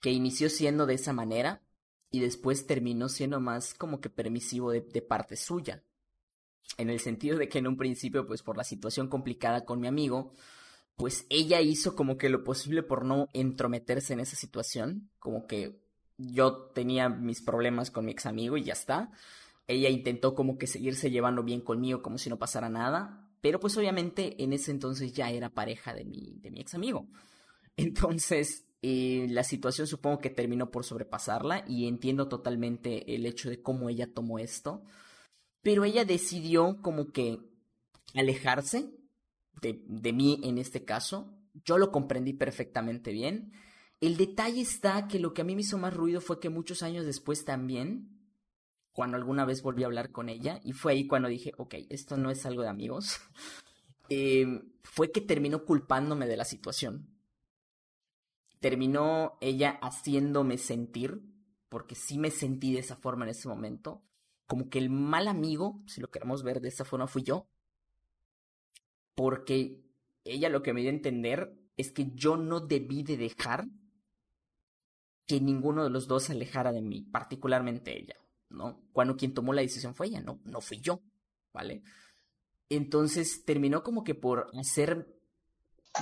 Que 0.00 0.12
inició 0.12 0.48
siendo 0.48 0.86
de 0.86 0.94
esa 0.94 1.12
manera 1.12 1.60
y 2.12 2.20
después 2.20 2.68
terminó 2.68 3.08
siendo 3.08 3.40
más 3.40 3.74
como 3.74 4.00
que 4.00 4.10
permisivo 4.10 4.70
de, 4.70 4.80
parte 5.02 5.34
suya. 5.34 5.82
En 6.78 6.88
el 6.88 7.00
sentido 7.00 7.36
de 7.36 7.48
que 7.48 7.58
en 7.58 7.66
un 7.66 7.76
principio, 7.76 8.28
pues 8.28 8.44
por 8.44 8.56
la 8.56 8.62
situación 8.62 9.08
complicada 9.08 9.64
con 9.64 9.80
mi 9.80 9.88
amigo, 9.88 10.32
pues 10.94 11.26
ella 11.30 11.60
hizo 11.60 11.96
como 11.96 12.16
que 12.16 12.28
lo 12.28 12.44
posible 12.44 12.84
por 12.84 13.04
no 13.04 13.28
entrometerse 13.32 14.12
en 14.12 14.20
esa 14.20 14.36
situación, 14.36 15.10
como 15.18 15.48
que 15.48 15.80
yo 16.16 16.70
tenía 16.74 17.08
mis 17.08 17.42
problemas 17.42 17.90
con 17.90 18.04
mi 18.04 18.12
ex 18.12 18.26
amigo 18.26 18.56
y 18.56 18.62
ya 18.62 18.74
está. 18.74 19.10
Ella 19.66 19.88
intentó 19.88 20.36
como 20.36 20.58
que 20.58 20.68
seguirse 20.68 21.10
llevando 21.10 21.42
bien 21.42 21.60
conmigo 21.60 22.02
como 22.02 22.18
si 22.18 22.30
no 22.30 22.38
pasara 22.38 22.68
nada, 22.68 23.29
pero 23.40 23.60
pues 23.60 23.76
obviamente 23.76 24.42
en 24.42 24.52
ese 24.52 24.70
entonces 24.70 25.12
ya 25.12 25.30
era 25.30 25.50
pareja 25.50 25.94
de 25.94 26.04
mi, 26.04 26.36
de 26.40 26.50
mi 26.50 26.60
ex 26.60 26.74
amigo. 26.74 27.08
Entonces, 27.76 28.66
eh, 28.82 29.26
la 29.30 29.44
situación 29.44 29.86
supongo 29.86 30.18
que 30.18 30.30
terminó 30.30 30.70
por 30.70 30.84
sobrepasarla 30.84 31.64
y 31.66 31.86
entiendo 31.86 32.28
totalmente 32.28 33.14
el 33.14 33.24
hecho 33.26 33.48
de 33.48 33.62
cómo 33.62 33.88
ella 33.88 34.12
tomó 34.12 34.38
esto. 34.38 34.82
Pero 35.62 35.84
ella 35.84 36.04
decidió 36.04 36.80
como 36.82 37.12
que 37.12 37.38
alejarse 38.14 38.90
de, 39.62 39.82
de 39.86 40.12
mí 40.12 40.40
en 40.42 40.58
este 40.58 40.84
caso. 40.84 41.34
Yo 41.64 41.78
lo 41.78 41.90
comprendí 41.90 42.32
perfectamente 42.32 43.12
bien. 43.12 43.52
El 44.00 44.16
detalle 44.16 44.62
está 44.62 45.08
que 45.08 45.18
lo 45.18 45.34
que 45.34 45.42
a 45.42 45.44
mí 45.44 45.54
me 45.54 45.62
hizo 45.62 45.78
más 45.78 45.94
ruido 45.94 46.20
fue 46.20 46.40
que 46.40 46.48
muchos 46.48 46.82
años 46.82 47.04
después 47.04 47.44
también 47.44 48.19
cuando 49.00 49.16
alguna 49.16 49.46
vez 49.46 49.62
volví 49.62 49.82
a 49.82 49.86
hablar 49.86 50.12
con 50.12 50.28
ella, 50.28 50.60
y 50.62 50.74
fue 50.74 50.92
ahí 50.92 51.06
cuando 51.06 51.30
dije, 51.30 51.54
ok, 51.56 51.74
esto 51.88 52.18
no 52.18 52.30
es 52.30 52.44
algo 52.44 52.60
de 52.60 52.68
amigos, 52.68 53.18
eh, 54.10 54.60
fue 54.82 55.10
que 55.10 55.22
terminó 55.22 55.64
culpándome 55.64 56.26
de 56.26 56.36
la 56.36 56.44
situación. 56.44 57.08
Terminó 58.58 59.38
ella 59.40 59.78
haciéndome 59.80 60.58
sentir, 60.58 61.22
porque 61.70 61.94
sí 61.94 62.18
me 62.18 62.30
sentí 62.30 62.74
de 62.74 62.80
esa 62.80 62.94
forma 62.94 63.24
en 63.24 63.30
ese 63.30 63.48
momento, 63.48 64.02
como 64.46 64.68
que 64.68 64.78
el 64.78 64.90
mal 64.90 65.28
amigo, 65.28 65.80
si 65.86 66.02
lo 66.02 66.10
queremos 66.10 66.42
ver 66.42 66.60
de 66.60 66.68
esa 66.68 66.84
forma, 66.84 67.06
fui 67.06 67.22
yo. 67.22 67.48
Porque 69.14 69.80
ella 70.24 70.50
lo 70.50 70.62
que 70.62 70.74
me 70.74 70.82
dio 70.82 70.90
a 70.90 70.92
entender 70.92 71.58
es 71.78 71.90
que 71.90 72.10
yo 72.12 72.36
no 72.36 72.60
debí 72.60 73.02
de 73.02 73.16
dejar 73.16 73.66
que 75.26 75.40
ninguno 75.40 75.84
de 75.84 75.88
los 75.88 76.06
dos 76.06 76.24
se 76.24 76.32
alejara 76.32 76.70
de 76.70 76.82
mí, 76.82 77.00
particularmente 77.10 77.98
ella. 77.98 78.16
¿No? 78.50 78.82
Cuando 78.92 79.16
quien 79.16 79.34
tomó 79.34 79.52
la 79.52 79.62
decisión 79.62 79.94
fue 79.94 80.08
ella, 80.08 80.20
no, 80.20 80.40
no 80.44 80.60
fui 80.60 80.80
yo, 80.80 81.00
¿vale? 81.52 81.82
Entonces 82.68 83.44
terminó 83.44 83.82
como 83.82 84.04
que 84.04 84.14
por 84.14 84.50
hacer 84.58 85.20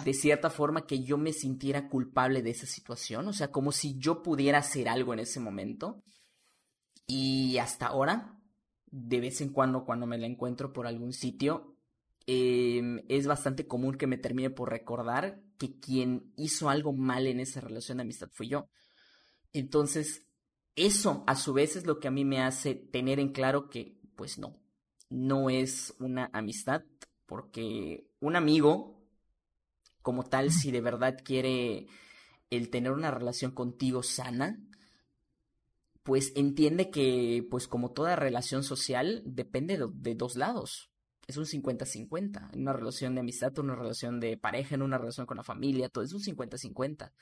de 0.04 0.14
cierta 0.14 0.50
forma 0.50 0.86
que 0.86 1.02
yo 1.02 1.16
me 1.16 1.32
sintiera 1.32 1.88
culpable 1.88 2.42
de 2.42 2.50
esa 2.50 2.66
situación, 2.66 3.26
o 3.28 3.32
sea, 3.32 3.50
como 3.50 3.72
si 3.72 3.98
yo 3.98 4.22
pudiera 4.22 4.58
hacer 4.58 4.88
algo 4.88 5.12
en 5.12 5.20
ese 5.20 5.40
momento. 5.40 6.02
Y 7.06 7.56
hasta 7.56 7.86
ahora, 7.86 8.38
de 8.90 9.20
vez 9.20 9.40
en 9.40 9.50
cuando, 9.50 9.86
cuando 9.86 10.06
me 10.06 10.18
la 10.18 10.26
encuentro 10.26 10.72
por 10.74 10.86
algún 10.86 11.14
sitio, 11.14 11.74
em, 12.26 13.02
es 13.08 13.26
bastante 13.26 13.66
común 13.66 13.96
que 13.96 14.06
me 14.06 14.18
termine 14.18 14.50
por 14.50 14.68
recordar 14.70 15.40
que 15.56 15.78
quien 15.80 16.32
hizo 16.36 16.68
algo 16.68 16.92
mal 16.92 17.26
en 17.26 17.40
esa 17.40 17.62
relación 17.62 17.98
de 17.98 18.02
amistad 18.02 18.28
fui 18.30 18.48
yo. 18.48 18.68
Entonces, 19.54 20.27
eso 20.76 21.24
a 21.26 21.34
su 21.34 21.52
vez 21.52 21.76
es 21.76 21.86
lo 21.86 21.98
que 22.00 22.08
a 22.08 22.12
mí 22.12 22.24
me 22.24 22.42
hace 22.42 22.74
tener 22.74 23.18
en 23.20 23.32
claro 23.32 23.68
que, 23.68 23.98
pues 24.16 24.38
no, 24.38 24.60
no 25.10 25.50
es 25.50 25.94
una 25.98 26.30
amistad, 26.32 26.84
porque 27.26 28.08
un 28.20 28.36
amigo, 28.36 29.02
como 30.02 30.24
tal, 30.24 30.50
si 30.50 30.70
de 30.70 30.80
verdad 30.80 31.18
quiere 31.22 31.86
el 32.50 32.70
tener 32.70 32.92
una 32.92 33.10
relación 33.10 33.50
contigo 33.50 34.02
sana, 34.02 34.58
pues 36.08 36.32
entiende 36.36 36.90
que, 36.90 37.46
pues 37.50 37.68
como 37.68 37.92
toda 37.92 38.16
relación 38.16 38.64
social, 38.64 39.22
depende 39.26 39.78
de, 39.92 40.14
dos 40.14 40.36
lados. 40.36 40.90
Es 41.26 41.36
un 41.36 41.44
50-50. 41.44 42.54
En 42.54 42.62
una 42.62 42.72
relación 42.72 43.14
de 43.14 43.20
amistad, 43.20 43.52
en 43.58 43.66
una 43.66 43.74
relación 43.74 44.18
de 44.18 44.38
pareja, 44.38 44.74
en 44.74 44.80
una 44.80 44.96
relación 44.96 45.26
con 45.26 45.36
la 45.36 45.42
familia, 45.42 45.90
todo 45.90 46.02
es 46.02 46.14
un 46.14 46.22
50-50. 46.22 47.12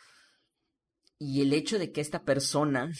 Y 1.18 1.40
el 1.40 1.52
hecho 1.52 1.80
de 1.80 1.90
que 1.90 2.00
esta 2.00 2.24
persona 2.24 2.92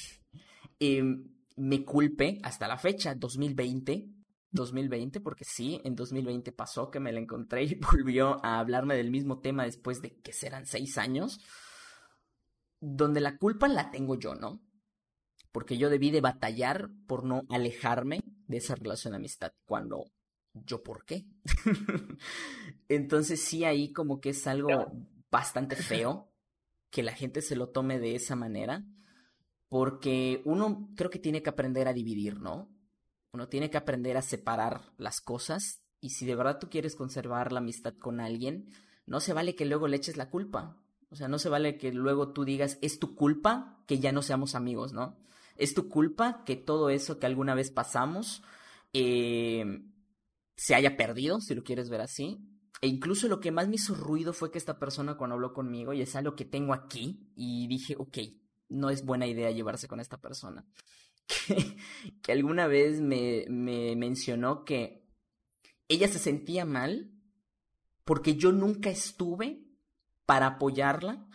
Em, 0.79 1.24
me 1.57 1.85
culpe 1.85 2.39
hasta 2.43 2.68
la 2.68 2.77
fecha, 2.77 3.14
2020, 3.14 4.09
2020, 4.51 5.20
porque 5.20 5.45
sí, 5.45 5.81
en 5.85 5.97
2020 5.97 6.53
pasó 6.53 6.91
que 6.91 7.01
me 7.01 7.12
la 7.12 7.20
encontré 7.20 7.64
y 7.64 7.74
volvió 7.93 8.45
a 8.45 8.59
hablarme 8.59 8.97
del 8.97 9.11
mismo 9.11 9.41
tema 9.41 9.64
después 9.64 10.03
de 10.03 10.20
que 10.20 10.33
serán 10.33 10.66
seis 10.66 10.99
años, 10.99 11.41
donde 12.81 13.20
la 13.20 13.39
culpa 13.39 13.68
la 13.68 13.91
tengo 13.91 14.18
yo, 14.18 14.35
¿no? 14.35 14.61
Porque 15.51 15.79
yo 15.79 15.89
debí 15.89 16.11
de 16.11 16.20
batallar 16.20 16.91
por 17.07 17.24
no 17.24 17.43
alejarme 17.49 18.20
de 18.47 18.59
esa 18.59 18.74
relación 18.74 19.12
de 19.12 19.16
amistad, 19.16 19.53
cuando 19.64 20.05
yo 20.53 20.83
por 20.83 21.07
qué. 21.07 21.27
Entonces 22.89 23.41
sí, 23.41 23.64
ahí 23.64 23.93
como 23.93 24.20
que 24.20 24.31
es 24.31 24.47
algo 24.47 24.93
bastante 25.31 25.77
feo 25.77 26.31
que 26.91 27.03
la 27.03 27.12
gente 27.12 27.41
se 27.41 27.57
lo 27.57 27.70
tome 27.70 27.99
de 27.99 28.14
esa 28.14 28.37
manera 28.37 28.85
porque 29.77 30.41
uno 30.47 30.89
creo 30.97 31.11
que 31.11 31.18
tiene 31.18 31.43
que 31.43 31.51
aprender 31.51 31.87
a 31.87 31.93
dividir, 31.93 32.41
¿no? 32.41 32.74
Uno 33.35 33.47
tiene 33.47 33.68
que 33.68 33.77
aprender 33.77 34.16
a 34.16 34.22
separar 34.22 34.81
las 34.97 35.20
cosas 35.20 35.83
y 36.01 36.11
si 36.11 36.24
de 36.24 36.35
verdad 36.35 36.59
tú 36.59 36.70
quieres 36.70 36.97
conservar 36.97 37.53
la 37.53 37.59
amistad 37.59 37.93
con 37.93 38.18
alguien, 38.18 38.70
no 39.05 39.20
se 39.20 39.35
vale 39.35 39.55
que 39.55 39.66
luego 39.66 39.87
le 39.87 39.99
eches 39.99 40.16
la 40.16 40.31
culpa. 40.31 40.83
O 41.11 41.16
sea, 41.16 41.29
no 41.29 41.39
se 41.39 41.51
vale 41.51 41.77
que 41.77 41.93
luego 41.93 42.33
tú 42.33 42.47
digas, 42.47 42.79
es 42.81 42.99
tu 42.99 43.14
culpa 43.14 43.85
que 43.87 43.99
ya 43.99 44.12
no 44.12 44.22
seamos 44.22 44.55
amigos, 44.55 44.95
¿no? 44.95 45.18
Es 45.57 45.74
tu 45.74 45.91
culpa 45.91 46.43
que 46.47 46.57
todo 46.57 46.89
eso 46.89 47.18
que 47.18 47.27
alguna 47.27 47.55
vez 47.55 47.70
pasamos 47.70 48.43
eh, 48.95 49.83
se 50.57 50.74
haya 50.74 50.97
perdido, 50.97 51.43
si 51.43 51.55
lo 51.55 51.64
quieres 51.64 51.91
ver 51.91 52.01
así. 52.01 52.41
E 52.81 52.87
incluso 52.87 53.29
lo 53.29 53.41
que 53.41 53.53
más 53.53 53.68
me 53.68 53.74
hizo 53.74 53.95
ruido 53.95 54.33
fue 54.33 54.51
que 54.51 54.57
esta 54.57 54.79
persona 54.79 55.18
cuando 55.18 55.35
habló 55.35 55.53
conmigo, 55.53 55.93
y 55.93 56.01
es 56.01 56.16
algo 56.16 56.35
que 56.35 56.47
tengo 56.47 56.72
aquí, 56.72 57.31
y 57.37 57.66
dije, 57.66 57.95
ok, 57.99 58.16
no 58.69 58.91
es 58.91 59.05
buena 59.05 59.27
idea 59.27 59.51
llevarse 59.51 59.89
con 59.89 60.01
esta 60.01 60.21
persona. 60.21 60.64
Que, 62.23 62.33
alguna 62.33 62.67
vez 62.67 63.01
me, 63.01 63.45
me 63.49 63.97
mencionó 63.97 64.64
que 64.64 65.05
ella 65.89 66.09
se 66.09 66.19
sentía 66.19 66.64
mal 66.64 67.11
porque 68.05 68.37
yo 68.37 68.53
nunca 68.53 68.91
estuve 68.91 69.64
para 70.25 70.47
apoyarla 70.47 71.27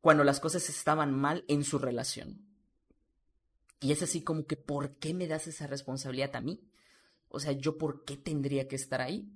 cuando 0.00 0.24
las 0.24 0.40
cosas 0.40 0.68
estaban 0.68 1.12
mal 1.12 1.44
en 1.48 1.64
su 1.64 1.78
relación. 1.78 2.48
Y 3.80 3.92
es 3.92 4.02
así 4.02 4.22
como 4.22 4.46
que, 4.46 4.56
¿por 4.56 4.96
qué 4.98 5.14
me 5.14 5.28
das 5.28 5.46
esa 5.46 5.66
responsabilidad 5.66 6.34
a 6.36 6.40
mí? 6.40 6.60
O 7.28 7.40
sea, 7.40 7.52
¿yo 7.52 7.78
por 7.78 8.04
qué 8.04 8.16
tendría 8.16 8.66
que 8.66 8.76
estar 8.76 9.00
ahí? 9.00 9.30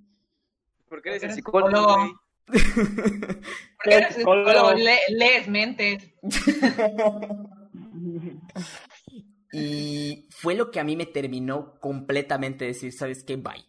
Porque 0.88 1.10
eres 1.10 1.22
el 1.22 1.32
psicólogo, 1.34 2.20
Porque 2.46 3.96
eres 3.96 4.16
psicólogo, 4.16 4.74
lees 4.74 5.48
mentes. 5.48 6.10
y 9.52 10.26
fue 10.30 10.54
lo 10.54 10.70
que 10.70 10.80
a 10.80 10.84
mí 10.84 10.96
me 10.96 11.06
terminó 11.06 11.74
completamente 11.80 12.64
decir, 12.64 12.92
¿sabes 12.92 13.24
qué? 13.24 13.36
Bye. 13.36 13.66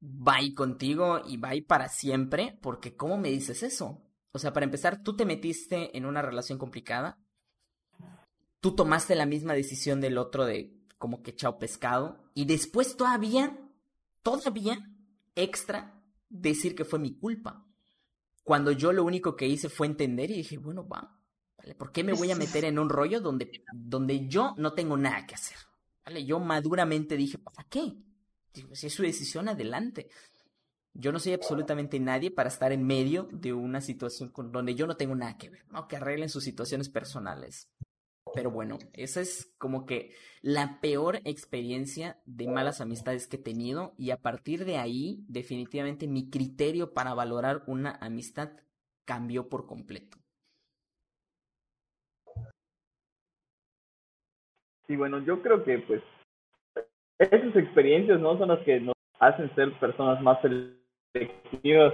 Bye 0.00 0.54
contigo 0.54 1.22
y 1.26 1.38
bye 1.38 1.62
para 1.62 1.88
siempre, 1.88 2.58
porque 2.60 2.94
¿cómo 2.94 3.16
me 3.16 3.30
dices 3.30 3.62
eso? 3.62 4.02
O 4.32 4.38
sea, 4.38 4.52
para 4.52 4.64
empezar, 4.64 5.02
tú 5.02 5.16
te 5.16 5.24
metiste 5.24 5.96
en 5.96 6.04
una 6.04 6.20
relación 6.20 6.58
complicada, 6.58 7.18
tú 8.60 8.74
tomaste 8.74 9.14
la 9.14 9.26
misma 9.26 9.54
decisión 9.54 10.00
del 10.00 10.18
otro 10.18 10.44
de 10.44 10.74
como 10.98 11.22
que 11.22 11.34
chao 11.34 11.58
pescado, 11.58 12.22
y 12.34 12.44
después 12.44 12.96
todavía, 12.96 13.56
todavía 14.22 14.78
extra, 15.36 16.02
decir 16.28 16.74
que 16.74 16.84
fue 16.84 16.98
mi 16.98 17.16
culpa. 17.16 17.64
Cuando 18.44 18.70
yo 18.72 18.92
lo 18.92 19.04
único 19.04 19.34
que 19.34 19.48
hice 19.48 19.68
fue 19.68 19.86
entender 19.86 20.30
y 20.30 20.36
dije, 20.36 20.58
bueno, 20.58 20.86
va, 20.86 21.18
¿vale? 21.58 21.74
¿Por 21.74 21.90
qué 21.90 22.04
me 22.04 22.12
voy 22.12 22.30
a 22.30 22.36
meter 22.36 22.64
en 22.66 22.78
un 22.78 22.90
rollo 22.90 23.20
donde, 23.20 23.50
donde 23.72 24.28
yo 24.28 24.54
no 24.58 24.74
tengo 24.74 24.96
nada 24.96 25.26
que 25.26 25.34
hacer? 25.34 25.56
¿Vale? 26.04 26.24
Yo 26.24 26.38
maduramente 26.38 27.16
dije, 27.16 27.38
¿para 27.38 27.66
qué? 27.68 27.94
si 28.72 28.86
es 28.86 28.94
su 28.94 29.02
decisión, 29.02 29.48
adelante. 29.48 30.08
Yo 30.92 31.10
no 31.10 31.18
soy 31.18 31.32
absolutamente 31.32 31.98
nadie 31.98 32.30
para 32.30 32.48
estar 32.48 32.70
en 32.70 32.86
medio 32.86 33.28
de 33.32 33.52
una 33.52 33.80
situación 33.80 34.28
con, 34.28 34.52
donde 34.52 34.76
yo 34.76 34.86
no 34.86 34.96
tengo 34.96 35.16
nada 35.16 35.36
que 35.36 35.50
ver, 35.50 35.64
¿no? 35.70 35.88
Que 35.88 35.96
arreglen 35.96 36.28
sus 36.28 36.44
situaciones 36.44 36.88
personales. 36.88 37.68
Pero 38.34 38.50
bueno, 38.50 38.78
esa 38.92 39.20
es 39.20 39.54
como 39.58 39.86
que 39.86 40.12
la 40.42 40.80
peor 40.80 41.20
experiencia 41.24 42.18
de 42.26 42.48
malas 42.48 42.80
amistades 42.80 43.28
que 43.28 43.36
he 43.36 43.42
tenido 43.42 43.94
y 43.96 44.10
a 44.10 44.20
partir 44.20 44.64
de 44.64 44.76
ahí 44.76 45.24
definitivamente 45.28 46.08
mi 46.08 46.30
criterio 46.30 46.92
para 46.92 47.14
valorar 47.14 47.62
una 47.66 47.92
amistad 48.00 48.50
cambió 49.04 49.48
por 49.48 49.66
completo. 49.66 50.18
Sí, 54.86 54.96
bueno, 54.96 55.20
yo 55.20 55.40
creo 55.40 55.64
que 55.64 55.78
pues 55.78 56.02
esas 57.18 57.56
experiencias 57.56 58.20
no 58.20 58.36
son 58.36 58.48
las 58.48 58.60
que 58.64 58.80
nos 58.80 58.94
hacen 59.18 59.54
ser 59.54 59.72
personas 59.78 60.20
más 60.20 60.38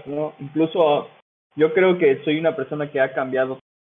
¿no? 0.06 0.34
Incluso 0.40 1.08
yo 1.54 1.72
creo 1.74 1.98
que 1.98 2.24
soy 2.24 2.38
una 2.38 2.56
persona 2.56 2.90
que 2.90 3.00
ha 3.00 3.12
cambiado, 3.12 3.58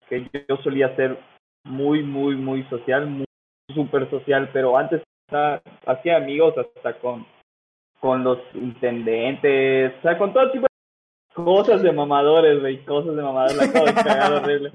que 0.09 0.29
yo 0.49 0.57
solía 0.59 0.97
ser 0.97 1.19
muy, 1.65 2.03
muy, 2.03 2.37
muy 2.37 2.63
social, 2.65 3.07
muy 3.07 3.27
súper 3.75 4.09
social, 4.11 4.51
pero 4.53 4.77
antes 4.77 5.03
hacía 5.87 6.17
amigos 6.17 6.55
hasta 6.59 6.99
con, 6.99 7.27
con 8.01 8.25
los 8.25 8.39
intendentes, 8.55 9.93
o 9.99 10.03
sea, 10.03 10.19
con 10.19 10.33
todo 10.33 10.51
tipo 10.51 10.67
de 10.67 11.45
cosas 11.45 11.83
de 11.83 11.93
mamadores, 11.93 12.61
güey, 12.61 12.85
cosas 12.85 13.15
de 13.15 13.23
mamadores, 13.23 13.75
la 14.05 14.37
horrible. 14.37 14.73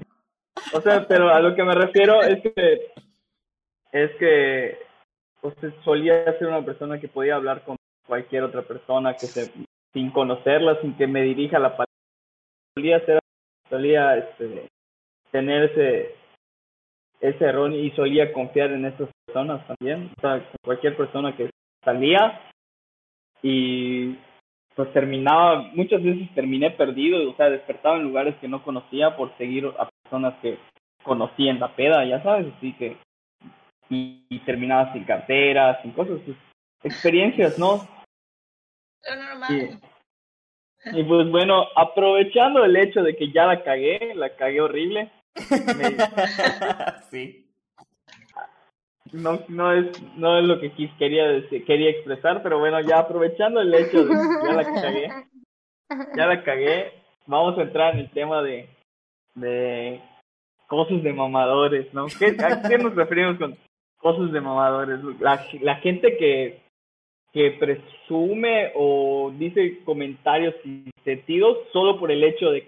O 0.72 0.80
sea, 0.80 1.06
pero 1.06 1.28
a 1.28 1.40
lo 1.40 1.54
que 1.54 1.62
me 1.62 1.74
refiero 1.74 2.22
es 2.22 2.42
que, 2.42 2.92
es 3.92 4.10
que, 4.16 4.78
usted 5.42 5.72
solía 5.84 6.24
ser 6.38 6.48
una 6.48 6.64
persona 6.64 6.98
que 6.98 7.08
podía 7.08 7.36
hablar 7.36 7.62
con 7.64 7.76
cualquier 8.06 8.44
otra 8.44 8.62
persona 8.62 9.12
que 9.14 9.26
se 9.26 9.52
sin 9.92 10.10
conocerla, 10.10 10.78
sin 10.82 10.94
que 10.96 11.06
me 11.06 11.22
dirija 11.22 11.58
la 11.58 11.70
palabra. 11.70 11.86
Solía, 12.74 13.04
ser, 13.06 13.18
solía 13.70 14.18
este, 14.18 14.68
tener 15.30 15.70
ese, 15.70 16.14
ese 17.20 17.44
error 17.44 17.72
y 17.72 17.90
solía 17.92 18.32
confiar 18.32 18.72
en 18.72 18.84
esas 18.84 19.08
personas 19.26 19.66
también. 19.66 20.10
O 20.16 20.20
sea, 20.20 20.44
cualquier 20.62 20.96
persona 20.96 21.36
que 21.36 21.50
salía 21.84 22.40
y 23.42 24.16
pues 24.74 24.92
terminaba, 24.92 25.70
muchas 25.72 26.02
veces 26.02 26.28
terminé 26.34 26.70
perdido, 26.70 27.30
o 27.30 27.34
sea, 27.36 27.48
despertaba 27.48 27.96
en 27.96 28.02
lugares 28.02 28.36
que 28.40 28.48
no 28.48 28.62
conocía 28.62 29.16
por 29.16 29.36
seguir 29.38 29.66
a 29.78 29.88
personas 30.02 30.34
que 30.42 30.58
conocí 31.02 31.48
en 31.48 31.58
la 31.58 31.74
peda, 31.74 32.04
ya 32.04 32.22
sabes, 32.22 32.52
así 32.56 32.74
que 32.74 32.98
y, 33.88 34.38
terminaba 34.44 34.92
sin 34.92 35.04
cartera, 35.04 35.80
sin 35.82 35.92
cosas, 35.92 36.18
pues, 36.24 36.36
experiencias, 36.82 37.58
¿no? 37.58 37.88
Y, 40.92 41.02
pues 41.02 41.30
bueno, 41.30 41.66
aprovechando 41.74 42.64
el 42.64 42.76
hecho 42.76 43.02
de 43.02 43.16
que 43.16 43.32
ya 43.32 43.46
la 43.46 43.64
cagué, 43.64 44.14
la 44.14 44.36
cagué 44.36 44.60
horrible. 44.60 45.10
sí. 47.10 47.46
No, 49.12 49.38
no 49.48 49.72
es, 49.72 50.02
no 50.16 50.38
es 50.38 50.44
lo 50.44 50.60
que 50.60 50.72
quería 50.98 51.28
decir, 51.28 51.64
expresar, 51.68 52.42
pero 52.42 52.58
bueno, 52.58 52.80
ya 52.80 52.98
aprovechando 52.98 53.60
el 53.60 53.72
hecho 53.72 54.04
de 54.04 54.10
que 54.10 54.46
ya 54.46 54.52
la 54.52 54.64
cagué, 54.64 55.08
ya 56.16 56.26
la 56.26 56.42
cagué, 56.42 56.92
vamos 57.26 57.56
a 57.58 57.62
entrar 57.62 57.94
en 57.94 58.00
el 58.00 58.10
tema 58.10 58.42
de, 58.42 58.68
de 59.34 60.00
cosas 60.66 61.02
de 61.02 61.12
mamadores, 61.12 61.92
¿no? 61.94 62.06
¿Qué, 62.06 62.36
¿A 62.42 62.68
qué 62.68 62.78
nos 62.78 62.94
referimos 62.96 63.38
con 63.38 63.56
cosas 63.98 64.32
de 64.32 64.40
mamadores? 64.40 65.00
La, 65.20 65.46
la 65.60 65.76
gente 65.76 66.16
que 66.16 66.66
que 67.36 67.50
presume 67.50 68.72
o 68.74 69.30
dice 69.38 69.80
comentarios 69.84 70.54
sin 70.62 70.90
sentido 71.04 71.64
solo 71.70 72.00
por 72.00 72.10
el 72.10 72.24
hecho 72.24 72.50
de 72.50 72.66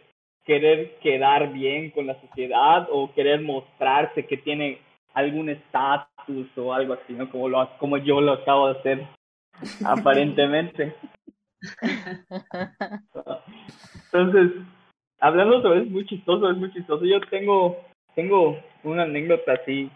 querer 0.49 0.99
quedar 1.01 1.53
bien 1.53 1.91
con 1.91 2.07
la 2.07 2.19
sociedad 2.23 2.89
o 2.91 3.13
querer 3.13 3.43
mostrarse 3.43 4.25
que 4.27 4.39
tiene 4.39 4.81
algún 5.13 5.51
estatus 5.51 6.49
o 6.57 6.73
algo 6.73 6.95
así, 6.95 7.13
¿no? 7.13 7.31
Como, 7.31 7.51
lo, 7.51 7.69
como 7.79 7.99
yo 7.99 8.21
lo 8.23 8.33
acabo 8.33 8.73
de 8.73 8.79
hacer, 8.79 9.07
aparentemente. 9.85 10.97
Entonces, 14.07 14.53
hablando 15.21 15.61
sobre 15.61 15.83
es 15.83 15.91
muy 15.91 16.07
chistoso, 16.07 16.51
es 16.51 16.57
muy 16.57 16.73
chistoso. 16.73 17.05
Yo 17.05 17.21
tengo, 17.29 17.77
tengo 18.15 18.59
una 18.85 19.03
anécdota 19.03 19.53
así 19.53 19.91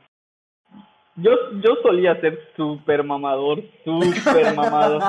yo, 1.16 1.30
yo 1.60 1.76
solía 1.82 2.18
ser 2.22 2.38
súper 2.56 3.04
mamador, 3.04 3.62
súper 3.84 4.54
mamador. 4.56 5.02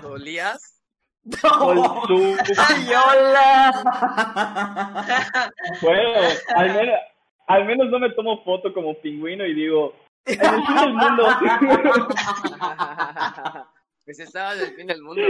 ¿Solías? 0.00 0.82
No. 1.24 2.04
¡Ay, 2.58 2.86
hola! 2.92 3.72
Bueno, 5.80 6.10
al 6.54 6.74
menos, 6.74 6.94
al 7.46 7.64
menos 7.64 7.88
no 7.88 7.98
me 7.98 8.10
tomo 8.10 8.44
foto 8.44 8.74
como 8.74 8.94
pingüino 9.00 9.46
y 9.46 9.54
digo, 9.54 9.94
en 10.26 10.40
el 10.40 10.66
fin 10.66 10.76
del 10.76 10.94
mundo. 10.94 11.28
Pues 14.04 14.20
estaba 14.20 14.52
en 14.52 14.60
el 14.60 14.74
fin 14.74 14.86
del 14.86 15.00
mundo. 15.00 15.22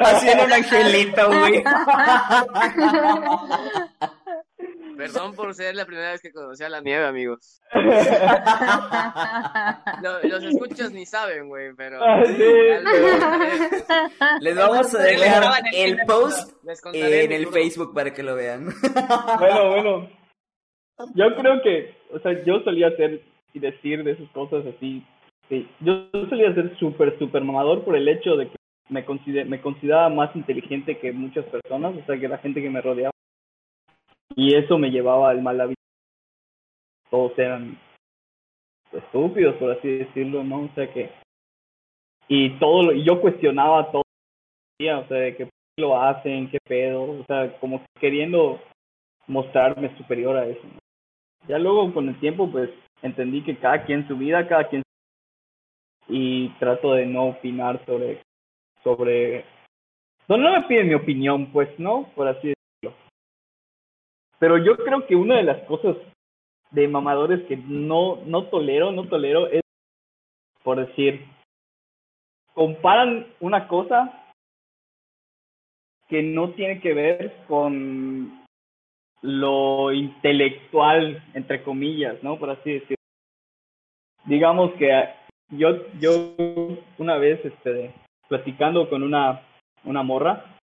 Haciendo 0.00 0.44
un 0.44 0.52
angelito, 0.52 1.26
güey. 1.26 1.64
Perdón 5.02 5.34
por 5.34 5.52
ser 5.52 5.74
la 5.74 5.84
primera 5.84 6.12
vez 6.12 6.20
que 6.20 6.30
conocí 6.30 6.62
a 6.62 6.68
la 6.68 6.80
nieve, 6.80 7.04
amigos. 7.04 7.60
los 10.22 10.44
escuchos 10.44 10.92
ni 10.92 11.04
saben, 11.06 11.48
güey, 11.48 11.74
pero... 11.74 11.98
Ah, 12.00 12.22
Les 14.40 14.54
vamos 14.54 14.94
a 14.94 15.02
dejar 15.02 15.64
el 15.74 15.96
post 16.06 16.52
en 16.92 17.32
el 17.32 17.48
Facebook 17.48 17.92
para 17.92 18.14
que 18.14 18.22
lo 18.22 18.36
vean. 18.36 18.68
Bueno, 19.40 19.70
bueno. 19.70 20.08
Yo 21.16 21.34
creo 21.36 21.60
que, 21.62 21.96
o 22.12 22.20
sea, 22.20 22.40
yo 22.44 22.60
solía 22.60 22.86
hacer 22.86 23.22
y 23.54 23.58
decir 23.58 24.04
de 24.04 24.12
esas 24.12 24.30
cosas 24.30 24.64
así. 24.66 25.04
Sí, 25.48 25.68
yo 25.80 26.08
solía 26.28 26.54
ser 26.54 26.78
súper, 26.78 27.18
súper 27.18 27.42
mamador 27.42 27.84
por 27.84 27.96
el 27.96 28.06
hecho 28.08 28.36
de 28.36 28.48
que 28.48 28.54
me, 28.88 29.04
me 29.46 29.60
consideraba 29.60 30.08
más 30.10 30.36
inteligente 30.36 30.98
que 30.98 31.10
muchas 31.10 31.44
personas, 31.46 31.96
o 31.96 32.04
sea, 32.06 32.20
que 32.20 32.28
la 32.28 32.38
gente 32.38 32.62
que 32.62 32.70
me 32.70 32.80
rodeaba 32.80 33.11
y 34.36 34.54
eso 34.54 34.78
me 34.78 34.90
llevaba 34.90 35.30
al 35.30 35.42
mal 35.42 35.60
hábito. 35.60 35.80
Todos 37.10 37.38
eran 37.38 37.78
estúpidos, 38.92 39.56
por 39.56 39.72
así 39.72 39.88
decirlo, 39.98 40.44
¿no? 40.44 40.64
O 40.64 40.70
sea 40.74 40.92
que. 40.92 41.10
Y 42.28 42.58
todo 42.58 42.84
lo, 42.84 42.92
y 42.92 43.04
yo 43.04 43.20
cuestionaba 43.20 43.90
todo. 43.90 44.02
O 44.02 45.06
sea, 45.06 45.16
de 45.16 45.36
qué 45.36 45.48
lo 45.78 46.00
hacen, 46.00 46.50
qué 46.50 46.58
pedo. 46.66 47.02
O 47.02 47.24
sea, 47.26 47.58
como 47.60 47.84
queriendo 48.00 48.60
mostrarme 49.26 49.96
superior 49.96 50.36
a 50.36 50.46
eso. 50.46 50.62
Ya 51.48 51.58
luego 51.58 51.92
con 51.92 52.08
el 52.08 52.18
tiempo, 52.20 52.50
pues 52.50 52.70
entendí 53.02 53.42
que 53.42 53.56
cada 53.56 53.84
quien 53.84 54.06
su 54.08 54.16
vida, 54.16 54.48
cada 54.48 54.68
quien. 54.68 54.82
Y 56.08 56.48
trato 56.58 56.94
de 56.94 57.06
no 57.06 57.28
opinar 57.28 57.84
sobre. 57.86 58.22
sobre. 58.82 59.44
No, 60.28 60.36
no 60.36 60.52
me 60.52 60.62
piden 60.62 60.88
mi 60.88 60.94
opinión, 60.94 61.52
pues, 61.52 61.68
¿no? 61.78 62.08
Por 62.14 62.28
así 62.28 62.54
pero 64.42 64.58
yo 64.58 64.76
creo 64.76 65.06
que 65.06 65.14
una 65.14 65.36
de 65.36 65.44
las 65.44 65.62
cosas 65.68 65.96
de 66.72 66.88
mamadores 66.88 67.46
que 67.46 67.56
no, 67.56 68.16
no 68.26 68.48
tolero, 68.48 68.90
no 68.90 69.06
tolero 69.06 69.46
es, 69.46 69.62
por 70.64 70.84
decir, 70.84 71.24
comparan 72.52 73.28
una 73.38 73.68
cosa 73.68 74.34
que 76.08 76.24
no 76.24 76.50
tiene 76.54 76.80
que 76.80 76.92
ver 76.92 77.44
con 77.46 78.44
lo 79.20 79.92
intelectual, 79.92 81.22
entre 81.34 81.62
comillas, 81.62 82.20
¿no? 82.24 82.36
Por 82.36 82.50
así 82.50 82.72
decirlo. 82.72 82.96
Digamos 84.24 84.72
que 84.72 84.90
yo, 85.50 85.86
yo 86.00 86.34
una 86.98 87.16
vez, 87.16 87.44
este, 87.44 87.94
platicando 88.26 88.90
con 88.90 89.04
una, 89.04 89.40
una 89.84 90.02
morra, 90.02 90.58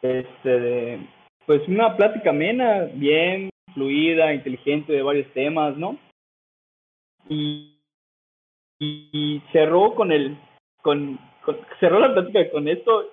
este, 0.00 1.06
pues 1.46 1.66
una 1.68 1.96
plática 1.96 2.30
amena, 2.30 2.88
bien 2.92 3.50
fluida, 3.72 4.34
inteligente 4.34 4.92
de 4.92 5.02
varios 5.02 5.32
temas, 5.32 5.76
¿no? 5.76 5.98
Y, 7.28 7.78
y, 8.78 9.42
cerró 9.52 9.94
con 9.94 10.12
el, 10.12 10.36
con, 10.82 11.18
cerró 11.80 12.00
la 12.00 12.12
plática 12.12 12.50
con 12.50 12.68
esto, 12.68 13.12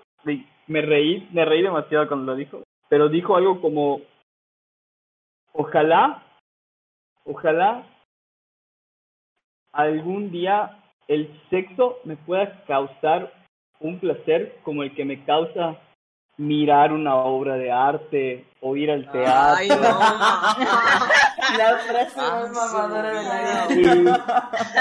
me 0.67 0.81
reí, 0.81 1.27
me 1.31 1.45
reí 1.45 1.61
demasiado 1.61 2.07
cuando 2.07 2.31
lo 2.31 2.37
dijo, 2.37 2.63
pero 2.89 3.09
dijo 3.09 3.35
algo 3.35 3.61
como, 3.61 4.01
ojalá, 5.51 6.23
ojalá 7.25 7.87
algún 9.73 10.31
día 10.31 10.79
el 11.07 11.29
sexo 11.49 11.99
me 12.05 12.15
pueda 12.15 12.63
causar 12.65 13.33
un 13.79 13.99
placer 13.99 14.57
como 14.63 14.83
el 14.83 14.95
que 14.95 15.05
me 15.05 15.23
causa 15.25 15.79
mirar 16.37 16.91
una 16.91 17.15
obra 17.15 17.55
de 17.55 17.71
arte 17.71 18.45
o 18.59 18.75
ir 18.75 18.89
al 18.89 19.09
teatro. 19.11 19.55
Ay, 19.57 19.67
no. 19.69 19.75
la 21.57 21.77
frase 21.77 22.17
más 22.17 22.51
mamadora 22.51 23.09
de 23.09 23.23
la 23.23 23.67
vida. 23.67 24.25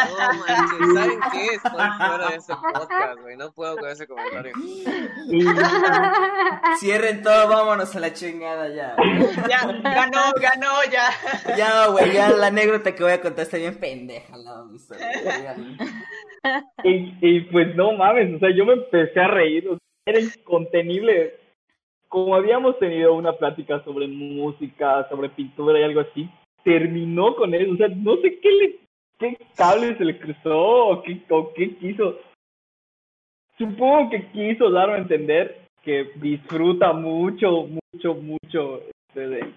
No 0.09 0.33
manches, 0.39 0.95
¿saben 0.95 1.21
qué? 1.33 1.47
Estoy 1.57 1.71
fuera 1.99 2.29
de 2.29 2.37
ese 2.37 2.55
podcast, 2.55 3.21
güey. 3.21 3.37
No 3.37 3.53
puedo 3.53 3.77
con 3.77 3.91
ese 3.91 4.07
comentario. 4.07 4.53
Cierren 6.79 7.23
todo, 7.23 7.49
vámonos 7.49 7.95
a 7.95 8.01
la 8.01 8.13
chingada 8.13 8.69
ya. 8.69 8.97
Ya, 9.49 9.67
ganó, 9.83 10.33
ganó, 10.41 10.73
ya. 10.91 11.57
Ya, 11.57 11.87
güey, 11.89 12.13
ya 12.13 12.31
la 12.31 12.47
anécdota 12.47 12.95
que 12.95 13.03
voy 13.03 13.13
a 13.13 13.21
contar 13.21 13.45
está 13.45 13.59
bien 13.59 13.79
pendeja, 13.79 14.37
la 14.37 14.65
y, 16.85 17.17
y 17.21 17.41
pues 17.53 17.75
no 17.77 17.93
mames, 17.93 18.35
o 18.35 18.39
sea, 18.39 18.49
yo 18.55 18.65
me 18.65 18.73
empecé 18.73 19.21
a 19.21 19.29
reír, 19.29 19.69
era 20.05 20.21
incontenible 20.21 21.42
como 22.13 22.35
habíamos 22.35 22.79
tenido 22.79 23.15
una 23.15 23.33
plática 23.33 23.83
sobre 23.85 24.07
música, 24.07 25.09
sobre 25.09 25.31
pintura 25.31 25.81
y 25.81 25.83
algo 25.83 26.01
así, 26.01 26.29
terminó 26.63 27.35
con 27.35 27.55
él. 27.55 27.73
O 27.73 27.77
sea, 27.79 27.89
no 27.89 28.17
sé 28.19 28.39
qué 28.39 28.79
le, 29.19 29.39
cable 29.57 29.97
se 29.97 30.05
le 30.05 30.19
cruzó 30.19 30.89
o 30.89 31.03
qué, 31.03 31.23
o 31.31 31.55
qué 31.55 31.75
quiso. 31.77 32.19
Supongo 33.57 34.11
que 34.11 34.27
quiso 34.31 34.71
darme 34.71 34.97
a 34.97 34.99
entender 34.99 35.63
que 35.83 36.11
disfruta 36.17 36.93
mucho, 36.93 37.67
mucho, 37.95 38.15
mucho 38.15 38.83
este, 39.09 39.29
de, 39.29 39.55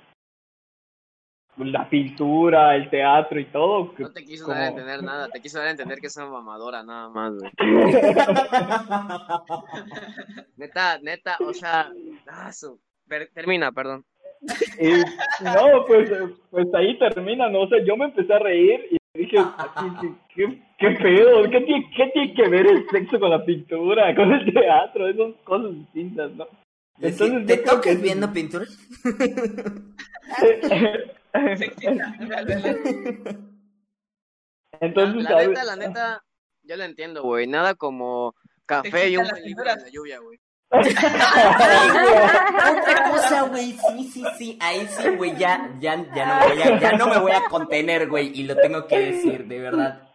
la 1.58 1.90
pintura, 1.90 2.76
el 2.76 2.90
teatro 2.90 3.40
y 3.40 3.46
todo. 3.46 3.94
No 3.98 4.12
te 4.12 4.26
quiso 4.26 4.48
dar 4.48 4.64
a 4.64 4.68
entender 4.68 5.02
nada, 5.04 5.30
te 5.30 5.40
quiso 5.42 5.60
dar 5.60 5.68
a 5.68 5.72
entender 5.72 6.00
que 6.00 6.08
es 6.08 6.18
una 6.18 6.26
mamadora 6.28 6.84
nada 6.84 7.08
más, 7.10 7.34
güey. 7.34 7.50
neta, 10.58 11.00
neta, 11.00 11.38
o 11.40 11.54
sea, 11.54 11.90
ah, 12.28 12.52
termina, 13.34 13.72
perdón. 13.72 14.04
no, 15.42 15.86
pues, 15.88 16.12
pues 16.52 16.68
ahí 16.74 17.00
termina, 17.00 17.50
no 17.50 17.70
sé, 17.70 17.86
yo 17.86 17.96
me 17.96 18.04
empecé 18.06 18.34
a 18.34 18.40
reír 18.40 18.82
y 18.92 18.98
dije, 19.20 19.38
¿qué, 20.36 20.62
qué, 20.78 20.90
pedo? 20.92 21.50
¿Qué 21.50 21.62
tiene, 21.62 21.90
¿Qué 21.96 22.08
tiene 22.14 22.34
que 22.34 22.50
ver 22.50 22.68
el 22.68 22.86
sexo 22.90 23.18
con 23.20 23.30
la 23.30 23.46
pintura, 23.46 24.14
con 24.14 24.34
el 24.34 24.54
teatro? 24.54 25.14
Son 25.16 25.34
cosas 25.44 25.74
distintas, 25.74 26.32
¿no? 26.34 26.46
Entonces, 27.00 27.46
¿Te 27.46 27.58
tocas 27.58 28.02
viendo 28.02 28.32
pintura? 28.32 28.66
Entonces, 34.82 35.24
la, 35.24 35.48
neta, 35.48 35.64
la 35.64 35.76
neta, 35.76 36.24
yo 36.64 36.78
lo 36.78 36.84
entiendo, 36.84 37.24
güey. 37.24 37.48
Nada 37.48 37.74
como 37.76 38.36
café 38.66 39.10
y 39.10 39.18
un 39.18 39.28
libro 39.44 39.64
de 39.64 39.76
la 39.76 39.90
lluvia, 39.90 40.20
güey. 40.20 40.40
Otra 40.72 40.92
cosa, 43.12 43.44
güey, 43.44 43.74
sí, 43.74 44.10
sí, 44.12 44.24
sí, 44.38 44.58
ahí 44.60 44.88
sí, 44.88 45.10
güey, 45.16 45.38
ya, 45.38 45.78
ya, 45.80 46.12
ya, 46.14 46.26
no 46.26 46.40
me 46.40 46.56
voy 46.56 46.64
a, 46.64 46.80
ya 46.80 46.92
no 46.94 47.08
me 47.08 47.20
voy 47.20 47.32
a 47.32 47.46
contener, 47.46 48.10
güey, 48.10 48.38
y 48.38 48.44
lo 48.44 48.56
tengo 48.56 48.88
que 48.88 49.00
decir, 49.00 49.46
de 49.46 49.60
verdad. 49.60 50.10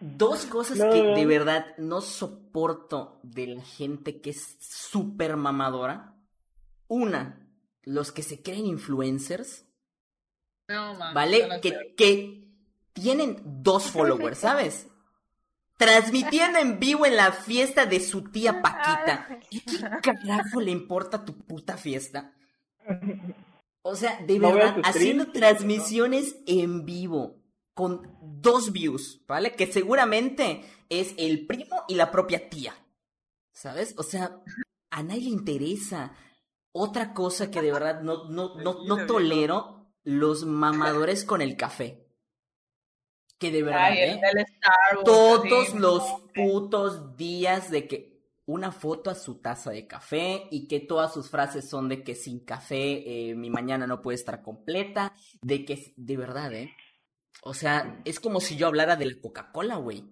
Dos 0.00 0.46
cosas 0.46 0.78
que 0.78 1.02
de 1.02 1.26
verdad 1.26 1.66
no 1.76 2.00
soporto 2.00 3.18
de 3.22 3.48
la 3.48 3.62
gente 3.62 4.20
que 4.20 4.30
es 4.30 4.56
súper 4.60 5.36
mamadora. 5.36 6.14
Una, 6.86 7.48
los 7.82 8.12
que 8.12 8.22
se 8.22 8.42
creen 8.42 8.66
influencers. 8.66 9.66
¿Vale? 11.14 11.60
que, 11.60 11.94
que 11.96 12.40
tienen 12.92 13.40
dos 13.44 13.84
followers, 13.90 14.38
¿sabes? 14.38 14.86
Transmitiendo 15.76 16.58
en 16.58 16.78
vivo 16.78 17.06
en 17.06 17.16
la 17.16 17.32
fiesta 17.32 17.86
de 17.86 18.00
su 18.00 18.24
tía 18.30 18.60
Paquita. 18.60 19.40
¿Qué 19.50 19.60
carajo 20.02 20.60
le 20.60 20.70
importa 20.70 21.24
tu 21.24 21.34
puta 21.38 21.78
fiesta? 21.78 22.34
O 23.82 23.96
sea, 23.96 24.20
de 24.20 24.38
verdad, 24.38 24.76
haciendo 24.84 25.32
transmisiones 25.32 26.36
en 26.46 26.84
vivo 26.84 27.38
con 27.72 28.14
dos 28.20 28.72
views, 28.72 29.22
¿vale? 29.26 29.52
Que 29.52 29.72
seguramente 29.72 30.62
es 30.90 31.14
el 31.16 31.46
primo 31.46 31.84
y 31.88 31.94
la 31.94 32.10
propia 32.10 32.50
tía. 32.50 32.74
¿Sabes? 33.52 33.94
O 33.96 34.02
sea, 34.02 34.38
a 34.90 35.02
nadie 35.02 35.22
le 35.22 35.30
interesa. 35.30 36.12
Otra 36.72 37.14
cosa 37.14 37.50
que 37.50 37.62
de 37.62 37.72
verdad 37.72 38.02
no, 38.02 38.28
no, 38.28 38.54
no, 38.56 38.84
no 38.84 39.06
tolero 39.06 39.79
los 40.04 40.44
mamadores 40.44 41.24
con 41.24 41.42
el 41.42 41.56
café. 41.56 42.06
Que 43.38 43.50
de 43.50 43.62
verdad, 43.62 43.92
¿eh? 43.94 44.20
todos 45.04 45.74
los 45.74 46.02
putos 46.34 47.16
días 47.16 47.70
de 47.70 47.88
que 47.88 48.10
una 48.46 48.72
foto 48.72 49.10
a 49.10 49.14
su 49.14 49.36
taza 49.36 49.70
de 49.70 49.86
café 49.86 50.48
y 50.50 50.66
que 50.66 50.80
todas 50.80 51.14
sus 51.14 51.30
frases 51.30 51.68
son 51.68 51.88
de 51.88 52.02
que 52.02 52.14
sin 52.14 52.40
café 52.40 53.30
eh, 53.30 53.34
mi 53.34 53.48
mañana 53.48 53.86
no 53.86 54.02
puede 54.02 54.16
estar 54.16 54.42
completa, 54.42 55.14
de 55.40 55.64
que, 55.64 55.94
de 55.96 56.16
verdad, 56.16 56.52
¿eh? 56.52 56.74
O 57.42 57.54
sea, 57.54 58.02
es 58.04 58.20
como 58.20 58.40
si 58.40 58.56
yo 58.56 58.66
hablara 58.66 58.96
de 58.96 59.06
la 59.06 59.20
Coca-Cola, 59.20 59.76
güey. 59.76 60.04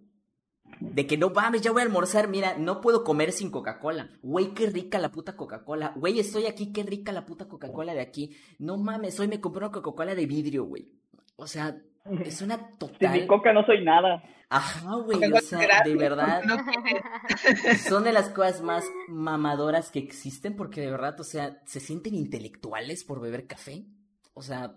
De 0.81 1.07
que 1.07 1.17
no 1.17 1.31
mames, 1.31 1.63
ya 1.63 1.73
voy 1.73 1.83
a 1.83 1.85
almorzar, 1.85 2.29
mira, 2.29 2.57
no 2.57 2.81
puedo 2.81 3.03
comer 3.03 3.33
sin 3.33 3.51
Coca-Cola. 3.51 4.11
Güey, 4.23 4.55
qué 4.55 4.67
rica 4.67 4.99
la 4.99 5.11
puta 5.11 5.37
Coca-Cola. 5.37 5.93
Güey, 5.97 6.21
estoy 6.21 6.47
aquí, 6.47 6.73
qué 6.73 6.85
rica 6.85 7.13
la 7.13 7.27
puta 7.27 7.49
Coca-Cola 7.49 7.95
de 7.95 8.01
aquí. 8.01 8.37
No 8.59 8.77
mames, 8.77 9.19
hoy 9.19 9.27
me 9.29 9.41
compré 9.41 9.65
una 9.65 9.73
Coca-Cola 9.73 10.15
de 10.15 10.27
vidrio, 10.27 10.65
güey. 10.65 10.89
O 11.37 11.47
sea, 11.47 11.77
es 12.25 12.43
una 12.43 12.77
total. 12.79 13.13
Sin 13.13 13.23
mi 13.23 13.27
coca 13.27 13.53
no 13.53 13.65
soy 13.67 13.85
nada. 13.85 14.23
Ajá, 14.51 14.95
güey, 14.95 15.33
o 15.33 15.41
sea, 15.41 15.83
de 15.85 15.97
verdad. 15.97 16.43
son 17.89 18.05
de 18.05 18.13
las 18.13 18.31
cosas 18.31 18.63
más 18.63 18.85
mamadoras 19.09 19.91
que 19.91 19.99
existen 19.99 20.57
porque 20.57 20.81
de 20.81 20.91
verdad, 20.91 21.21
o 21.21 21.25
sea, 21.25 21.61
se 21.67 21.81
sienten 21.81 22.15
intelectuales 22.15 23.05
por 23.05 23.21
beber 23.21 23.47
café. 23.47 23.85
O 24.33 24.43
sea, 24.43 24.75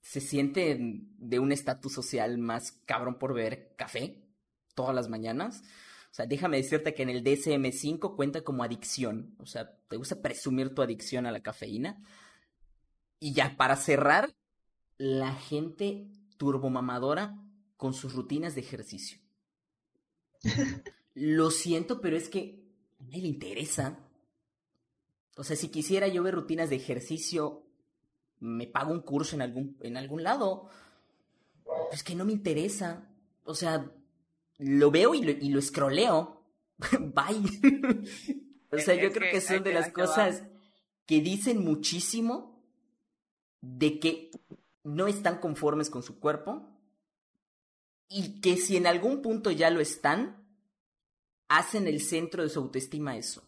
se 0.00 0.20
sienten 0.20 1.08
de 1.18 1.38
un 1.38 1.52
estatus 1.52 1.92
social 1.92 2.36
más 2.38 2.72
cabrón 2.84 3.18
por 3.18 3.32
beber 3.32 3.74
café 3.76 4.25
todas 4.76 4.94
las 4.94 5.08
mañanas. 5.08 5.64
O 6.12 6.14
sea, 6.16 6.26
déjame 6.26 6.58
decirte 6.58 6.94
que 6.94 7.02
en 7.02 7.10
el 7.10 7.24
DSM5 7.24 8.14
cuenta 8.14 8.42
como 8.42 8.62
adicción. 8.62 9.34
O 9.40 9.46
sea, 9.46 9.76
te 9.88 9.96
gusta 9.96 10.22
presumir 10.22 10.72
tu 10.72 10.82
adicción 10.82 11.26
a 11.26 11.32
la 11.32 11.42
cafeína. 11.42 12.00
Y 13.18 13.32
ya, 13.32 13.56
para 13.56 13.74
cerrar, 13.74 14.32
la 14.98 15.34
gente 15.34 16.06
turbomamadora 16.36 17.36
con 17.76 17.92
sus 17.92 18.14
rutinas 18.14 18.54
de 18.54 18.60
ejercicio. 18.60 19.18
Lo 21.14 21.50
siento, 21.50 22.00
pero 22.00 22.16
es 22.16 22.28
que 22.28 22.62
a 23.00 23.04
nadie 23.04 23.22
le 23.22 23.28
interesa. 23.28 23.98
O 25.36 25.44
sea, 25.44 25.56
si 25.56 25.68
quisiera 25.68 26.08
yo 26.08 26.22
ver 26.22 26.34
rutinas 26.34 26.70
de 26.70 26.76
ejercicio, 26.76 27.66
me 28.38 28.66
pago 28.66 28.92
un 28.92 29.00
curso 29.00 29.36
en 29.36 29.42
algún, 29.42 29.76
en 29.80 29.96
algún 29.96 30.22
lado. 30.22 30.68
Es 31.92 32.02
que 32.02 32.14
no 32.14 32.24
me 32.24 32.32
interesa. 32.32 33.10
O 33.44 33.54
sea, 33.54 33.92
lo 34.58 34.90
veo 34.90 35.14
y 35.14 35.22
lo, 35.22 35.30
y 35.32 35.48
lo 35.50 35.58
escroleo. 35.58 36.42
Bye. 37.00 38.04
o 38.70 38.78
sea, 38.78 38.94
yo 38.94 39.12
creo 39.12 39.30
que, 39.30 39.40
son 39.40 39.62
de 39.62 39.72
las 39.72 39.90
cosas 39.90 40.44
que 41.06 41.20
dicen 41.20 41.64
muchísimo 41.64 42.62
de 43.60 43.98
que 43.98 44.30
no 44.84 45.06
están 45.06 45.38
conformes 45.38 45.90
con 45.90 46.02
su 46.02 46.20
cuerpo 46.20 46.68
y 48.08 48.40
que 48.40 48.56
si 48.56 48.76
en 48.76 48.86
algún 48.86 49.22
punto 49.22 49.50
ya 49.50 49.70
lo 49.70 49.80
están, 49.80 50.46
hacen 51.48 51.86
el 51.86 52.00
centro 52.00 52.42
de 52.42 52.48
su 52.48 52.60
autoestima 52.60 53.16
eso. 53.16 53.42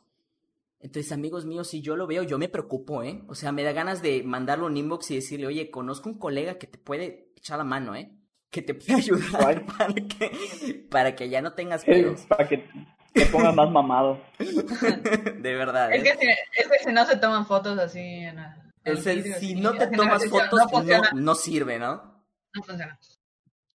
Entonces, 0.81 1.11
amigos 1.11 1.45
míos, 1.45 1.69
si 1.69 1.81
yo 1.81 1.97
lo 1.97 2.07
veo, 2.07 2.23
yo 2.23 2.39
me 2.39 2.49
preocupo, 2.49 3.03
¿eh? 3.03 3.25
O 3.27 3.35
sea, 3.35 3.51
me 3.51 3.65
da 3.65 3.73
ganas 3.73 4.01
de 4.01 4.23
mandarlo 4.23 4.67
un 4.67 4.77
inbox 4.77 5.11
y 5.11 5.17
decirle, 5.17 5.47
oye, 5.47 5.71
conozco 5.71 6.09
un 6.09 6.19
colega 6.19 6.59
que 6.59 6.69
te 6.69 6.79
puede 6.79 7.33
echar 7.37 7.59
la 7.59 7.65
mano, 7.65 7.97
¿eh? 7.97 8.13
Que 8.51 8.63
te 8.63 8.75
puede 8.75 8.95
ayudar 8.99 9.65
para 9.67 9.95
que, 9.95 10.87
para 10.91 11.15
que 11.15 11.29
ya 11.29 11.43
no 11.43 11.53
tengas 11.53 11.85
pedos. 11.85 12.23
Para 12.23 12.49
que, 12.49 12.69
te 13.13 13.27
ponga 13.27 13.53
más 13.53 13.71
mamado. 13.71 14.21
de 14.39 15.55
verdad. 15.55 15.93
Es, 15.93 16.03
que 16.03 16.11
¿eh? 16.11 16.17
si, 16.21 16.61
es 16.61 16.69
que 16.69 16.79
si 16.85 16.93
no 16.93 17.05
se 17.07 17.17
toman 17.17 17.47
fotos 17.47 17.79
así 17.79 18.01
en 18.01 18.39
el, 18.85 19.35
si 19.39 19.55
no 19.55 19.75
te 19.75 19.87
tomas 19.89 20.25
fotos, 20.27 20.61
no, 20.85 21.03
no, 21.15 21.35
sirve, 21.35 21.79
¿no? 21.79 22.23
No 22.55 22.63
funciona. 22.63 22.99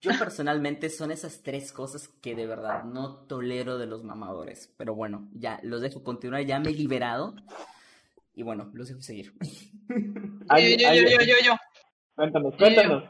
Yo 0.00 0.10
personalmente 0.18 0.90
son 0.90 1.12
esas 1.12 1.42
tres 1.42 1.70
cosas 1.72 2.08
que 2.08 2.34
de 2.34 2.46
verdad 2.46 2.82
no 2.82 3.24
tolero 3.26 3.78
de 3.78 3.86
los 3.86 4.02
mamadores. 4.02 4.72
Pero 4.76 4.96
bueno, 4.96 5.28
ya 5.32 5.60
los 5.62 5.80
dejo 5.80 6.02
continuar, 6.02 6.42
ya 6.42 6.58
me 6.58 6.70
he 6.70 6.74
liberado. 6.74 7.36
Y 8.34 8.42
bueno, 8.42 8.70
los 8.74 8.88
dejo 8.88 9.00
seguir. 9.00 9.32
Yo, 9.88 10.58
yo, 10.58 10.92
yo, 10.94 11.20
yo, 11.20 11.34
yo, 11.44 11.56
Cuéntanos, 12.16 12.56
cuéntanos. 12.56 13.04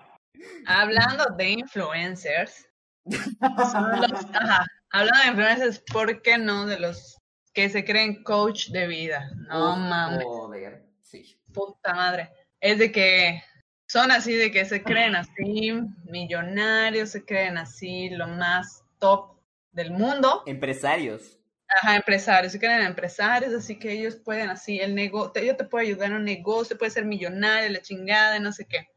Hablando 0.67 1.25
de 1.37 1.51
influencers, 1.51 2.67
hablando 3.41 5.19
de 5.25 5.29
influencers, 5.29 5.83
¿por 5.93 6.23
qué 6.23 6.39
no 6.39 6.67
de 6.67 6.79
los 6.79 7.17
que 7.53 7.69
se 7.69 7.85
creen 7.85 8.23
coach 8.23 8.69
de 8.69 8.87
vida? 8.87 9.31
No 9.49 9.77
mames. 9.77 10.25
Joder, 10.25 10.85
sí. 11.03 11.39
Puta 11.53 11.95
madre. 11.95 12.31
Es 12.61 12.79
de 12.79 12.93
que 12.93 13.43
son 13.87 14.11
así 14.11 14.35
de 14.35 14.51
que 14.51 14.65
se 14.65 14.83
creen 14.83 15.17
así, 15.17 15.73
millonarios, 16.05 17.11
se 17.11 17.25
creen 17.25 17.59
así, 17.59 18.09
lo 18.11 18.27
más 18.27 18.85
top 18.99 19.37
del 19.71 19.91
mundo. 19.91 20.43
Empresarios. 20.47 21.39
Ajá, 21.69 21.97
empresarios, 21.97 22.53
se 22.53 22.59
creen 22.59 22.83
empresarios, 22.83 23.53
así 23.55 23.79
que 23.79 23.93
ellos 23.93 24.17
pueden 24.17 24.51
así, 24.51 24.79
el 24.79 24.95
negocio, 24.95 25.43
yo 25.43 25.57
te 25.57 25.65
puedo 25.65 25.83
ayudar 25.83 26.11
en 26.11 26.17
un 26.17 26.25
negocio, 26.25 26.77
puede 26.77 26.91
ser 26.91 27.05
millonario, 27.05 27.71
la 27.71 27.81
chingada, 27.81 28.39
no 28.39 28.53
sé 28.53 28.67
qué. 28.67 28.89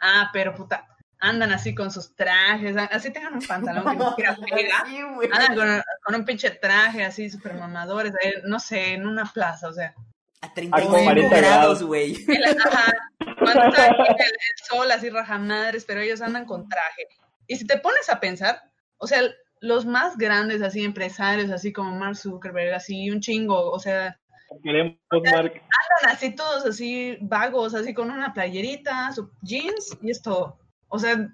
Ah, 0.00 0.30
pero 0.32 0.54
puta, 0.54 0.86
andan 1.18 1.52
así 1.52 1.74
con 1.74 1.90
sus 1.90 2.14
trajes, 2.14 2.76
así 2.76 3.12
tengan 3.12 3.34
un 3.34 3.46
pantalón 3.46 3.84
que 3.84 3.96
no 3.96 4.14
quiera 4.16 4.36
pega, 4.36 4.84
andan 5.32 5.82
con, 6.04 6.14
un 6.14 6.24
pinche 6.24 6.50
traje 6.50 7.04
así 7.04 7.30
súper 7.30 7.54
mamadores, 7.54 8.12
no 8.44 8.60
sé, 8.60 8.94
en 8.94 9.06
una 9.06 9.24
plaza, 9.24 9.68
o 9.68 9.72
sea. 9.72 9.94
A 10.42 10.52
35 10.52 11.30
grados, 11.30 11.82
güey. 11.82 12.24
Cuando 12.24 13.64
está 13.68 13.86
el, 13.86 13.94
el, 13.94 14.68
sol 14.68 14.90
así 14.90 15.08
raja 15.08 15.38
madres, 15.38 15.84
pero 15.86 16.00
ellos 16.00 16.20
andan 16.20 16.44
con 16.44 16.68
traje. 16.68 17.08
Y 17.46 17.56
si 17.56 17.66
te 17.66 17.78
pones 17.78 18.10
a 18.10 18.20
pensar, 18.20 18.62
o 18.98 19.06
sea, 19.06 19.22
los 19.60 19.86
más 19.86 20.16
grandes 20.16 20.62
así 20.62 20.84
empresarios, 20.84 21.50
así 21.50 21.72
como 21.72 21.92
Mark 21.92 22.16
Zuckerberg, 22.16 22.74
así 22.74 23.10
un 23.10 23.20
chingo, 23.20 23.70
o 23.70 23.78
sea, 23.78 24.18
Queremos, 24.62 24.96
Andan 25.10 25.60
así 26.08 26.34
todos 26.34 26.64
así 26.66 27.18
vagos, 27.20 27.74
así 27.74 27.94
con 27.94 28.10
una 28.10 28.32
playerita, 28.32 29.12
su 29.12 29.30
jeans 29.42 29.96
y 30.02 30.10
esto. 30.10 30.58
O 30.88 30.98
sea, 30.98 31.28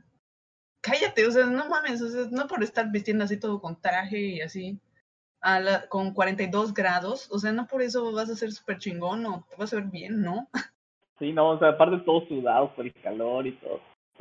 cállate, 0.80 1.26
o 1.26 1.30
sea, 1.30 1.46
no 1.46 1.68
mames, 1.68 2.02
o 2.02 2.08
sea, 2.08 2.26
no 2.30 2.46
por 2.46 2.62
estar 2.62 2.90
vistiendo 2.90 3.24
así 3.24 3.38
todo 3.38 3.60
con 3.60 3.80
traje 3.80 4.18
y 4.18 4.40
así, 4.40 4.78
a 5.40 5.60
la, 5.60 5.88
con 5.88 6.12
42 6.14 6.74
grados, 6.74 7.30
o 7.30 7.38
sea, 7.38 7.52
no 7.52 7.66
por 7.66 7.82
eso 7.82 8.12
vas 8.12 8.30
a 8.30 8.36
ser 8.36 8.52
súper 8.52 8.78
chingón 8.78 9.24
o 9.26 9.46
te 9.48 9.56
vas 9.56 9.72
a 9.72 9.76
ver 9.76 9.86
bien, 9.86 10.22
¿no? 10.22 10.48
Sí, 11.18 11.32
no, 11.32 11.50
o 11.50 11.58
sea, 11.58 11.68
aparte 11.68 11.98
todo 12.04 12.26
sudado 12.26 12.74
por 12.74 12.86
el 12.86 12.94
calor 12.94 13.46
y 13.46 13.52
todo. 13.52 13.80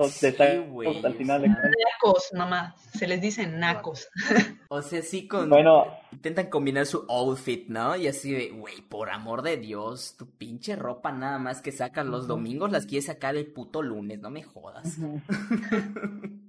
Sí, 0.09 0.27
al 0.27 1.13
final 1.15 1.41
Nacos, 1.43 2.31
mamá. 2.33 2.75
Se 2.93 3.07
les 3.07 3.21
dice 3.21 3.47
nacos. 3.47 4.09
O 4.73 4.81
sea, 4.81 5.01
sí 5.01 5.27
con... 5.27 5.49
Bueno. 5.49 5.85
Intentan 6.13 6.49
combinar 6.49 6.85
su 6.85 7.05
outfit, 7.09 7.67
¿no? 7.67 7.97
Y 7.97 8.07
así 8.07 8.31
de, 8.31 8.51
güey, 8.51 8.81
por 8.81 9.09
amor 9.09 9.41
de 9.41 9.57
Dios, 9.57 10.15
tu 10.17 10.29
pinche 10.37 10.77
ropa 10.77 11.11
nada 11.11 11.39
más 11.39 11.61
que 11.61 11.73
sacas 11.73 12.05
los 12.05 12.25
domingos 12.25 12.71
las 12.71 12.85
quieres 12.85 13.07
sacar 13.07 13.35
el 13.35 13.51
puto 13.51 13.81
lunes, 13.81 14.19
no 14.19 14.29
me 14.29 14.43
jodas. 14.43 14.97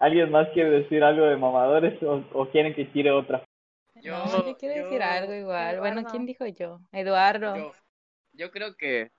¿Alguien 0.00 0.30
más 0.32 0.48
quiere 0.52 0.70
decir 0.70 1.04
algo 1.04 1.26
de 1.26 1.36
mamadores 1.36 2.02
o, 2.02 2.48
quieren 2.50 2.74
que 2.74 2.86
tire 2.86 3.12
otra? 3.12 3.44
Yo, 4.02 4.24
yo 4.46 4.56
quiero 4.56 4.84
decir 4.84 5.02
algo 5.02 5.32
igual. 5.32 5.78
Bueno, 5.78 6.02
¿quién 6.10 6.26
dijo 6.26 6.46
yo? 6.46 6.80
Eduardo. 6.90 7.56
Yo, 7.56 7.72
yo 8.32 8.50
creo 8.50 8.74
que 8.76 9.12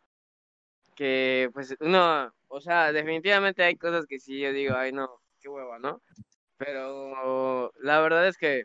que 0.96 1.50
pues 1.54 1.76
uno, 1.80 2.34
o 2.56 2.62
sea, 2.62 2.94
definitivamente 2.94 3.64
hay 3.64 3.76
cosas 3.76 4.06
que 4.08 4.18
sí 4.18 4.40
yo 4.40 4.54
digo, 4.54 4.76
ay 4.78 4.94
no, 4.94 5.10
qué 5.42 5.50
hueva, 5.50 5.78
¿no? 5.78 6.02
Pero 6.58 7.74
la 7.82 8.00
verdad 8.00 8.28
es 8.30 8.38
que 8.38 8.64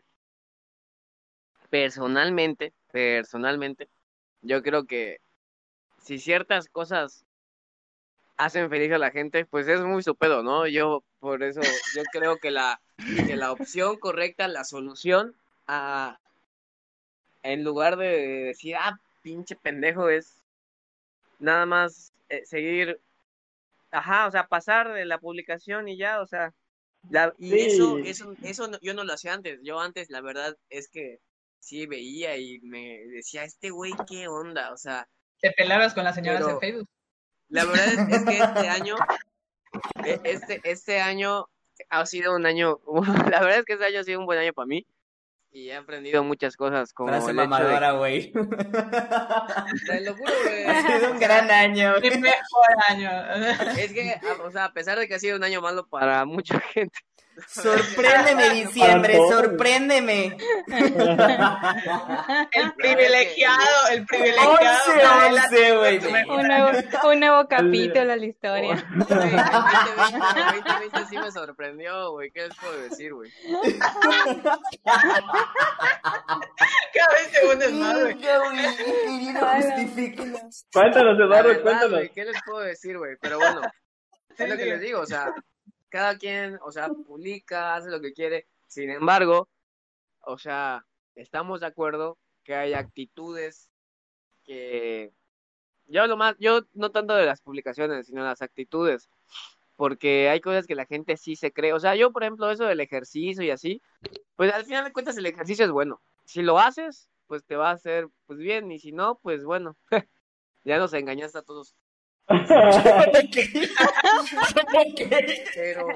personalmente, 1.69 2.73
personalmente, 2.93 3.89
yo 4.41 4.63
creo 4.63 4.85
que 4.85 5.17
si 6.01 6.19
ciertas 6.19 6.69
cosas 6.69 7.25
hacen 8.37 8.69
feliz 8.69 8.93
a 8.93 8.97
la 8.97 9.11
gente, 9.11 9.45
pues 9.45 9.67
es 9.67 9.81
muy 9.81 10.03
su 10.03 10.15
pedo, 10.15 10.41
¿no? 10.41 10.67
Yo 10.67 11.03
por 11.19 11.43
eso 11.43 11.59
yo 11.93 12.03
creo 12.13 12.37
que 12.37 12.51
la 12.51 12.79
que 13.27 13.35
la 13.35 13.51
opción 13.51 13.97
correcta, 13.99 14.47
la 14.47 14.63
solución 14.63 15.35
a 15.67 16.17
en 17.43 17.65
lugar 17.65 17.97
de 17.97 18.07
decir, 18.45 18.75
ah, 18.77 18.97
pinche 19.21 19.57
pendejo 19.57 20.09
es 20.09 20.41
nada 21.39 21.65
más 21.65 22.13
eh, 22.29 22.45
seguir, 22.45 23.01
ajá, 23.91 24.27
o 24.27 24.31
sea, 24.31 24.47
pasar 24.47 24.93
de 24.93 25.05
la 25.05 25.19
publicación 25.19 25.87
y 25.87 25.97
ya, 25.97 26.21
o 26.21 26.27
sea, 26.27 26.53
la, 27.09 27.33
y 27.37 27.57
eso, 27.59 27.97
eso, 27.99 28.33
eso 28.43 28.69
yo 28.81 28.93
no 28.93 29.03
lo 29.03 29.13
hacía 29.13 29.33
antes, 29.33 29.59
yo 29.63 29.79
antes 29.79 30.09
la 30.09 30.21
verdad 30.21 30.55
es 30.69 30.89
que 30.89 31.19
sí 31.59 31.85
veía 31.85 32.37
y 32.37 32.59
me 32.61 32.99
decía, 33.07 33.43
este 33.43 33.69
güey, 33.69 33.93
¿qué 34.07 34.27
onda? 34.27 34.71
O 34.71 34.77
sea... 34.77 35.07
Te 35.39 35.51
pelabas 35.51 35.93
con 35.93 36.03
las 36.03 36.15
señoras 36.15 36.45
de 36.45 36.59
Facebook. 36.59 36.89
La 37.49 37.65
verdad 37.65 37.87
es, 37.87 38.25
que 38.25 38.37
este 38.37 38.67
año, 38.69 38.95
e, 40.05 40.19
este, 40.23 40.61
este 40.63 41.01
año 41.01 41.47
ha 41.89 42.05
sido 42.05 42.35
un 42.35 42.45
año, 42.45 42.79
la 43.31 43.41
verdad 43.41 43.59
es 43.59 43.65
que 43.65 43.73
este 43.73 43.85
año 43.85 43.99
ha 43.99 44.03
sido 44.03 44.19
un 44.19 44.25
buen 44.25 44.39
año 44.39 44.53
para 44.53 44.67
mí 44.67 44.85
y 45.53 45.69
he 45.69 45.75
aprendido 45.75 46.23
muchas 46.23 46.55
cosas 46.55 46.93
como 46.93 47.09
Frase 47.09 47.33
mamadora, 47.33 47.91
güey. 47.91 48.31
Te 48.31 50.01
lo 50.01 50.15
juro, 50.15 50.31
güey. 50.43 50.65
Ha 50.67 50.99
sido 50.99 51.11
un 51.11 51.19
gran 51.19 51.51
año. 51.51 51.95
Mi 52.01 52.09
mejor 52.09 52.67
año. 52.87 53.11
Es 53.77 53.91
que, 53.91 54.19
o 54.43 54.51
sea, 54.51 54.65
a 54.65 54.73
pesar 54.73 54.97
de 54.97 55.07
que 55.07 55.15
ha 55.15 55.19
sido 55.19 55.35
un 55.37 55.43
año 55.43 55.61
malo 55.61 55.87
para 55.87 56.25
mucha 56.25 56.59
gente, 56.59 56.97
Sorpréndeme 57.47 58.49
diciembre, 58.49 59.17
sorpréndeme. 59.29 60.37
El 62.51 62.73
privilegiado, 62.73 63.87
el 63.91 64.05
privilegiado. 64.05 64.57
11, 65.29 65.77
güey. 65.77 65.97
Un 66.29 66.47
nuevo, 66.47 66.71
un 67.05 67.19
nuevo 67.19 67.47
capítulo 67.47 68.13
a 68.13 68.15
la 68.15 68.25
historia. 68.25 68.83
Güey, 70.91 71.05
sí 71.09 71.17
me 71.17 71.31
sorprendió, 71.31 72.11
güey. 72.11 72.31
¿Qué 72.31 72.47
les 72.47 72.57
puedo 72.57 72.81
decir, 72.81 73.13
güey? 73.13 73.31
Cada 76.93 77.13
vez 77.13 77.71
más, 77.73 77.99
güey. 78.01 78.15
Cuéntanos, 80.73 81.19
Eduardo, 81.19 81.61
cuéntanos. 81.61 82.01
¿Qué 82.13 82.25
les 82.25 82.41
puedo 82.45 82.59
decir, 82.59 82.97
güey? 82.97 83.15
Pero 83.21 83.37
bueno, 83.37 83.61
es 84.37 84.49
lo 84.49 84.57
que 84.57 84.65
les 84.65 84.81
digo, 84.81 85.01
o 85.01 85.05
sea, 85.05 85.33
cada 85.91 86.17
quien, 86.17 86.57
o 86.63 86.71
sea, 86.71 86.89
publica, 86.89 87.75
hace 87.75 87.91
lo 87.91 88.01
que 88.01 88.13
quiere. 88.13 88.47
Sin 88.67 88.89
embargo, 88.89 89.49
o 90.21 90.37
sea, 90.37 90.85
estamos 91.15 91.59
de 91.59 91.67
acuerdo 91.67 92.17
que 92.43 92.55
hay 92.55 92.73
actitudes 92.73 93.69
que 94.43 95.11
yo 95.87 96.07
lo 96.07 96.17
más, 96.17 96.35
yo 96.39 96.61
no 96.73 96.91
tanto 96.91 97.13
de 97.13 97.25
las 97.25 97.41
publicaciones, 97.41 98.07
sino 98.07 98.23
las 98.23 98.41
actitudes, 98.41 99.09
porque 99.75 100.29
hay 100.29 100.39
cosas 100.39 100.65
que 100.65 100.75
la 100.75 100.85
gente 100.85 101.17
sí 101.17 101.35
se 101.35 101.51
cree. 101.51 101.73
O 101.73 101.79
sea, 101.79 101.95
yo, 101.95 102.11
por 102.11 102.23
ejemplo, 102.23 102.49
eso 102.49 102.63
del 102.63 102.79
ejercicio 102.79 103.43
y 103.43 103.49
así, 103.51 103.81
pues 104.37 104.53
al 104.53 104.65
final 104.65 104.85
de 104.85 104.93
cuentas 104.93 105.17
el 105.17 105.25
ejercicio 105.25 105.65
es 105.65 105.71
bueno. 105.71 106.01
Si 106.23 106.41
lo 106.41 106.57
haces, 106.57 107.09
pues 107.27 107.43
te 107.43 107.57
va 107.57 107.69
a 107.69 107.73
hacer 107.73 108.07
pues 108.25 108.39
bien, 108.39 108.71
y 108.71 108.79
si 108.79 108.93
no, 108.93 109.19
pues 109.21 109.43
bueno, 109.43 109.75
ya 110.63 110.77
nos 110.77 110.93
engañaste 110.93 111.39
a 111.39 111.43
todos. 111.43 111.75
Pero, 115.55 115.87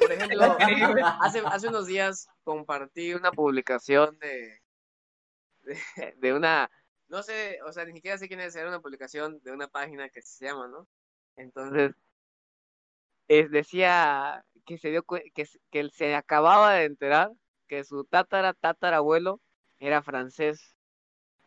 por 0.00 0.12
ejemplo, 0.12 0.56
hace, 1.20 1.42
hace 1.46 1.68
unos 1.68 1.86
días 1.86 2.28
compartí 2.42 3.14
una 3.14 3.32
publicación 3.32 4.18
de, 4.18 4.60
de, 6.16 6.32
una, 6.32 6.70
no 7.08 7.22
sé, 7.22 7.58
o 7.66 7.72
sea, 7.72 7.84
ni 7.84 7.92
siquiera 7.92 8.18
sé 8.18 8.28
quién 8.28 8.40
es, 8.40 8.56
era 8.56 8.68
una 8.68 8.80
publicación 8.80 9.40
de 9.42 9.52
una 9.52 9.68
página 9.68 10.08
que 10.08 10.22
se 10.22 10.46
llama, 10.46 10.68
¿no? 10.68 10.88
Entonces, 11.36 11.92
es, 13.28 13.50
decía 13.50 14.44
que 14.66 14.78
se 14.78 14.90
dio 14.90 15.02
que, 15.02 15.30
que 15.70 15.88
se 15.90 16.14
acababa 16.14 16.74
de 16.74 16.84
enterar 16.84 17.30
que 17.66 17.84
su 17.84 18.04
tatara 18.04 18.54
tatarabuelo 18.54 19.40
era 19.78 20.02
francés 20.02 20.76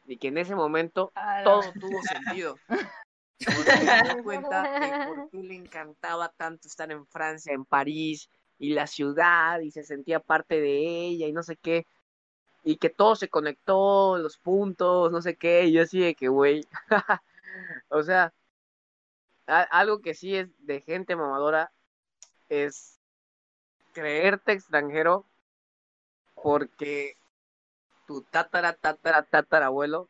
y 0.05 0.17
que 0.17 0.29
en 0.29 0.37
ese 0.37 0.55
momento 0.55 1.11
todo 1.43 1.61
tuvo 1.73 2.01
sentido. 2.03 2.55
Porque 3.45 3.71
dio 4.17 4.23
cuenta 4.23 4.79
de 4.79 5.07
por 5.07 5.29
qué 5.29 5.37
le 5.37 5.55
encantaba 5.55 6.29
tanto 6.29 6.67
estar 6.67 6.91
en 6.91 7.05
Francia, 7.07 7.53
en 7.53 7.65
París, 7.65 8.29
y 8.59 8.73
la 8.73 8.87
ciudad, 8.87 9.59
y 9.59 9.71
se 9.71 9.83
sentía 9.83 10.19
parte 10.19 10.59
de 10.59 10.77
ella, 11.07 11.27
y 11.27 11.31
no 11.31 11.43
sé 11.43 11.55
qué. 11.57 11.85
Y 12.63 12.77
que 12.77 12.89
todo 12.89 13.15
se 13.15 13.29
conectó, 13.29 14.17
los 14.17 14.37
puntos, 14.37 15.11
no 15.11 15.21
sé 15.21 15.35
qué, 15.35 15.65
y 15.65 15.73
yo 15.73 15.83
así 15.83 15.99
de 15.99 16.15
que, 16.15 16.27
güey. 16.27 16.65
o 17.89 18.03
sea, 18.03 18.33
algo 19.45 20.01
que 20.01 20.13
sí 20.13 20.35
es 20.35 20.49
de 20.65 20.81
gente 20.81 21.15
mamadora 21.15 21.71
es 22.49 22.99
creerte 23.93 24.51
extranjero 24.51 25.25
porque 26.35 27.15
tu 28.05 28.21
tatara, 28.21 28.73
tatara, 28.73 29.23
tatarabuelo 29.23 30.09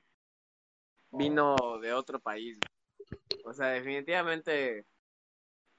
vino 1.12 1.56
de 1.82 1.94
otro 1.94 2.20
país. 2.20 2.60
O 3.48 3.54
sea, 3.54 3.68
definitivamente, 3.68 4.86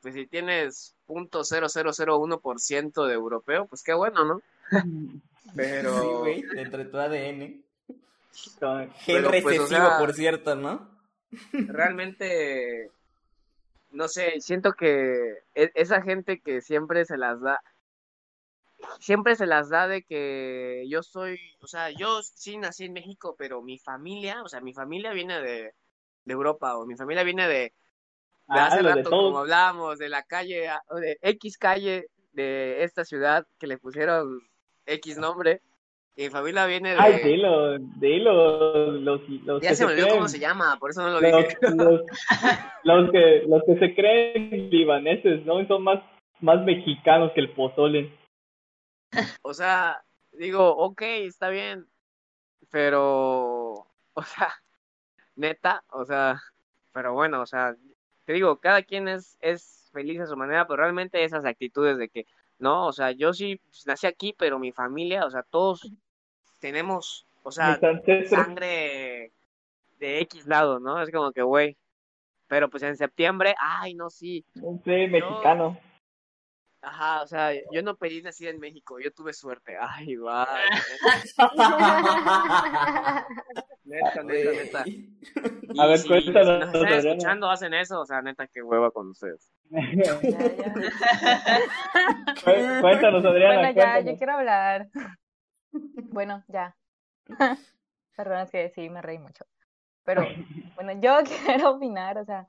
pues 0.01 0.15
si 0.15 0.27
tienes 0.27 0.97
.0001% 1.07 3.07
de 3.07 3.13
europeo, 3.13 3.67
pues 3.67 3.83
qué 3.83 3.93
bueno, 3.93 4.25
¿no? 4.25 4.41
Pero... 5.55 6.01
Sí, 6.01 6.07
güey, 6.07 6.43
dentro 6.43 6.79
de 6.79 6.85
tu 6.87 6.97
ADN. 6.97 7.65
Gen 8.33 8.93
pues, 9.05 9.25
recesivo, 9.25 9.89
por 9.99 10.15
cierto, 10.15 10.55
¿no? 10.55 10.89
Realmente, 11.53 12.91
no 13.91 14.09
sé, 14.09 14.41
siento 14.41 14.73
que 14.73 15.43
e, 15.55 15.71
esa 15.75 16.01
gente 16.01 16.41
que 16.41 16.63
siempre 16.63 17.05
se 17.05 17.19
las 17.19 17.41
da, 17.41 17.61
siempre 19.01 19.37
se 19.37 19.47
las 19.47 19.69
da 19.69 19.89
de 19.89 20.05
que 20.05 20.87
yo 20.89 21.03
soy, 21.03 21.39
o 21.61 21.67
sea, 21.67 21.91
yo 21.91 22.23
sí 22.23 22.57
nací 22.57 22.85
en 22.85 22.95
México, 22.95 23.35
pero 23.37 23.61
mi 23.61 23.79
familia, 23.79 24.43
o 24.43 24.49
sea, 24.49 24.61
mi 24.61 24.73
familia 24.73 25.13
viene 25.13 25.43
de, 25.43 25.75
de 26.29 26.35
Europa 26.35 26.77
o 26.77 26.87
mi 26.87 26.95
familia 26.95 27.25
viene 27.25 27.49
de, 27.49 27.55
de 27.55 27.73
ah, 28.49 28.67
hace 28.67 28.83
rato, 28.83 29.11
como 29.11 29.39
hablábamos, 29.39 29.99
de 29.99 30.09
la 30.09 30.23
calle, 30.23 30.71
de 31.01 31.19
X 31.23 31.59
calle 31.59 32.07
de 32.33 32.85
esta 32.85 33.05
ciudad 33.05 33.47
que 33.59 33.67
le 33.67 33.79
pusieron 33.79 34.41
X 34.87 35.19
nombre. 35.19 35.63
Y 36.15 36.25
mi 36.25 36.31
familia 36.31 36.67
viene 36.67 36.91
de. 36.91 36.97
Ay, 36.99 37.21
dilo, 37.23 37.79
dilo. 37.79 38.93
Los, 38.93 39.21
los 39.29 39.63
ya 39.63 39.75
se 39.75 39.87
me 39.87 39.93
olvidó 39.93 40.09
cómo 40.09 40.29
se 40.29 40.41
llama, 40.41 40.77
por 40.79 40.91
eso 40.91 41.03
no 41.03 41.11
lo 41.11 41.21
dije. 41.21 41.57
Los, 41.63 42.03
los, 42.85 43.11
que, 43.11 43.45
los 43.47 43.63
que 43.65 43.79
se 43.79 43.95
creen 43.95 44.69
libaneses, 44.71 45.45
¿no? 45.47 45.65
Son 45.67 45.83
más, 45.83 46.03
más 46.41 46.65
mexicanos 46.65 47.31
que 47.35 47.41
el 47.41 47.51
pozole. 47.53 48.13
O 49.43 49.55
sea, 49.55 50.03
digo, 50.33 50.77
ok, 50.77 51.03
está 51.03 51.51
bien, 51.51 51.87
pero, 52.71 53.87
o 54.15 54.23
sea, 54.23 54.53
neta, 55.39 55.85
o 55.91 56.05
sea, 56.05 56.41
pero 56.93 57.15
bueno, 57.15 57.41
o 57.41 57.47
sea, 57.47 57.75
te 58.25 58.35
digo, 58.35 58.59
cada 58.59 58.83
quien 58.83 59.09
es, 59.09 59.39
es 59.41 59.89
feliz 59.93 60.21
a 60.21 60.27
su 60.27 60.37
manera, 60.37 60.67
pero 60.67 60.83
realmente 60.83 61.25
esas 61.25 61.45
actitudes 61.45 61.97
de 61.97 62.09
que, 62.09 62.27
no, 62.59 62.87
o 62.87 62.93
sea, 62.93 63.13
yo 63.13 63.33
sí 63.33 63.61
pues, 63.71 63.87
nací 63.87 64.07
aquí, 64.07 64.35
pero 64.37 64.59
mi 64.59 64.73
familia, 64.73 65.25
o 65.25 65.31
sea, 65.31 65.45
todos 65.45 65.91
tenemos, 66.61 67.25
o 67.45 67.53
sea, 67.53 67.79
sangre 68.29 69.33
de 69.99 70.21
X 70.21 70.47
lado, 70.47 70.81
¿no? 70.81 71.01
Es 71.01 71.11
como 71.11 71.33
que, 71.33 71.43
güey, 71.43 71.77
pero 72.49 72.69
pues 72.69 72.83
en 72.83 72.97
septiembre, 72.97 73.55
ay, 73.61 73.95
no, 73.95 74.11
sí. 74.11 74.45
Sí, 74.55 75.07
mexicano. 75.09 75.79
Ajá, 76.81 77.23
o 77.23 77.27
sea, 77.27 77.53
yo 77.73 77.83
no 77.83 77.97
pedí 77.97 78.23
nacer 78.23 78.49
en 78.49 78.61
México, 78.61 79.01
yo 79.01 79.13
tuve 79.13 79.33
suerte. 79.33 79.77
Ay, 79.81 80.17
va. 80.17 80.49
neta, 83.89 84.23
neta, 84.23 84.51
neta. 84.53 84.85
a 85.83 85.87
ver, 85.87 86.07
cuéntanos. 86.07 86.25
Si 86.25 86.33
nos 86.33 86.75
están 86.75 87.07
escuchando, 87.07 87.51
hacen 87.51 87.75
eso, 87.75 88.01
o 88.01 88.07
sea, 88.07 88.23
neta, 88.23 88.47
qué 88.47 88.63
hueva 88.63 88.91
con 88.91 89.09
ustedes. 89.11 89.53
cuéntanos, 92.81 93.25
Adriana. 93.25 93.55
Bueno, 93.57 93.71
ya, 93.73 94.01
yo 94.01 94.17
quiero 94.17 94.35
hablar. 94.35 94.89
Bueno, 95.73 96.45
ya. 96.49 96.77
Perdón, 98.17 98.41
es 98.41 98.51
que 98.51 98.71
sí, 98.71 98.91
me 98.91 99.03
reí 99.03 99.19
mucho. 99.19 99.45
Pero, 100.05 100.27
bueno, 100.75 100.93
yo 101.01 101.19
quiero 101.47 101.71
opinar, 101.71 102.19
o 102.19 102.25
sea, 102.25 102.47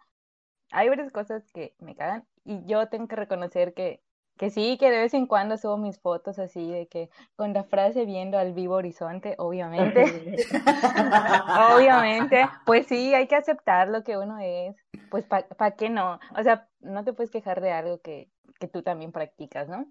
hay 0.71 0.89
varias 0.89 1.11
cosas 1.11 1.47
que 1.51 1.75
me 1.79 1.95
cagan 1.95 2.25
y 2.43 2.65
yo 2.65 2.87
tengo 2.87 3.07
que 3.07 3.15
reconocer 3.15 3.73
que 3.73 4.01
que 4.39 4.49
sí, 4.49 4.77
que 4.79 4.89
de 4.89 4.99
vez 4.99 5.13
en 5.13 5.27
cuando 5.27 5.57
subo 5.57 5.75
mis 5.77 5.99
fotos 5.99 6.39
así 6.39 6.71
de 6.71 6.87
que 6.87 7.09
con 7.35 7.53
la 7.53 7.65
frase 7.65 8.05
viendo 8.05 8.37
al 8.37 8.53
vivo 8.53 8.75
horizonte, 8.75 9.35
obviamente. 9.37 10.05
obviamente, 11.75 12.47
pues 12.65 12.87
sí, 12.87 13.13
hay 13.13 13.27
que 13.27 13.35
aceptar 13.35 13.89
lo 13.89 14.01
que 14.05 14.17
uno 14.17 14.39
es. 14.39 14.77
Pues 15.11 15.25
¿para 15.25 15.45
pa 15.49 15.71
qué 15.71 15.89
no? 15.89 16.21
O 16.37 16.41
sea, 16.41 16.69
no 16.79 17.03
te 17.03 17.11
puedes 17.11 17.31
quejar 17.31 17.59
de 17.59 17.73
algo 17.73 17.99
que, 17.99 18.31
que 18.61 18.69
tú 18.69 18.81
también 18.81 19.11
practicas, 19.11 19.67
¿no? 19.67 19.85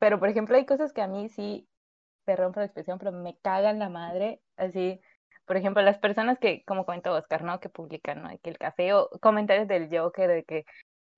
Pero, 0.00 0.18
por 0.18 0.28
ejemplo, 0.28 0.56
hay 0.56 0.66
cosas 0.66 0.92
que 0.92 1.00
a 1.00 1.06
mí 1.06 1.28
sí, 1.28 1.68
perdón 2.24 2.50
por 2.50 2.62
la 2.62 2.66
expresión, 2.66 2.98
pero 2.98 3.12
me 3.12 3.38
cagan 3.38 3.78
la 3.78 3.88
madre, 3.88 4.42
así, 4.56 5.00
por 5.46 5.56
ejemplo, 5.56 5.80
las 5.80 5.98
personas 5.98 6.40
que, 6.40 6.64
como 6.64 6.84
comentó 6.84 7.12
Oscar, 7.12 7.44
¿no? 7.44 7.60
Que 7.60 7.68
publican, 7.68 8.20
¿no? 8.20 8.30
Que 8.42 8.50
el 8.50 8.58
café 8.58 8.94
o 8.94 9.08
comentarios 9.20 9.68
del 9.68 9.96
Joker 9.96 10.28
de 10.28 10.44
que 10.44 10.64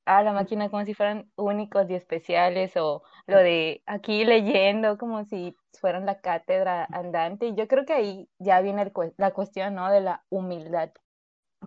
a 0.06 0.22
la 0.22 0.32
máquina 0.32 0.70
como 0.70 0.84
si 0.84 0.94
fueran 0.94 1.30
únicos 1.36 1.88
y 1.88 1.94
especiales 1.94 2.76
o 2.76 3.02
lo 3.26 3.38
de 3.38 3.82
aquí 3.86 4.24
leyendo 4.24 4.98
como 4.98 5.24
si 5.24 5.56
fueran 5.80 6.06
la 6.06 6.20
cátedra 6.20 6.86
andante. 6.90 7.46
Y 7.46 7.54
yo 7.54 7.68
creo 7.68 7.84
que 7.84 7.94
ahí 7.94 8.28
ya 8.38 8.60
viene 8.60 8.92
la 9.16 9.30
cuestión, 9.32 9.74
¿no? 9.74 9.90
De 9.90 10.00
la 10.00 10.24
humildad, 10.28 10.90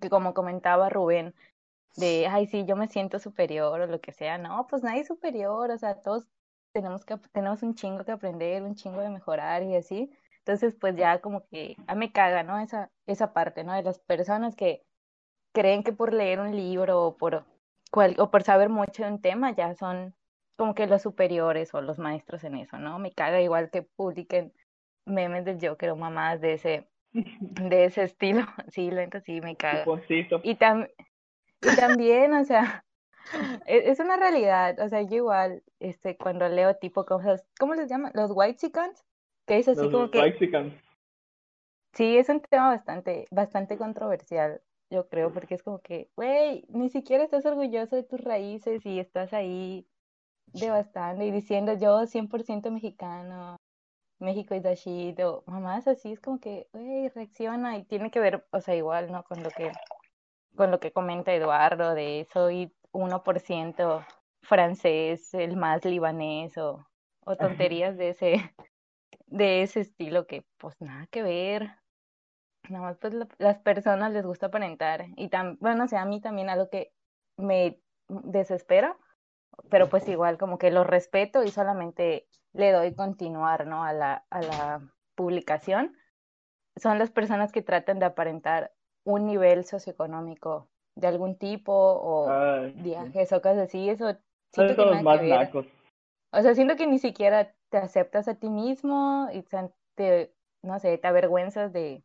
que 0.02 0.10
como 0.10 0.34
comentaba 0.34 0.90
Rubén, 0.90 1.34
de, 1.96 2.28
ay, 2.28 2.48
sí, 2.48 2.66
yo 2.66 2.76
me 2.76 2.88
siento 2.88 3.20
superior 3.20 3.82
o 3.82 3.88
lo 3.88 4.00
que 4.02 4.14
sea. 4.14 4.38
No, 4.38 4.68
pues 4.68 4.84
nadie 4.84 5.02
es 5.02 5.08
superior, 5.08 5.72
o 5.72 5.78
sea, 5.78 5.96
todos 6.02 6.28
tenemos, 6.72 7.06
que, 7.06 7.18
tenemos 7.32 7.64
un 7.64 7.76
chingo 7.76 8.06
que 8.06 8.12
aprender, 8.12 8.64
un 8.64 8.76
chingo 8.76 9.02
de 9.02 9.10
mejorar 9.10 9.64
y 9.64 9.76
así. 9.76 10.12
Entonces, 10.40 10.76
pues 10.80 10.96
ya 10.96 11.20
como 11.22 11.46
que 11.48 11.76
a 11.88 11.96
me 11.96 12.12
caga, 12.12 12.44
¿no? 12.44 12.60
Esa, 12.60 12.92
esa 13.08 13.34
parte, 13.34 13.64
¿no? 13.64 13.74
De 13.74 13.84
las 13.84 14.00
personas 14.00 14.56
que 14.56 14.84
creen 15.54 15.84
que 15.84 15.92
por 15.92 16.14
leer 16.14 16.40
un 16.40 16.56
libro 16.56 17.04
o 17.04 17.18
por 17.18 17.46
o 17.92 18.32
por 18.32 18.44
saber 18.44 18.70
mucho 18.70 19.04
de 19.04 19.12
un 19.12 19.22
tema 19.22 19.56
ya 19.56 19.74
son 19.76 20.14
como 20.58 20.74
que 20.74 20.88
los 20.88 21.02
superiores 21.02 21.74
o 21.74 21.82
los 21.82 22.00
maestros 22.00 22.44
en 22.44 22.56
eso, 22.56 22.78
¿no? 22.80 23.00
Me 23.00 23.12
caga 23.12 23.42
igual 23.42 23.70
que 23.70 23.84
publiquen 23.84 24.54
memes 25.06 25.46
del 25.46 25.60
Joker 25.62 25.92
o 25.92 25.96
mamás 25.96 26.42
de 26.42 26.54
ese, 26.54 26.88
de 27.14 27.86
ese 27.86 28.04
estilo. 28.04 28.42
Sí, 28.70 28.92
lento, 28.92 29.20
sí, 29.22 29.40
me 29.42 29.56
caga. 29.56 29.86
Y, 30.44 30.56
tam 30.56 30.88
y 31.62 31.76
también, 31.76 32.34
o 32.34 32.44
sea, 32.44 32.84
e-, 33.66 33.92
es, 33.92 34.00
una 34.00 34.18
realidad. 34.18 34.80
O 34.80 34.90
sea, 34.90 35.02
yo 35.04 35.16
igual, 35.16 35.64
este, 35.80 36.18
cuando 36.18 36.50
leo 36.50 36.76
tipo 36.76 37.06
cosas, 37.06 37.46
¿cómo 37.60 37.76
les 37.76 37.90
llaman? 37.90 38.12
Los 38.16 38.32
white 38.34 38.58
chickens, 38.58 39.06
que 39.46 39.60
es 39.60 39.68
así 39.68 39.90
como 39.90 40.10
que... 40.10 40.38
Sí, 41.94 42.18
es 42.18 42.30
un 42.30 42.42
tema 42.42 42.68
bastante, 42.68 43.26
bastante 43.32 43.78
controversial 43.78 44.62
yo 44.90 45.08
creo, 45.10 45.32
porque 45.34 45.56
es 45.56 45.64
como 45.64 45.80
que, 45.80 46.10
güey, 46.16 46.66
ni 46.70 46.90
siquiera 46.90 47.24
estás 47.24 47.46
orgulloso 47.46 47.96
de 47.96 48.04
tus 48.04 48.22
raíces 48.22 48.86
y 48.86 49.00
estás 49.00 49.34
ahí 49.34 49.88
devastando 50.54 51.24
y 51.24 51.32
diciendo 51.32 51.74
yo 51.74 52.06
100% 52.08 52.72
mexicano, 52.72 53.58
México 54.20 54.56
y 54.56 54.66
así, 54.68 55.16
o 55.24 55.44
mamás 55.46 55.88
así, 55.88 56.14
es 56.14 56.20
como 56.20 56.40
que, 56.40 56.68
güey, 56.74 57.10
reacciona 57.10 57.78
y 57.78 57.84
tiene 57.84 58.12
que 58.12 58.20
ver, 58.20 58.48
o 58.52 58.62
sea, 58.62 58.76
igual, 58.76 59.12
¿no? 59.12 59.24
Con 59.24 59.44
lo 59.44 59.50
que, 59.52 59.72
con 60.56 60.72
lo 60.72 60.80
que 60.80 60.92
comenta 60.92 61.34
Eduardo 61.34 61.94
de 61.94 62.28
soy 62.32 62.74
1% 62.92 64.06
francés, 64.42 65.34
el 65.34 65.58
más 65.58 65.84
libanés 65.86 66.58
o, 66.58 66.88
o 67.26 67.36
tonterías 67.36 67.98
de 67.98 68.10
ese, 68.10 68.34
de 69.28 69.64
ese 69.64 69.82
estilo 69.82 70.26
que 70.26 70.46
pues 70.58 70.76
nada 70.80 71.08
que 71.08 71.22
ver, 71.22 71.70
nada 72.70 72.86
más 72.86 72.98
pues 72.98 73.14
las 73.38 73.58
personas 73.60 74.12
les 74.12 74.26
gusta 74.26 74.48
aparentar 74.48 75.06
y 75.16 75.30
tan, 75.30 75.58
bueno, 75.60 75.86
o 75.86 75.88
sea, 75.88 76.02
a 76.02 76.06
mí 76.06 76.22
también 76.22 76.50
algo 76.50 76.70
que 76.70 76.92
me 77.38 77.80
desespera, 78.08 78.98
pero 79.70 79.90
pues 79.90 80.08
igual 80.08 80.38
como 80.38 80.58
que 80.58 80.72
lo 80.72 80.84
respeto 80.84 81.44
y 81.44 81.50
solamente 81.50 82.28
le 82.54 82.72
doy 82.72 82.94
continuar, 82.96 83.68
¿no? 83.68 83.84
A 83.84 83.94
la, 83.94 84.26
a 84.30 84.42
la 84.42 84.82
publicación, 85.16 85.96
son 86.76 87.00
las 87.00 87.12
personas 87.12 87.52
que 87.52 87.62
tratan 87.62 88.00
de 88.00 88.06
aparentar 88.06 88.72
un 89.04 89.26
nivel 89.26 89.66
socioeconómico 89.66 90.70
de 90.96 91.08
algún 91.08 91.38
tipo 91.38 91.74
o 91.74 92.28
viajes 92.76 93.32
o 93.32 93.42
cosas 93.42 93.70
así, 93.70 93.90
eso 93.90 94.18
siento 94.52 94.76
que 94.76 94.86
nada 95.04 95.50
que 95.50 95.66
O 96.32 96.42
sea, 96.42 96.56
siento 96.56 96.76
que 96.76 96.88
ni 96.88 97.00
siquiera 97.00 97.54
te 97.70 97.78
aceptas 97.78 98.28
a 98.28 98.36
ti 98.36 98.50
mismo 98.50 99.28
y 99.32 99.44
te, 99.96 100.34
no 100.64 100.80
sé, 100.80 100.98
te 100.98 101.08
avergüenzas 101.08 101.72
de, 101.72 102.04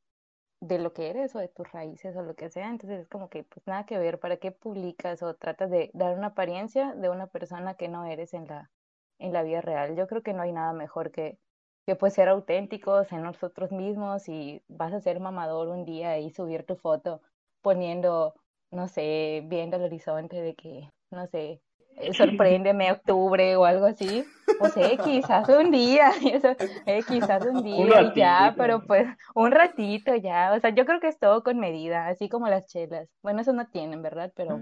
de 0.62 0.78
lo 0.78 0.92
que 0.92 1.10
eres 1.10 1.34
o 1.34 1.40
de 1.40 1.48
tus 1.48 1.70
raíces 1.72 2.14
o 2.16 2.22
lo 2.22 2.36
que 2.36 2.48
sea, 2.48 2.70
entonces 2.70 3.00
es 3.00 3.08
como 3.08 3.28
que 3.28 3.42
pues 3.42 3.66
nada 3.66 3.84
que 3.84 3.98
ver, 3.98 4.20
¿para 4.20 4.36
qué 4.36 4.52
publicas 4.52 5.20
o 5.22 5.34
tratas 5.34 5.70
de 5.70 5.90
dar 5.92 6.16
una 6.16 6.28
apariencia 6.28 6.94
de 6.94 7.08
una 7.10 7.26
persona 7.26 7.74
que 7.74 7.88
no 7.88 8.04
eres 8.04 8.32
en 8.32 8.46
la, 8.46 8.70
en 9.18 9.32
la 9.32 9.42
vida 9.42 9.60
real? 9.60 9.96
Yo 9.96 10.06
creo 10.06 10.22
que 10.22 10.32
no 10.34 10.42
hay 10.42 10.52
nada 10.52 10.72
mejor 10.72 11.10
que, 11.10 11.40
que 11.84 11.96
pues 11.96 12.14
ser 12.14 12.28
auténticos 12.28 13.10
en 13.12 13.22
nosotros 13.22 13.72
mismos 13.72 14.28
y 14.28 14.62
vas 14.68 14.92
a 14.92 15.00
ser 15.00 15.18
mamador 15.18 15.66
un 15.68 15.84
día 15.84 16.18
y 16.20 16.30
subir 16.30 16.64
tu 16.64 16.76
foto 16.76 17.22
poniendo, 17.60 18.34
no 18.70 18.86
sé, 18.86 19.42
viendo 19.46 19.76
el 19.78 19.82
horizonte 19.82 20.40
de 20.40 20.54
que, 20.54 20.88
no 21.10 21.26
sé, 21.26 21.60
sorpréndeme 22.12 22.92
octubre 22.92 23.56
o 23.56 23.64
algo 23.64 23.86
así, 23.86 24.24
pues 24.58 24.76
X, 24.76 25.24
hace 25.28 25.56
un 25.56 25.70
día, 25.70 26.08
hace 26.34 27.48
un 27.50 27.62
día 27.62 28.02
y 28.02 28.14
ya, 28.14 28.54
pero 28.56 28.82
pues 28.86 29.06
un 29.34 29.50
ratito 29.50 30.14
ya, 30.16 30.52
o 30.54 30.60
sea, 30.60 30.70
yo 30.70 30.84
creo 30.84 31.00
que 31.00 31.08
es 31.08 31.18
todo 31.18 31.42
con 31.42 31.58
medida, 31.58 32.08
así 32.08 32.28
como 32.28 32.48
las 32.48 32.66
chelas. 32.66 33.08
Bueno, 33.22 33.40
eso 33.40 33.52
no 33.52 33.66
tienen, 33.68 34.02
¿verdad? 34.02 34.32
Pero, 34.34 34.60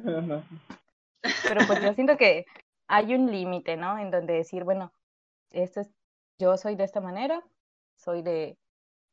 pero 1.23 1.67
pues 1.67 1.83
yo 1.83 1.93
siento 1.95 2.17
que 2.17 2.47
hay 2.89 3.15
un 3.15 3.31
límite, 3.31 3.77
¿no? 3.77 3.99
En 3.99 4.11
donde 4.11 4.35
decir, 4.35 4.65
bueno, 4.65 4.93
esto 5.51 5.81
es, 5.81 5.91
yo 6.39 6.57
soy 6.57 6.75
de 6.75 6.85
esta 6.85 7.01
manera, 7.01 7.43
soy 7.97 8.23
de, 8.23 8.57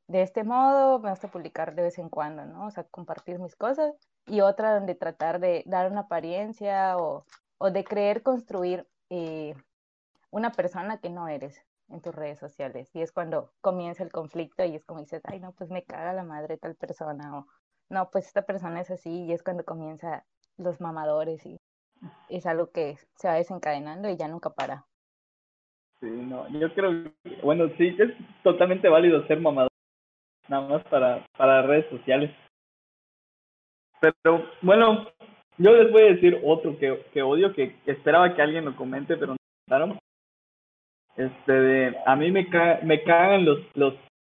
de 0.07 0.21
este 0.21 0.43
modo, 0.43 0.99
me 0.99 1.09
gusta 1.09 1.27
publicar 1.27 1.75
de 1.75 1.83
vez 1.83 1.97
en 1.97 2.09
cuando, 2.09 2.45
¿no? 2.45 2.67
O 2.67 2.71
sea, 2.71 2.83
compartir 2.85 3.39
mis 3.39 3.55
cosas. 3.55 3.93
Y 4.25 4.41
otra 4.41 4.73
donde 4.73 4.93
tratar 4.93 5.39
de 5.39 5.63
dar 5.65 5.89
una 5.89 6.01
apariencia 6.01 6.97
o, 6.97 7.25
o 7.57 7.71
de 7.71 7.83
creer 7.83 8.23
construir 8.23 8.87
eh, 9.09 9.55
una 10.31 10.51
persona 10.51 10.99
que 10.99 11.09
no 11.09 11.27
eres 11.27 11.65
en 11.89 12.01
tus 12.01 12.13
redes 12.13 12.39
sociales. 12.39 12.89
Y 12.93 13.01
es 13.01 13.11
cuando 13.11 13.51
comienza 13.61 14.03
el 14.03 14.11
conflicto 14.11 14.63
y 14.65 14.75
es 14.75 14.85
como 14.85 14.99
dices, 14.99 15.21
ay, 15.25 15.39
no, 15.39 15.53
pues 15.53 15.69
me 15.69 15.83
caga 15.83 16.13
la 16.13 16.23
madre 16.23 16.57
tal 16.57 16.75
persona 16.75 17.39
o 17.39 17.47
no, 17.89 18.09
pues 18.11 18.27
esta 18.27 18.41
persona 18.41 18.81
es 18.81 18.91
así 18.91 19.23
y 19.23 19.31
es 19.31 19.43
cuando 19.43 19.63
comienza 19.63 20.25
los 20.57 20.81
mamadores 20.81 21.45
y 21.45 21.57
es 22.29 22.45
algo 22.45 22.71
que 22.71 22.97
se 23.15 23.27
va 23.27 23.35
desencadenando 23.35 24.09
y 24.09 24.17
ya 24.17 24.27
nunca 24.27 24.49
para. 24.49 24.85
Sí, 25.99 26.07
no, 26.07 26.47
yo 26.49 26.71
creo, 26.73 27.11
bueno, 27.43 27.69
sí, 27.77 27.95
es 27.97 28.13
totalmente 28.43 28.87
válido 28.87 29.25
ser 29.25 29.39
mamador, 29.39 29.71
nada 30.47 30.67
más 30.67 30.83
para, 30.85 31.25
para 31.37 31.63
redes 31.63 31.89
sociales. 31.89 32.31
Pero 33.99 34.43
bueno, 34.61 35.07
yo 35.57 35.71
les 35.71 35.91
voy 35.91 36.03
a 36.03 36.13
decir 36.13 36.39
otro 36.43 36.77
que, 36.77 37.05
que 37.13 37.21
odio, 37.21 37.53
que, 37.53 37.75
esperaba 37.85 38.35
que 38.35 38.41
alguien 38.41 38.65
lo 38.65 38.75
comente, 38.75 39.17
pero 39.17 39.35
no 39.67 39.99
Este, 41.15 41.51
de, 41.51 41.97
a 42.05 42.15
mí 42.15 42.31
me, 42.31 42.47
ca 42.49 42.79
me 42.83 43.03
cagan 43.03 43.43
los, 43.43 43.59
los 43.75 43.95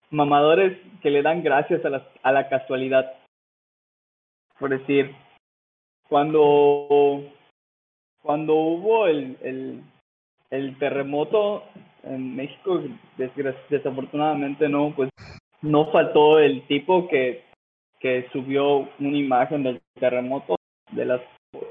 mamadores 0.09 0.77
que 1.01 1.11
le 1.11 1.21
dan 1.21 1.43
gracias 1.43 1.85
a 1.85 1.89
la, 1.89 2.07
a 2.23 2.31
la 2.31 2.49
casualidad. 2.49 3.13
Por 4.59 4.71
decir, 4.71 5.15
cuando, 6.09 7.23
cuando 8.21 8.55
hubo 8.55 9.07
el, 9.07 9.37
el, 9.41 9.83
el 10.49 10.77
terremoto 10.79 11.63
en 12.03 12.35
México, 12.35 12.81
desafortunadamente 13.69 14.67
no, 14.69 14.93
pues 14.95 15.09
no 15.61 15.91
faltó 15.91 16.39
el 16.39 16.65
tipo 16.67 17.07
que, 17.07 17.43
que 17.99 18.27
subió 18.33 18.89
una 18.99 19.17
imagen 19.17 19.63
del 19.63 19.81
terremoto 19.99 20.55
de 20.91 21.05
las 21.05 21.21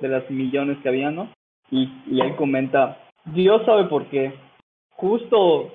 de 0.01 0.09
las 0.09 0.29
millones 0.31 0.79
que 0.83 0.89
había, 0.89 1.11
¿no? 1.11 1.33
Y, 1.71 1.91
y 2.07 2.21
él 2.21 2.37
comenta, 2.37 2.99
Dios 3.25 3.63
sabe 3.65 3.85
por 3.85 4.07
qué. 4.07 4.35
Justo 4.91 5.73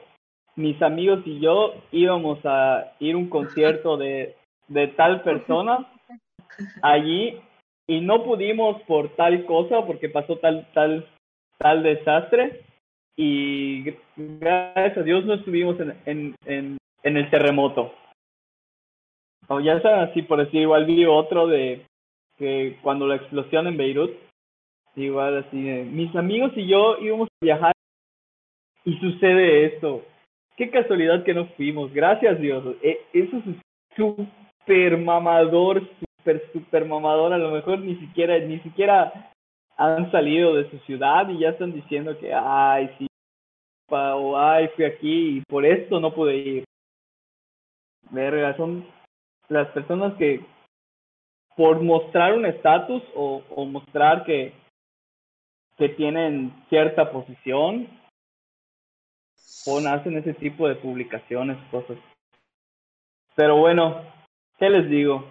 mis 0.56 0.82
amigos 0.82 1.22
y 1.26 1.40
yo 1.40 1.74
íbamos 1.92 2.40
a 2.46 2.94
ir 3.00 3.16
a 3.16 3.18
un 3.18 3.30
concierto 3.30 3.98
de, 3.98 4.36
de 4.68 4.88
tal 4.90 5.22
persona 5.22 5.86
allí 6.82 7.40
y 7.88 8.02
no 8.02 8.24
pudimos 8.24 8.82
por 8.84 9.10
tal 9.16 9.46
cosa 9.46 9.86
porque 9.86 10.10
pasó 10.10 10.38
tal 10.38 10.68
tal 10.74 11.06
tal 11.58 11.84
desastre 11.84 12.62
y 13.18 13.94
gracias 14.16 14.98
a 14.98 15.04
Dios 15.04 15.26
no 15.26 15.36
estuvimos 15.36 15.80
en, 15.80 15.94
en, 16.06 16.36
en, 16.46 16.78
en 17.04 17.18
el 17.18 17.30
terremoto. 17.30 17.94
O 19.48 19.60
ya 19.60 19.82
saben 19.82 20.10
así 20.10 20.22
por 20.22 20.40
decir, 20.40 20.62
igual 20.62 20.86
vi 20.86 21.06
otro 21.06 21.48
de 21.48 21.86
que 22.38 22.78
cuando 22.82 23.08
la 23.08 23.16
explosión 23.16 23.68
en 23.68 23.78
Beirut, 23.78 24.12
igual 24.96 25.38
así, 25.38 25.58
mis 25.58 26.16
amigos 26.16 26.52
y 26.56 26.68
yo 26.68 26.98
íbamos 27.00 27.28
a 27.28 27.46
viajar 27.46 27.74
y 28.84 28.98
sucede 29.00 29.66
esto. 29.66 30.04
Qué 30.56 30.70
casualidad 30.70 31.24
que 31.24 31.34
no 31.34 31.48
fuimos, 31.58 31.94
gracias 31.94 32.40
Dios. 32.40 32.64
E, 32.82 33.02
eso 33.14 33.38
es 33.38 33.44
súper 33.96 34.98
mamador, 34.98 35.82
súper, 36.00 36.50
súper 36.54 36.86
mamador. 36.86 37.34
A 37.34 37.38
lo 37.38 37.52
mejor 37.52 37.80
ni 37.80 37.96
siquiera, 37.98 38.38
ni 38.40 38.60
siquiera 38.60 39.32
han 39.78 40.10
salido 40.12 40.56
de 40.56 40.70
su 40.70 40.78
ciudad 40.80 41.28
y 41.30 41.40
ya 41.40 41.50
están 41.50 41.74
diciendo 41.74 42.18
que, 42.18 42.34
ay, 42.34 42.90
sí, 42.98 43.08
o 43.90 44.38
ay, 44.38 44.70
fui 44.76 44.86
aquí 44.86 45.38
y 45.38 45.42
por 45.42 45.66
esto 45.66 46.00
no 46.00 46.14
pude 46.14 46.36
ir. 46.36 46.64
Verga, 48.12 48.56
son 48.56 48.86
las 49.50 49.68
personas 49.70 50.14
que 50.16 50.42
por 51.56 51.82
mostrar 51.82 52.34
un 52.34 52.46
estatus 52.46 53.02
o, 53.16 53.42
o 53.50 53.66
mostrar 53.66 54.26
que, 54.26 54.54
que 55.78 55.90
tienen 55.90 56.54
cierta 56.70 57.12
posición, 57.12 57.88
o 59.68 59.80
hacen 59.80 60.18
ese 60.18 60.34
tipo 60.34 60.68
de 60.68 60.76
publicaciones, 60.76 61.58
cosas. 61.72 61.98
Pero 63.36 63.58
bueno, 63.58 64.02
¿qué 64.60 64.70
les 64.70 64.90
digo? 64.90 65.26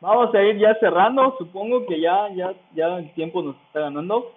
Vamos 0.00 0.34
a 0.34 0.42
ir 0.42 0.58
ya 0.58 0.74
cerrando, 0.80 1.34
supongo 1.38 1.86
que 1.86 2.00
ya, 2.00 2.28
ya, 2.34 2.52
ya 2.74 2.98
el 2.98 3.12
tiempo 3.14 3.42
nos 3.42 3.56
está 3.66 3.80
ganando. 3.80 4.34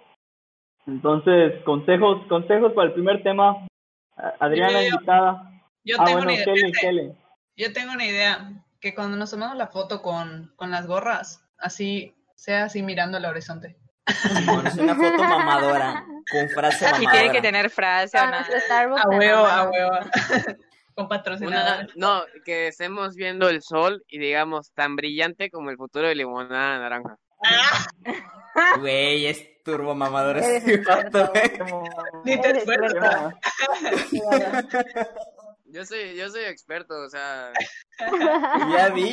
Entonces, 0.86 1.62
consejos, 1.64 2.26
consejos 2.28 2.72
para 2.72 2.88
el 2.88 2.94
primer 2.94 3.22
tema. 3.22 3.66
Adriana, 4.40 4.82
invitada. 4.82 5.62
Yo 5.84 5.96
ah, 5.98 6.04
tengo 6.06 6.22
una 6.22 6.32
idea. 6.32 7.14
Yo 7.56 7.72
tengo 7.72 7.92
una 7.92 8.06
idea 8.06 8.50
que 8.80 8.94
cuando 8.94 9.16
nos 9.16 9.30
tomamos 9.30 9.56
la 9.56 9.68
foto 9.68 10.02
con, 10.02 10.52
con 10.56 10.70
las 10.70 10.86
gorras, 10.86 11.42
así 11.58 12.14
sea 12.34 12.64
así 12.64 12.82
mirando 12.82 13.16
al 13.16 13.24
horizonte. 13.24 13.76
es 14.06 14.76
una 14.76 14.94
foto 14.94 15.24
mamadora, 15.24 16.04
con 16.30 16.48
frase 16.50 16.84
mamadora. 16.84 17.04
Y 17.04 17.16
tiene 17.16 17.32
que 17.32 17.42
tener 17.42 17.70
frase. 17.70 18.16
a 18.16 18.44
huevo, 19.08 19.46
a 19.46 19.70
huevo. 19.70 19.92
con 20.94 21.08
patrocinador. 21.08 21.90
no, 21.96 22.22
que 22.44 22.68
estemos 22.68 23.14
viendo 23.14 23.48
el 23.48 23.62
sol 23.62 24.04
y 24.08 24.18
digamos 24.18 24.72
tan 24.72 24.96
brillante 24.96 25.50
como 25.50 25.70
el 25.70 25.76
futuro 25.76 26.08
de 26.08 26.16
limonada 26.16 26.78
naranja. 26.78 27.16
Güey, 28.80 29.26
es 29.26 29.62
turbo 29.62 29.94
mamador 29.94 30.40
Ni 32.24 32.40
te 32.40 32.52
Yo 35.70 35.84
soy, 35.84 36.16
yo 36.16 36.28
soy 36.30 36.44
experto, 36.44 36.94
o 36.94 37.08
sea. 37.08 37.52
ya 38.72 38.88
vi. 38.94 39.12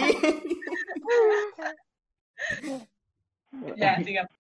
ya, 3.76 4.01
sigamos. 4.01 4.32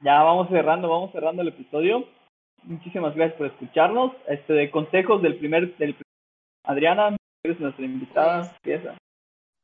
ya 0.00 0.22
vamos 0.22 0.48
cerrando, 0.48 0.88
vamos 0.88 1.12
cerrando 1.12 1.42
el 1.42 1.48
episodio. 1.48 2.08
Muchísimas 2.64 3.14
gracias 3.14 3.38
por 3.38 3.46
escucharnos. 3.46 4.12
Este 4.26 4.52
de 4.54 4.70
consejos 4.72 5.22
del 5.22 5.38
primer, 5.38 5.76
del 5.78 5.96
Adriana, 6.64 7.16
eres 7.44 7.60
nuestra 7.60 7.84
invitada. 7.84 8.58
Pues, 8.62 8.82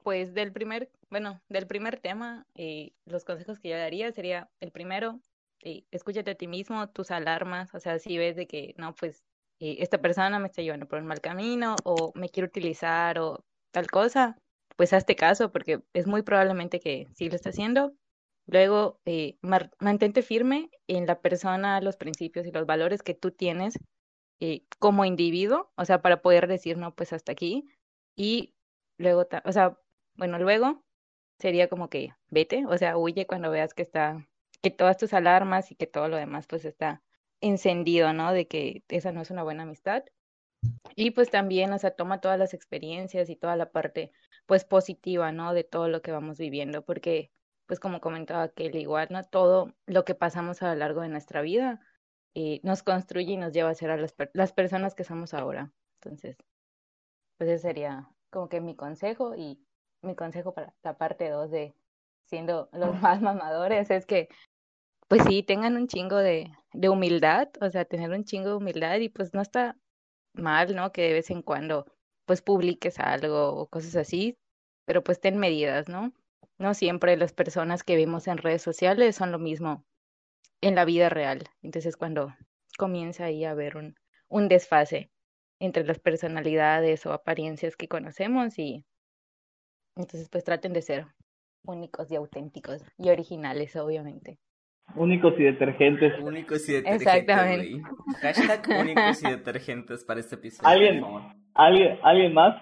pues 0.04 0.34
del 0.34 0.52
primer, 0.52 0.88
bueno, 1.10 1.40
del 1.48 1.66
primer 1.66 1.98
tema, 1.98 2.46
eh, 2.54 2.92
los 3.06 3.24
consejos 3.24 3.58
que 3.58 3.70
yo 3.70 3.76
daría 3.76 4.12
sería 4.12 4.48
el 4.60 4.70
primero, 4.70 5.18
eh, 5.64 5.82
escúchate 5.90 6.30
a 6.30 6.36
ti 6.36 6.46
mismo, 6.46 6.88
tus 6.90 7.10
alarmas, 7.10 7.74
o 7.74 7.80
sea, 7.80 7.98
si 7.98 8.18
ves 8.18 8.36
de 8.36 8.46
que 8.46 8.74
no, 8.76 8.94
pues 8.94 9.24
eh, 9.60 9.76
esta 9.80 9.98
persona 10.00 10.38
me 10.38 10.46
está 10.48 10.62
llevando 10.62 10.86
por 10.86 10.98
un 11.00 11.06
mal 11.06 11.20
camino 11.20 11.76
o 11.84 12.12
me 12.14 12.28
quiere 12.28 12.48
utilizar 12.48 13.18
o 13.18 13.44
tal 13.72 13.88
cosa, 13.90 14.36
pues 14.76 14.92
hazte 14.92 15.16
caso 15.16 15.52
porque 15.52 15.82
es 15.92 16.06
muy 16.06 16.22
probablemente 16.22 16.80
que 16.80 17.08
sí 17.14 17.28
lo 17.28 17.36
está 17.36 17.50
haciendo. 17.50 17.92
Luego, 18.46 19.00
eh, 19.06 19.38
mantente 19.80 20.22
firme 20.22 20.70
en 20.86 21.06
la 21.06 21.20
persona, 21.20 21.80
los 21.80 21.96
principios 21.96 22.46
y 22.46 22.52
los 22.52 22.66
valores 22.66 23.02
que 23.02 23.14
tú 23.14 23.30
tienes 23.30 23.74
eh, 24.40 24.64
como 24.78 25.04
individuo, 25.04 25.72
o 25.76 25.84
sea, 25.84 26.02
para 26.02 26.20
poder 26.22 26.46
decir, 26.48 26.76
no, 26.76 26.94
pues 26.94 27.12
hasta 27.12 27.32
aquí. 27.32 27.66
Y 28.16 28.54
luego, 28.98 29.26
o 29.44 29.52
sea, 29.52 29.78
bueno, 30.16 30.38
luego 30.38 30.82
sería 31.38 31.68
como 31.68 31.88
que 31.88 32.12
vete, 32.30 32.66
o 32.66 32.76
sea, 32.78 32.96
huye 32.98 33.26
cuando 33.26 33.50
veas 33.50 33.74
que 33.74 33.82
está, 33.82 34.28
que 34.62 34.70
todas 34.70 34.98
tus 34.98 35.14
alarmas 35.14 35.70
y 35.72 35.76
que 35.76 35.86
todo 35.86 36.08
lo 36.08 36.16
demás 36.16 36.46
pues 36.46 36.64
está 36.64 37.02
encendido, 37.40 38.12
¿no? 38.12 38.32
De 38.32 38.46
que 38.46 38.84
esa 38.88 39.12
no 39.12 39.22
es 39.22 39.30
una 39.30 39.42
buena 39.42 39.64
amistad. 39.64 40.04
Y 40.96 41.10
pues 41.10 41.30
también, 41.30 41.72
o 41.72 41.78
sea, 41.78 41.90
toma 41.90 42.20
todas 42.20 42.38
las 42.38 42.54
experiencias 42.54 43.28
y 43.30 43.36
toda 43.36 43.56
la 43.56 43.70
parte, 43.70 44.12
pues 44.46 44.64
positiva, 44.64 45.32
¿no? 45.32 45.54
De 45.54 45.64
todo 45.64 45.88
lo 45.88 46.02
que 46.02 46.12
vamos 46.12 46.38
viviendo, 46.38 46.84
porque, 46.84 47.30
pues 47.66 47.80
como 47.80 48.00
comentaba 48.00 48.48
Kelly, 48.48 48.80
igual, 48.80 49.08
¿no? 49.10 49.22
Todo 49.24 49.74
lo 49.86 50.04
que 50.04 50.14
pasamos 50.14 50.62
a 50.62 50.72
lo 50.72 50.78
largo 50.78 51.00
de 51.02 51.08
nuestra 51.08 51.42
vida 51.42 51.80
eh, 52.34 52.60
nos 52.62 52.82
construye 52.82 53.32
y 53.34 53.36
nos 53.36 53.52
lleva 53.52 53.70
a 53.70 53.74
ser 53.74 53.90
a 53.90 53.96
las, 53.96 54.14
las 54.32 54.52
personas 54.52 54.94
que 54.94 55.04
somos 55.04 55.34
ahora. 55.34 55.72
Entonces, 56.02 56.36
pues 57.38 57.50
ese 57.50 57.58
sería 57.62 58.10
como 58.30 58.48
que 58.48 58.60
mi 58.60 58.74
consejo 58.74 59.34
y 59.36 59.64
mi 60.02 60.14
consejo 60.14 60.54
para 60.54 60.74
la 60.82 60.98
parte 60.98 61.30
dos 61.30 61.50
de 61.50 61.74
siendo 62.24 62.68
los 62.72 62.94
más 63.02 63.20
mamadores 63.20 63.90
es 63.90 64.06
que 64.06 64.28
pues 65.08 65.22
sí, 65.24 65.42
tengan 65.42 65.76
un 65.76 65.86
chingo 65.88 66.16
de, 66.16 66.52
de 66.72 66.88
humildad, 66.88 67.48
o 67.60 67.70
sea, 67.70 67.84
tener 67.84 68.10
un 68.10 68.24
chingo 68.24 68.50
de 68.50 68.56
humildad 68.56 68.98
y 69.00 69.08
pues 69.08 69.34
no 69.34 69.40
está 69.42 69.76
mal, 70.34 70.74
¿no? 70.76 70.92
Que 70.92 71.02
de 71.02 71.12
vez 71.14 71.30
en 71.30 71.42
cuando 71.42 71.86
pues 72.26 72.42
publiques 72.42 72.98
algo 73.00 73.50
o 73.54 73.68
cosas 73.68 73.96
así, 73.96 74.38
pero 74.86 75.04
pues 75.04 75.20
ten 75.20 75.38
medidas, 75.38 75.88
¿no? 75.88 76.12
No 76.58 76.74
siempre 76.74 77.16
las 77.16 77.32
personas 77.32 77.82
que 77.84 77.96
vemos 77.96 78.28
en 78.28 78.38
redes 78.38 78.62
sociales 78.62 79.16
son 79.16 79.32
lo 79.32 79.38
mismo 79.38 79.84
en 80.62 80.74
la 80.74 80.84
vida 80.84 81.08
real. 81.10 81.44
Entonces 81.62 81.96
cuando 81.96 82.34
comienza 82.78 83.26
ahí 83.26 83.44
a 83.44 83.52
haber 83.52 83.76
un, 83.76 83.94
un 84.28 84.48
desfase 84.48 85.10
entre 85.60 85.84
las 85.84 86.00
personalidades 86.00 87.06
o 87.06 87.12
apariencias 87.12 87.76
que 87.76 87.88
conocemos 87.88 88.58
y 88.58 88.84
entonces 89.96 90.28
pues 90.28 90.44
traten 90.44 90.72
de 90.72 90.82
ser 90.82 91.06
únicos 91.64 92.08
y 92.10 92.16
auténticos 92.16 92.82
y 92.96 93.10
originales, 93.10 93.74
obviamente. 93.74 94.38
Únicos 94.94 95.34
y 95.38 95.42
detergentes. 95.42 96.12
Únicos 96.20 96.68
y 96.68 96.74
detergentes. 96.74 97.06
Exactamente. 97.06 97.82
Hashtag 98.20 98.80
únicos 98.80 99.22
y 99.22 99.30
detergentes 99.30 100.04
para 100.04 100.20
este 100.20 100.36
episodio. 100.36 100.68
¿Alguien, 100.68 101.04
¿Alguien, 101.54 101.98
¿Alguien 102.02 102.34
más? 102.34 102.60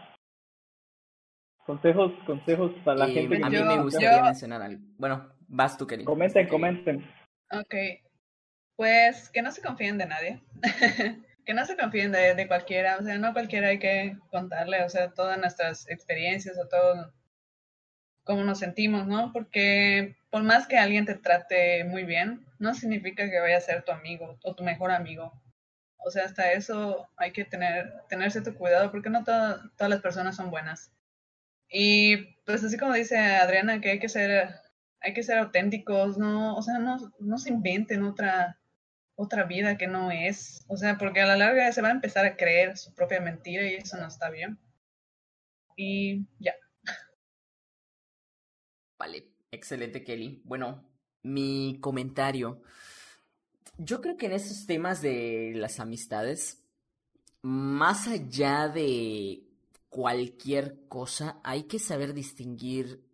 Consejos, 1.67 2.13
consejos 2.27 2.73
para 2.85 3.01
la 3.01 3.09
gente. 3.09 3.41
A 3.43 3.51
mí 3.51 3.57
me 3.57 3.83
gustaría 3.83 4.23
mencionar 4.23 4.63
algo. 4.63 4.83
Bueno, 4.97 5.31
vas 5.49 5.77
tú, 5.77 5.87
Kelly. 5.87 6.05
Comenten, 6.05 6.49
comenten. 6.49 7.11
Ok. 7.51 7.75
Pues 8.77 9.31
que 9.31 9.43
no 9.43 9.53
se 9.53 9.63
confíen 9.63 9.99
de 9.99 10.07
nadie. 10.07 10.41
que 11.45 11.55
no 11.55 11.65
se 11.67 11.77
confíen 11.77 12.13
de, 12.13 12.35
de, 12.35 12.49
cualquiera. 12.49 12.97
O 12.99 13.03
sea, 13.03 13.19
no 13.19 13.33
cualquiera 13.33 13.69
hay 13.69 13.79
que 13.79 14.17
contarle, 14.31 14.83
o 14.85 14.89
sea, 14.89 15.13
todas 15.13 15.39
nuestras 15.39 15.89
experiencias 15.89 16.59
o 16.59 16.67
todo 16.69 17.13
cómo 18.25 18.45
nos 18.45 18.59
sentimos, 18.61 19.07
¿no? 19.07 19.33
Porque 19.33 20.17
por 20.31 20.43
más 20.43 20.67
que 20.67 20.79
alguien 20.79 21.07
te 21.07 21.15
trate 21.15 21.85
muy 21.85 22.05
bien, 22.05 22.47
no 22.59 22.75
significa 22.75 23.29
que 23.31 23.41
vaya 23.41 23.57
a 23.59 23.61
ser 23.61 23.85
tu 23.85 23.93
amigo 23.93 24.39
o 24.43 24.55
tu 24.55 24.65
mejor 24.65 24.91
amigo. 24.93 25.33
O 26.05 26.11
sea, 26.11 26.25
hasta 26.25 26.53
eso 26.53 27.09
hay 27.17 27.33
que 27.33 27.45
tener, 27.45 27.93
tener 28.09 28.31
cierto 28.31 28.55
cuidado 28.55 28.91
porque 28.91 29.11
no 29.11 29.25
todas 29.25 29.71
las 29.79 30.01
personas 30.01 30.37
son 30.37 30.51
buenas. 30.51 30.93
Y 31.69 32.17
pues 32.45 32.65
así 32.65 32.77
como 32.77 32.95
dice 32.95 33.19
Adriana, 33.19 33.81
que 33.81 33.91
hay 33.93 33.99
que 33.99 34.09
ser, 34.09 34.51
hay 35.01 35.15
que 35.15 35.23
ser 35.23 35.39
auténticos, 35.39 36.19
no, 36.19 36.57
o 36.57 36.63
sea, 36.63 36.79
no, 36.79 37.13
no 37.21 37.39
se 37.39 37.51
inventen 37.51 38.05
otra, 38.05 38.59
otra 39.17 39.45
vida 39.45 39.79
que 39.79 39.87
no 39.87 40.11
es. 40.11 40.65
O 40.69 40.77
sea, 40.77 40.99
porque 40.99 41.21
a 41.23 41.27
la 41.27 41.37
larga 41.37 41.73
se 41.73 41.83
va 41.83 41.89
a 41.89 41.93
empezar 41.93 42.27
a 42.27 42.37
creer 42.37 42.77
su 42.79 42.95
propia 42.95 43.21
mentira 43.21 43.65
y 43.65 43.75
eso 43.75 43.97
no 43.99 44.07
está 44.09 44.31
bien. 44.31 44.59
Y 45.77 46.27
ya. 46.39 46.55
Vale, 49.03 49.33
excelente 49.51 50.05
Kelly. 50.05 50.43
Bueno, 50.45 50.89
mi 51.25 51.77
comentario. 51.81 52.63
Yo 53.77 54.01
creo 54.01 54.17
que 54.17 54.27
en 54.27 54.33
esos 54.33 54.65
temas 54.65 55.03
de 55.03 55.55
las 55.57 55.81
amistades, 55.81 56.63
más 57.41 58.07
allá 58.07 58.69
de 58.69 59.43
cualquier 59.89 60.87
cosa, 60.87 61.41
hay 61.43 61.65
que 61.65 61.81
saber 61.81 62.15
distinguir 62.15 63.05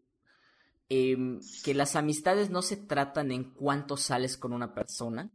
em, 0.90 1.40
que 1.64 1.72
las 1.72 1.96
amistades 1.96 2.50
no 2.50 2.60
se 2.60 2.76
tratan 2.76 3.32
en 3.32 3.44
cuánto 3.44 3.96
sales 3.96 4.36
con 4.36 4.52
una 4.52 4.74
persona, 4.74 5.32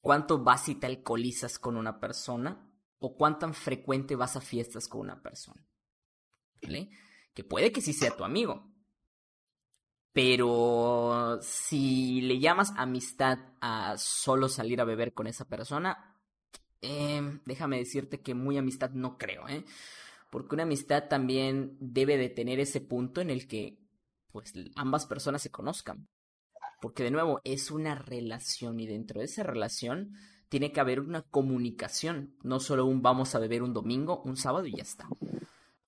cuánto 0.00 0.42
vas 0.42 0.70
y 0.70 0.76
te 0.76 0.86
alcoholizas 0.86 1.58
con 1.58 1.76
una 1.76 2.00
persona, 2.00 2.66
o 2.98 3.14
cuán 3.14 3.38
tan 3.38 3.52
frecuente 3.52 4.16
vas 4.16 4.36
a 4.36 4.40
fiestas 4.40 4.88
con 4.88 5.02
una 5.02 5.20
persona. 5.20 5.68
Que 7.34 7.44
puede 7.44 7.72
que 7.72 7.82
sí 7.82 7.92
sea 7.92 8.16
tu 8.16 8.24
amigo. 8.24 8.74
Pero 10.16 11.40
si 11.42 12.22
le 12.22 12.38
llamas 12.38 12.72
amistad 12.78 13.38
a 13.60 13.98
solo 13.98 14.48
salir 14.48 14.80
a 14.80 14.86
beber 14.86 15.12
con 15.12 15.26
esa 15.26 15.46
persona, 15.46 16.16
em, 16.80 17.42
déjame 17.44 17.76
decirte 17.76 18.22
que 18.22 18.32
muy 18.32 18.56
amistad 18.56 18.92
no 18.92 19.18
creo, 19.18 19.46
¿eh? 19.46 19.62
porque 20.30 20.54
una 20.54 20.62
amistad 20.62 21.08
también 21.10 21.76
debe 21.80 22.16
de 22.16 22.30
tener 22.30 22.60
ese 22.60 22.80
punto 22.80 23.20
en 23.20 23.28
el 23.28 23.46
que 23.46 23.78
pues 24.32 24.54
ambas 24.74 25.04
personas 25.04 25.42
se 25.42 25.50
conozcan. 25.50 26.08
Porque 26.80 27.02
de 27.02 27.10
nuevo 27.10 27.42
es 27.44 27.70
una 27.70 27.94
relación 27.94 28.80
y 28.80 28.86
dentro 28.86 29.20
de 29.20 29.26
esa 29.26 29.42
relación 29.42 30.14
tiene 30.48 30.72
que 30.72 30.80
haber 30.80 31.00
una 31.00 31.24
comunicación, 31.24 32.34
no 32.42 32.58
solo 32.58 32.86
un 32.86 33.02
vamos 33.02 33.34
a 33.34 33.38
beber 33.38 33.62
un 33.62 33.74
domingo, 33.74 34.22
un 34.24 34.38
sábado 34.38 34.64
y 34.64 34.76
ya 34.76 34.82
está, 34.82 35.10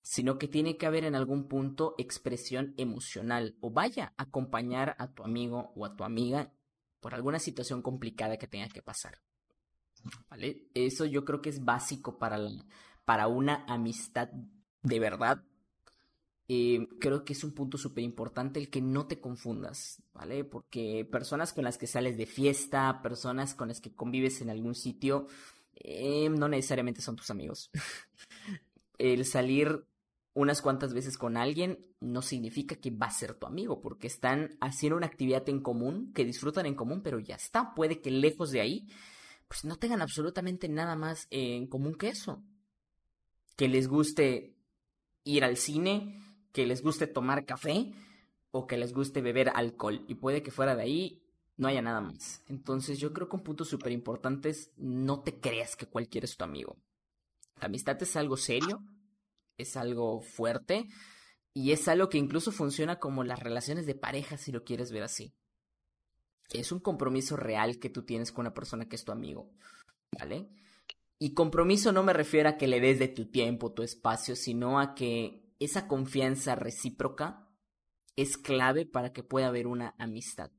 sino 0.03 0.39
que 0.39 0.49
tiene 0.49 0.77
que 0.77 0.87
haber 0.87 1.05
en 1.05 1.15
algún 1.15 1.49
punto 1.49 1.95
expresión 1.99 2.75
emocional 2.77 3.57
o 3.61 3.71
vaya 3.71 4.15
a 4.17 4.25
acompañar 4.25 4.97
a 4.99 5.13
tu 5.13 5.25
amigo 5.25 5.73
o 5.77 5.85
a 5.85 5.97
tu 5.97 6.05
amiga 6.05 6.53
por 7.01 7.15
alguna 7.15 7.39
situación 7.39 7.83
complicada 7.83 8.39
que 8.39 8.49
tenga 8.49 8.69
que 8.69 8.83
pasar. 8.83 9.21
¿Vale? 10.31 10.69
Eso 10.75 11.05
yo 11.05 11.25
creo 11.25 11.43
que 11.43 11.51
es 11.51 11.65
básico 11.65 12.19
para 12.19 12.39
la, 12.39 12.65
para 13.05 13.27
una 13.27 13.65
amistad 13.67 14.31
de 14.83 15.01
verdad, 15.01 15.45
eh, 16.49 16.89
creo 16.99 17.25
que 17.25 17.35
es 17.35 17.45
un 17.45 17.53
punto 17.53 17.77
súper 17.77 18.03
importante 18.05 18.59
el 18.59 18.71
que 18.71 18.81
no 18.81 19.07
te 19.07 19.21
confundas, 19.21 20.03
¿vale? 20.15 20.45
Porque 20.45 21.07
personas 21.11 21.53
con 21.53 21.65
las 21.65 21.77
que 21.77 21.87
sales 21.87 22.17
de 22.17 22.27
fiesta, 22.27 23.03
personas 23.03 23.55
con 23.55 23.69
las 23.69 23.81
que 23.81 23.95
convives 23.95 24.41
en 24.41 24.49
algún 24.51 24.75
sitio, 24.75 25.27
eh, 25.75 26.29
no 26.31 26.49
necesariamente 26.49 27.03
son 27.03 27.17
tus 27.17 27.31
amigos. 27.31 27.71
el 28.99 29.25
salir 29.25 29.85
unas 30.35 30.63
cuantas 30.63 30.95
veces 30.95 31.19
con 31.19 31.37
alguien 31.37 31.85
no 32.01 32.23
significa 32.23 32.77
que 32.77 32.91
va 32.91 33.07
a 33.07 33.11
ser 33.11 33.35
tu 33.35 33.47
amigo, 33.47 33.81
porque 33.81 34.07
están 34.07 34.57
haciendo 34.61 34.97
una 34.97 35.07
actividad 35.07 35.49
en 35.49 35.61
común, 35.61 36.13
que 36.13 36.25
disfrutan 36.25 36.67
en 36.67 36.75
común, 36.75 37.03
pero 37.03 37.19
ya 37.19 37.35
está. 37.35 37.75
Puede 37.75 38.01
que 38.01 38.11
lejos 38.11 38.51
de 38.51 38.61
ahí, 38.61 38.87
pues 39.49 39.65
no 39.65 39.77
tengan 39.77 40.03
absolutamente 40.03 40.69
nada 40.69 40.95
más 40.95 41.27
en 41.31 41.67
común 41.67 41.95
que 41.95 42.09
eso 42.09 42.43
que 43.59 43.67
les 43.67 43.89
guste 43.89 44.55
ir 45.25 45.43
al 45.43 45.57
cine, 45.57 46.23
que 46.53 46.65
les 46.65 46.81
guste 46.81 47.09
tomar 47.09 47.45
café 47.45 47.93
o 48.53 48.69
que 48.69 48.77
les 48.77 48.93
guste 48.93 49.21
beber 49.21 49.51
alcohol. 49.53 50.05
Y 50.07 50.15
puede 50.15 50.45
que 50.45 50.53
fuera 50.53 50.77
de 50.77 50.83
ahí 50.83 51.23
no 51.57 51.67
haya 51.67 51.83
nada 51.83 52.01
más. 52.01 52.45
Entonces 52.47 53.01
yo 53.01 53.13
creo 53.13 53.29
que 53.29 53.35
un 53.35 53.43
punto 53.43 53.65
súper 53.65 53.91
importante 53.91 54.51
es 54.51 54.71
no 54.77 55.23
te 55.25 55.41
creas 55.41 55.75
que 55.75 55.87
cualquiera 55.87 56.25
es 56.25 56.37
tu 56.37 56.45
amigo. 56.45 56.77
La 57.61 57.67
amistad 57.67 58.01
es 58.03 58.17
algo 58.17 58.37
serio, 58.37 58.83
es 59.57 59.77
algo 59.77 60.21
fuerte 60.21 60.87
y 61.53 61.73
es 61.73 61.89
algo 61.89 62.09
que 62.09 62.19
incluso 62.19 62.53
funciona 62.53 62.99
como 62.99 63.25
las 63.25 63.41
relaciones 63.41 63.87
de 63.87 63.95
pareja 63.95 64.37
si 64.37 64.53
lo 64.53 64.65
quieres 64.65 64.93
ver 64.93 65.03
así. 65.03 65.35
Es 66.51 66.73
un 66.73 66.81
compromiso 66.81 67.37
real 67.37 67.79
que 67.79 67.91
tú 67.91 68.05
tienes 68.05 68.33
con 68.33 68.47
una 68.47 68.55
persona 68.55 68.89
que 68.89 68.97
es 68.97 69.05
tu 69.05 69.13
amigo, 69.13 69.51
¿vale? 70.19 70.49
Y 71.19 71.35
compromiso 71.35 71.93
no 71.93 72.03
me 72.03 72.13
refiero 72.13 72.49
a 72.49 72.57
que 72.57 72.69
le 72.69 72.81
des 72.81 72.99
de 72.99 73.09
tu 73.09 73.31
tiempo, 73.31 73.73
tu 73.73 73.83
espacio, 73.83 74.37
sino 74.37 74.79
a 74.79 74.95
que 74.95 75.53
esa 75.59 75.89
confianza 75.89 76.55
recíproca 76.55 77.49
es 78.15 78.39
clave 78.39 78.87
para 78.87 79.13
que 79.13 79.25
pueda 79.25 79.49
haber 79.49 79.67
una 79.67 79.95
amistad. 79.99 80.53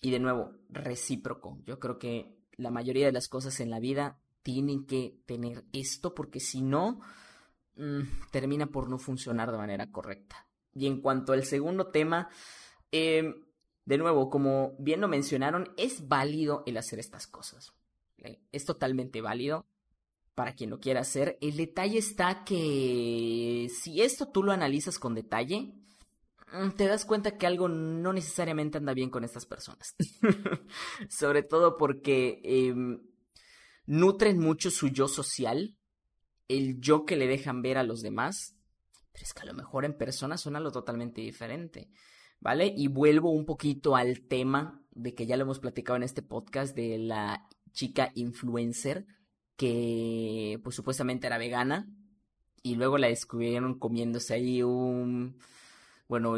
Y 0.00 0.12
de 0.12 0.20
nuevo, 0.20 0.52
recíproco. 0.68 1.58
Yo 1.64 1.80
creo 1.80 1.98
que 1.98 2.38
la 2.56 2.70
mayoría 2.70 3.06
de 3.06 3.12
las 3.12 3.28
cosas 3.28 3.58
en 3.60 3.70
la 3.70 3.80
vida 3.80 4.20
tienen 4.42 4.86
que 4.86 5.20
tener 5.26 5.64
esto 5.72 6.14
porque 6.14 6.40
si 6.40 6.62
no, 6.62 7.00
mm, 7.76 8.02
termina 8.30 8.66
por 8.66 8.88
no 8.88 8.98
funcionar 8.98 9.50
de 9.50 9.58
manera 9.58 9.90
correcta. 9.90 10.46
Y 10.74 10.86
en 10.86 11.00
cuanto 11.00 11.32
al 11.32 11.44
segundo 11.44 11.88
tema, 11.88 12.28
em, 12.92 13.34
de 13.84 13.98
nuevo, 13.98 14.30
como 14.30 14.76
bien 14.78 15.00
lo 15.00 15.08
mencionaron, 15.08 15.72
es 15.76 16.08
válido 16.08 16.62
el 16.66 16.76
hacer 16.76 16.98
estas 16.98 17.26
cosas. 17.26 17.72
Es 18.52 18.64
totalmente 18.64 19.20
válido 19.20 19.66
para 20.34 20.52
quien 20.52 20.70
lo 20.70 20.78
quiera 20.78 21.00
hacer. 21.00 21.36
El 21.40 21.56
detalle 21.56 21.98
está 21.98 22.44
que 22.44 23.68
si 23.74 24.02
esto 24.02 24.28
tú 24.28 24.44
lo 24.44 24.52
analizas 24.52 24.98
con 24.98 25.14
detalle, 25.14 25.74
mm, 26.52 26.70
te 26.76 26.86
das 26.86 27.04
cuenta 27.04 27.36
que 27.36 27.46
algo 27.46 27.68
no 27.68 28.12
necesariamente 28.12 28.78
anda 28.78 28.94
bien 28.94 29.10
con 29.10 29.24
estas 29.24 29.46
personas. 29.46 29.96
Sobre 31.08 31.42
todo 31.42 31.76
porque 31.76 32.40
em, 32.44 33.00
nutren 33.88 34.38
mucho 34.38 34.70
su 34.70 34.88
yo 34.88 35.08
social, 35.08 35.74
el 36.46 36.78
yo 36.78 37.06
que 37.06 37.16
le 37.16 37.26
dejan 37.26 37.62
ver 37.62 37.78
a 37.78 37.82
los 37.82 38.02
demás, 38.02 38.54
pero 39.12 39.24
es 39.24 39.32
que 39.32 39.40
a 39.40 39.46
lo 39.46 39.54
mejor 39.54 39.84
en 39.84 39.96
persona 39.96 40.36
suena 40.36 40.60
lo 40.60 40.70
totalmente 40.70 41.22
diferente. 41.22 41.90
¿Vale? 42.40 42.72
Y 42.76 42.86
vuelvo 42.86 43.32
un 43.32 43.44
poquito 43.44 43.96
al 43.96 44.20
tema 44.20 44.80
de 44.92 45.12
que 45.12 45.26
ya 45.26 45.36
lo 45.36 45.42
hemos 45.42 45.58
platicado 45.58 45.96
en 45.96 46.04
este 46.04 46.22
podcast 46.22 46.76
de 46.76 46.98
la 46.98 47.48
chica 47.72 48.12
influencer 48.14 49.06
que 49.56 50.60
pues 50.62 50.76
supuestamente 50.76 51.26
era 51.26 51.36
vegana 51.36 51.88
y 52.62 52.76
luego 52.76 52.96
la 52.96 53.08
descubrieron 53.08 53.76
comiéndose 53.76 54.34
ahí 54.34 54.62
un, 54.62 55.36
bueno, 56.06 56.34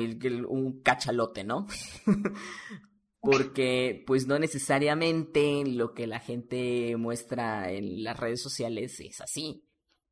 un 0.49 0.81
cachalote, 0.81 1.45
¿no? 1.45 1.67
Porque 3.21 4.03
pues 4.07 4.27
no 4.27 4.39
necesariamente 4.39 5.65
lo 5.67 5.93
que 5.93 6.07
la 6.07 6.21
gente 6.21 6.97
muestra 6.97 7.71
en 7.71 8.03
las 8.03 8.19
redes 8.19 8.43
sociales 8.43 8.99
es 9.01 9.21
así. 9.21 9.65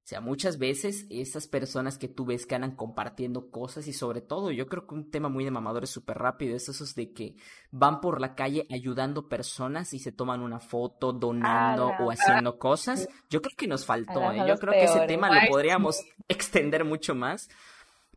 O 0.09 0.11
sea, 0.11 0.23
muchas 0.23 0.57
veces 0.57 1.05
esas 1.11 1.49
personas 1.49 1.99
que 1.99 2.09
tú 2.09 2.25
ves 2.25 2.47
que 2.47 2.55
andan 2.55 2.77
compartiendo 2.77 3.51
cosas 3.51 3.87
y 3.89 3.93
sobre 3.93 4.23
todo, 4.23 4.51
yo 4.51 4.67
creo 4.67 4.87
que 4.87 4.95
un 4.95 5.11
tema 5.11 5.29
muy 5.29 5.45
de 5.45 5.51
mamadores 5.51 5.91
súper 5.91 6.17
rápido 6.17 6.57
es 6.57 6.67
esos 6.71 6.95
de 6.95 7.13
que 7.13 7.37
van 7.71 8.01
por 8.01 8.19
la 8.19 8.35
calle 8.35 8.67
ayudando 8.71 9.29
personas 9.29 9.93
y 9.93 9.99
se 9.99 10.11
toman 10.11 10.41
una 10.41 10.61
foto 10.61 11.13
donando 11.13 11.93
o 12.01 12.11
haciendo 12.11 12.59
cosas. 12.59 13.07
Yo 13.29 13.43
creo 13.43 13.55
que 13.55 13.67
nos 13.67 13.85
faltó, 13.85 14.33
¿eh? 14.33 14.45
yo 14.49 14.57
creo 14.57 14.73
que 14.73 14.85
ese 14.85 15.07
tema 15.07 15.29
lo 15.29 15.47
podríamos 15.51 16.01
extender 16.27 16.87
mucho 16.87 17.15
más. 17.15 17.51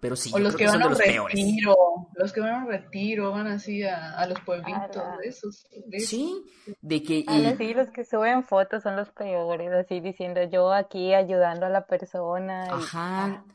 Pero 0.01 0.15
sí, 0.15 0.31
o 0.33 0.39
yo 0.39 0.43
los 0.43 0.55
creo 0.55 0.71
que, 0.71 0.77
van 0.77 0.81
a 0.81 0.89
los 0.89 0.97
retiro, 0.97 1.75
peores. 1.75 2.13
los 2.15 2.33
que 2.33 2.41
van 2.41 2.53
a 2.55 2.65
retiro, 2.65 3.31
van 3.31 3.45
así 3.45 3.83
a, 3.83 4.25
los 4.25 4.39
pueblitos, 4.39 5.03
esos, 5.23 5.67
Sí, 5.99 6.43
de 6.81 7.03
que... 7.03 7.19
Y... 7.19 7.55
sí, 7.55 7.73
los 7.75 7.91
que 7.91 8.03
suben 8.03 8.43
fotos 8.43 8.81
son 8.81 8.95
los 8.95 9.11
peores, 9.11 9.71
así 9.71 9.99
diciendo 9.99 10.41
yo 10.51 10.73
aquí 10.73 11.13
ayudando 11.13 11.67
a 11.67 11.69
la 11.69 11.85
persona. 11.85 12.63
Ajá. 12.63 13.45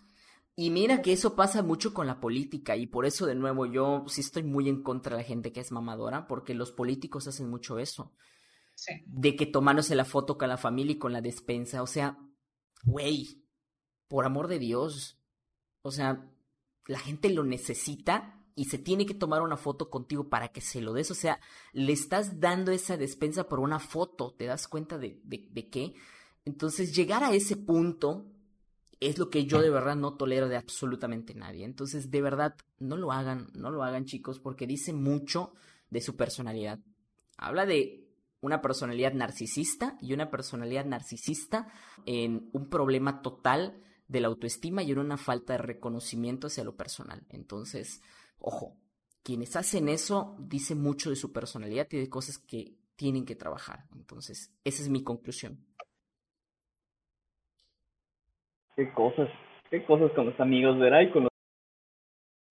Y 0.54 0.70
mira 0.70 1.02
que 1.02 1.12
eso 1.12 1.34
pasa 1.34 1.64
mucho 1.64 1.92
con 1.92 2.06
la 2.06 2.20
política 2.20 2.76
y 2.76 2.86
por 2.86 3.06
eso 3.06 3.26
de 3.26 3.34
nuevo 3.34 3.66
yo 3.66 4.04
sí 4.06 4.20
estoy 4.20 4.44
muy 4.44 4.68
en 4.68 4.84
contra 4.84 5.16
de 5.16 5.22
la 5.22 5.28
gente 5.28 5.52
que 5.52 5.60
es 5.60 5.72
mamadora 5.72 6.28
porque 6.28 6.54
los 6.54 6.70
políticos 6.70 7.26
hacen 7.26 7.50
mucho 7.50 7.80
eso. 7.80 8.14
Sí. 8.76 8.92
De 9.04 9.34
que 9.34 9.46
tomándose 9.46 9.96
la 9.96 10.04
foto 10.04 10.38
con 10.38 10.48
la 10.48 10.58
familia 10.58 10.92
y 10.92 10.98
con 10.98 11.12
la 11.12 11.20
despensa, 11.20 11.82
o 11.82 11.88
sea, 11.88 12.16
güey, 12.84 13.42
por 14.06 14.24
amor 14.24 14.46
de 14.46 14.60
Dios. 14.60 15.20
O 15.82 15.90
sea, 15.90 16.24
la 16.86 16.98
gente 16.98 17.30
lo 17.30 17.44
necesita 17.44 18.36
y 18.54 18.66
se 18.66 18.78
tiene 18.78 19.04
que 19.04 19.14
tomar 19.14 19.42
una 19.42 19.56
foto 19.58 19.90
contigo 19.90 20.28
para 20.28 20.48
que 20.48 20.62
se 20.62 20.80
lo 20.80 20.94
des. 20.94 21.10
O 21.10 21.14
sea, 21.14 21.40
le 21.72 21.92
estás 21.92 22.40
dando 22.40 22.72
esa 22.72 22.96
despensa 22.96 23.48
por 23.48 23.60
una 23.60 23.78
foto. 23.78 24.32
¿Te 24.32 24.46
das 24.46 24.66
cuenta 24.66 24.96
de, 24.96 25.20
de, 25.24 25.68
qué? 25.68 25.92
Entonces, 26.46 26.96
llegar 26.96 27.22
a 27.22 27.34
ese 27.34 27.56
punto 27.56 28.24
es 28.98 29.18
lo 29.18 29.28
que 29.28 29.44
yo 29.44 29.60
de 29.60 29.68
verdad 29.68 29.94
no 29.94 30.14
tolero 30.14 30.48
de 30.48 30.56
absolutamente 30.56 31.34
nadie. 31.34 31.66
Entonces, 31.66 32.10
de 32.10 32.22
verdad, 32.22 32.56
no 32.78 32.96
lo 32.96 33.12
hagan, 33.12 33.48
no 33.52 33.70
lo 33.70 33.82
hagan 33.82 34.06
chicos, 34.06 34.40
porque 34.40 34.66
dice 34.66 34.94
mucho 34.94 35.52
de 35.90 36.00
su 36.00 36.16
personalidad. 36.16 36.78
Habla 37.36 37.66
de 37.66 38.08
una 38.40 38.62
personalidad 38.62 39.12
narcisista 39.12 39.98
y 40.00 40.14
una 40.14 40.30
personalidad 40.30 40.86
narcisista 40.86 41.68
en 42.06 42.48
un 42.54 42.70
problema 42.70 43.20
total 43.20 43.82
de 44.08 44.20
la 44.20 44.28
autoestima 44.28 44.82
y 44.82 44.92
en 44.92 44.98
una 44.98 45.16
falta 45.16 45.54
de 45.54 45.58
reconocimiento 45.58 46.46
hacia 46.46 46.64
lo 46.64 46.76
personal. 46.76 47.22
Entonces, 47.30 48.02
ojo, 48.38 48.76
quienes 49.22 49.56
hacen 49.56 49.88
eso 49.88 50.36
dice 50.38 50.74
mucho 50.74 51.10
de 51.10 51.16
su 51.16 51.32
personalidad 51.32 51.88
y 51.90 51.98
de 51.98 52.08
cosas 52.08 52.38
que 52.38 52.74
tienen 52.96 53.26
que 53.26 53.36
trabajar. 53.36 53.80
Entonces, 53.94 54.54
esa 54.64 54.82
es 54.82 54.88
mi 54.88 55.02
conclusión. 55.02 55.58
Qué 58.76 58.92
cosas, 58.92 59.28
qué 59.70 59.84
cosas 59.84 60.12
con 60.12 60.26
los 60.26 60.38
amigos, 60.38 60.78
¿verdad? 60.78 61.00
Y 61.00 61.10
con 61.10 61.22
los... 61.24 61.30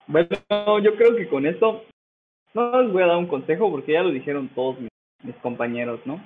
Bueno, 0.07 0.29
yo 0.83 0.95
creo 0.97 1.15
que 1.15 1.29
con 1.29 1.45
esto 1.45 1.83
no 2.53 2.81
les 2.81 2.91
voy 2.91 3.03
a 3.03 3.07
dar 3.07 3.17
un 3.17 3.27
consejo 3.27 3.69
porque 3.69 3.93
ya 3.93 4.01
lo 4.01 4.11
dijeron 4.11 4.49
todos 4.55 4.77
mis, 4.79 5.35
compañeros, 5.41 5.99
¿no? 6.05 6.21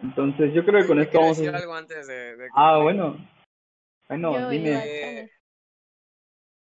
Entonces 0.00 0.52
yo 0.54 0.64
creo 0.64 0.82
que 0.82 0.86
con 0.86 1.00
esto 1.00 1.18
vamos 1.18 1.40
a... 1.40 1.56
algo 1.56 1.74
antes 1.74 2.06
de, 2.06 2.48
Ah, 2.54 2.78
bueno. 2.82 3.16
Bueno, 4.08 4.48
dime. 4.48 5.30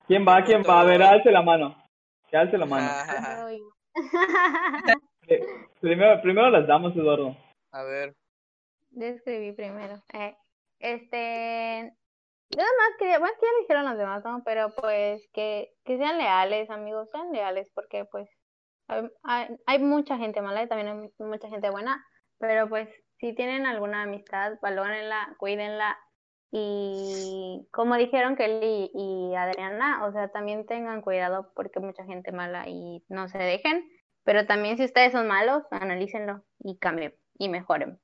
¿Quién 0.06 0.27
va? 0.27 0.43
¿Quién 0.44 0.62
va? 0.62 0.81
A 0.81 0.85
ver, 0.85 1.02
alce 1.02 1.31
la 1.31 1.43
mano. 1.43 1.77
Que 2.28 2.36
alce 2.36 2.59
la 2.59 2.66
mano. 2.66 2.89
Eh, 5.28 5.44
primero, 5.81 6.23
primero 6.23 6.51
las 6.51 6.68
damos, 6.68 6.94
Eduardo. 6.94 7.36
A 7.73 7.82
ver. 7.82 8.14
Yo 8.90 9.06
escribí 9.06 9.51
primero. 9.52 10.01
Eh, 10.12 10.36
este, 10.78 11.93
yo 12.51 12.62
más 12.62 12.97
quería, 12.97 13.18
bueno, 13.18 13.35
ya 13.43 13.48
dijeron 13.60 13.86
los 13.86 13.98
demás, 13.98 14.24
¿no? 14.24 14.43
Pero 14.44 14.68
pues 14.77 15.28
que, 15.32 15.73
que 15.85 15.98
sean 15.98 16.18
leales, 16.18 16.70
amigos, 16.70 17.09
sean 17.10 17.32
leales, 17.32 17.68
porque 17.74 18.05
pues 18.05 18.28
hay, 19.24 19.48
hay, 19.66 19.78
mucha 19.81 20.16
gente 20.16 20.40
mala 20.40 20.62
y 20.62 20.68
también 20.68 20.89
hay 20.89 21.27
mucha 21.27 21.48
gente 21.48 21.70
buena, 21.70 22.05
pero 22.39 22.68
pues 22.68 22.89
si 23.18 23.35
tienen 23.35 23.66
alguna 23.66 24.02
amistad, 24.02 24.59
valórenla, 24.62 25.35
cuídenla 25.39 25.98
y 26.51 27.66
como 27.73 27.97
dijeron 27.97 28.36
Kelly 28.36 28.90
y 28.94 29.35
Adriana, 29.35 30.06
o 30.06 30.12
sea, 30.12 30.28
también 30.28 30.66
tengan 30.66 31.02
cuidado 31.02 31.52
porque 31.55 31.81
mucha 31.81 32.05
gente 32.05 32.32
mala 32.32 32.68
y 32.68 33.05
no 33.09 33.28
se 33.28 33.39
dejen, 33.39 33.85
pero 34.24 34.47
también 34.47 34.77
si 34.77 34.85
ustedes 34.85 35.12
son 35.12 35.27
malos, 35.28 35.64
analícenlo 35.70 36.44
y 36.60 36.78
cambien 36.78 37.14
y 37.39 37.48
mejoren. 37.48 38.01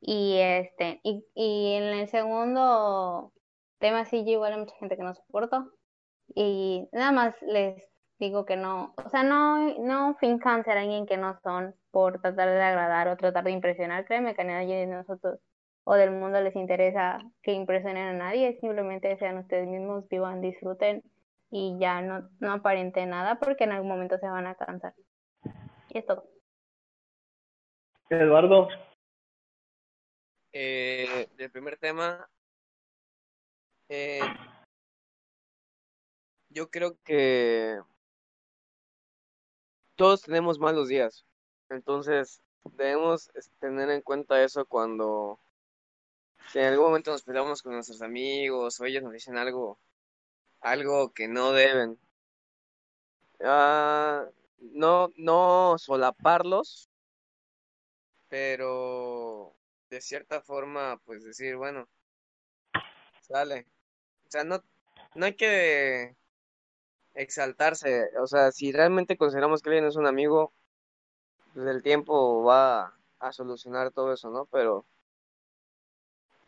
Y 0.00 0.38
este, 0.38 1.00
y, 1.02 1.24
y 1.34 1.74
en 1.74 1.84
el 1.84 2.08
segundo 2.08 3.32
tema 3.78 4.04
sí 4.04 4.22
igual 4.26 4.52
hay 4.54 4.60
mucha 4.60 4.76
gente 4.76 4.96
que 4.96 5.02
no 5.02 5.14
soporto 5.14 5.70
y 6.34 6.88
nada 6.92 7.12
más 7.12 7.34
les 7.42 7.82
digo 8.18 8.44
que 8.44 8.56
no, 8.56 8.94
o 9.04 9.08
sea, 9.08 9.22
no, 9.22 9.78
no 9.78 10.14
fincan 10.20 10.64
ser 10.64 10.78
alguien 10.78 11.06
que 11.06 11.16
no 11.16 11.38
son 11.42 11.74
por 11.90 12.20
tratar 12.20 12.48
de 12.50 12.62
agradar 12.62 13.08
o 13.08 13.16
tratar 13.16 13.44
de 13.44 13.50
impresionar, 13.50 14.04
créeme 14.04 14.34
que 14.34 14.44
nadie 14.44 14.76
de 14.76 14.86
nosotros 14.86 15.40
o 15.90 15.94
del 15.96 16.12
mundo 16.12 16.40
les 16.40 16.54
interesa 16.54 17.18
que 17.42 17.50
impresionen 17.50 18.06
a 18.06 18.12
nadie, 18.12 18.56
simplemente 18.60 19.18
sean 19.18 19.38
ustedes 19.38 19.66
mismos, 19.66 20.08
vivan, 20.08 20.40
disfruten 20.40 21.02
y 21.50 21.76
ya 21.80 22.00
no, 22.00 22.30
no 22.38 22.52
aparenten 22.52 23.10
nada 23.10 23.40
porque 23.40 23.64
en 23.64 23.72
algún 23.72 23.88
momento 23.88 24.16
se 24.18 24.28
van 24.28 24.46
a 24.46 24.54
cansar. 24.54 24.94
Y 25.88 25.98
es 25.98 26.06
todo. 26.06 26.30
Eduardo. 28.08 28.68
Eh, 30.52 31.28
el 31.36 31.50
primer 31.50 31.76
tema, 31.76 32.30
eh, 33.88 34.20
yo 36.50 36.70
creo 36.70 36.98
que 37.02 37.80
todos 39.96 40.22
tenemos 40.22 40.60
malos 40.60 40.86
días. 40.86 41.26
Entonces, 41.68 42.40
debemos 42.76 43.28
tener 43.58 43.90
en 43.90 44.02
cuenta 44.02 44.40
eso 44.44 44.64
cuando 44.66 45.40
si 46.48 46.58
en 46.58 46.66
algún 46.66 46.86
momento 46.86 47.10
nos 47.10 47.22
peleamos 47.22 47.62
con 47.62 47.74
nuestros 47.74 48.02
amigos 48.02 48.80
o 48.80 48.84
ellos 48.84 49.02
nos 49.02 49.12
dicen 49.12 49.36
algo 49.38 49.78
algo 50.60 51.12
que 51.12 51.28
no 51.28 51.52
deben. 51.52 51.98
Ah, 53.42 54.26
no 54.60 55.10
no 55.16 55.76
solaparlos, 55.78 56.90
pero 58.28 59.54
de 59.90 60.00
cierta 60.00 60.42
forma 60.42 61.00
pues 61.04 61.24
decir, 61.24 61.56
bueno, 61.56 61.88
sale 63.22 63.66
o 64.30 64.32
sea, 64.32 64.44
no, 64.44 64.62
no 65.16 65.26
hay 65.26 65.34
que 65.34 66.14
exaltarse. 67.14 68.10
O 68.22 68.28
sea, 68.28 68.52
si 68.52 68.70
realmente 68.70 69.16
consideramos 69.16 69.60
que 69.60 69.70
alguien 69.70 69.86
es 69.86 69.96
un 69.96 70.06
amigo, 70.06 70.52
pues 71.52 71.66
el 71.66 71.82
tiempo 71.82 72.44
va 72.44 72.94
a 73.18 73.32
solucionar 73.32 73.90
todo 73.90 74.12
eso, 74.12 74.30
¿no? 74.30 74.46
Pero 74.46 74.86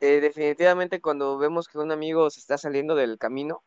eh, 0.02 0.20
definitivamente 0.20 1.00
cuando 1.00 1.38
vemos 1.38 1.68
que 1.68 1.78
un 1.78 1.92
amigo 1.92 2.28
se 2.28 2.40
está 2.40 2.58
saliendo 2.58 2.96
del 2.96 3.18
camino, 3.18 3.62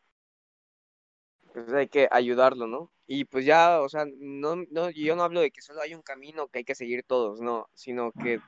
pues 1.54 1.72
hay 1.72 1.88
que 1.88 2.08
ayudarlo, 2.10 2.66
¿no? 2.66 2.92
Y 3.06 3.24
pues 3.24 3.46
ya, 3.46 3.80
o 3.80 3.88
sea, 3.88 4.04
no, 4.18 4.56
no, 4.70 4.90
yo 4.90 5.16
no 5.16 5.22
hablo 5.22 5.40
de 5.40 5.50
que 5.50 5.62
solo 5.62 5.80
hay 5.80 5.94
un 5.94 6.02
camino 6.02 6.48
que 6.48 6.58
hay 6.58 6.64
que 6.64 6.74
seguir 6.74 7.04
todos, 7.04 7.40
no, 7.40 7.68
sino 7.72 8.12
que 8.12 8.40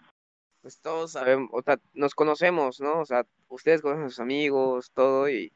pues 0.60 0.80
todos 0.82 1.12
sabemos, 1.12 1.48
o 1.52 1.62
sea, 1.62 1.78
nos 1.94 2.14
conocemos, 2.14 2.78
¿no? 2.80 3.00
O 3.00 3.06
sea, 3.06 3.24
ustedes 3.48 3.80
conocen 3.80 4.04
a 4.04 4.08
sus 4.10 4.20
amigos, 4.20 4.90
todo, 4.92 5.30
y 5.30 5.52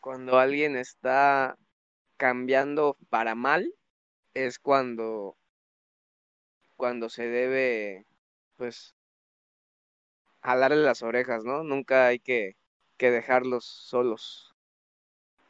cuando 0.00 0.38
alguien 0.38 0.76
está 0.76 1.58
cambiando 2.16 2.96
para 3.10 3.34
mal, 3.34 3.74
es 4.34 4.58
cuando, 4.58 5.36
cuando 6.76 7.10
se 7.10 7.26
debe, 7.28 8.06
pues, 8.56 8.94
jalarle 10.42 10.78
las 10.78 11.02
orejas, 11.02 11.44
¿no? 11.44 11.62
Nunca 11.64 12.06
hay 12.06 12.18
que, 12.18 12.56
que 12.96 13.10
dejarlos 13.10 13.64
solos. 13.64 14.54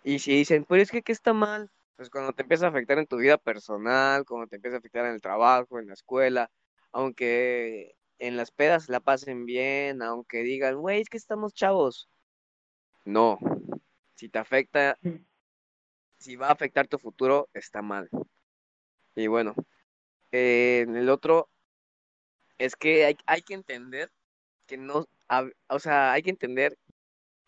Y 0.03 0.21
si 0.21 0.33
dicen, 0.33 0.65
pues 0.65 0.83
es 0.83 0.91
que 0.91 1.03
¿qué 1.03 1.13
está 1.13 1.33
mal? 1.33 1.71
Pues 1.97 2.09
cuando 2.11 2.33
te 2.33 2.43
empieza 2.43 2.67
a 2.67 2.71
afectar 2.71 2.99
en 2.99 3.07
tu 3.07 3.19
vida 3.19 3.37
personal, 3.37 4.25
cuando 4.25 4.47
te 4.47 4.57
empieza 4.57 4.77
a 4.77 4.79
afectar 4.79 5.05
en 5.07 5.13
el 5.13 5.21
trabajo, 5.21 5.79
en 5.79 5.89
la 5.89 5.95
escuela, 5.95 6.51
aunque 6.93 7.95
en 8.19 8.37
las 8.37 8.51
pedas 8.51 8.89
la 8.89 9.01
pasen 9.01 9.45
bien, 9.45 10.03
aunque 10.03 10.43
digan, 10.43 10.77
güey, 10.77 11.01
es 11.01 11.09
que 11.09 11.19
estamos 11.19 11.53
chavos. 11.53 12.09
No, 13.05 13.39
si 14.15 14.29
te 14.29 14.39
afecta, 14.39 14.99
si 16.19 16.37
va 16.37 16.49
a 16.49 16.53
afectar 16.53 16.87
tu 16.87 16.99
futuro, 16.99 17.49
está 17.55 17.83
mal. 17.83 18.09
Y 19.15 19.27
bueno, 19.27 19.55
eh, 20.33 20.87
el 20.89 21.09
otro 21.11 21.51
es 22.59 22.77
que 22.77 23.05
hay, 23.05 23.17
hay 23.27 23.43
que 23.43 23.55
entender 23.55 24.11
que 24.71 24.79
no, 24.79 25.09
o 25.69 25.79
sea, 25.81 26.13
hay 26.13 26.23
que 26.23 26.31
entender 26.31 26.79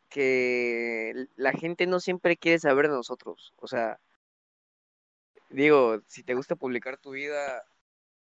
que 0.09 1.15
la 1.37 1.53
gente 1.53 1.87
no 1.87 2.01
siempre 2.01 2.37
quiere 2.37 2.59
saber 2.59 2.89
de 2.89 2.95
nosotros. 2.97 3.55
O 3.59 3.69
sea, 3.69 4.01
digo, 5.51 6.01
si 6.09 6.25
te 6.25 6.35
gusta 6.35 6.57
publicar 6.57 6.99
tu 6.99 7.13
vida 7.13 7.63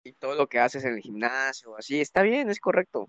y 0.03 0.13
todo 0.15 0.35
lo 0.35 0.49
que 0.49 0.59
haces 0.59 0.85
en 0.85 0.95
el 0.95 1.01
gimnasio, 1.01 1.77
así, 1.77 2.01
está 2.01 2.23
bien, 2.23 2.51
es 2.51 2.59
correcto. 2.59 3.09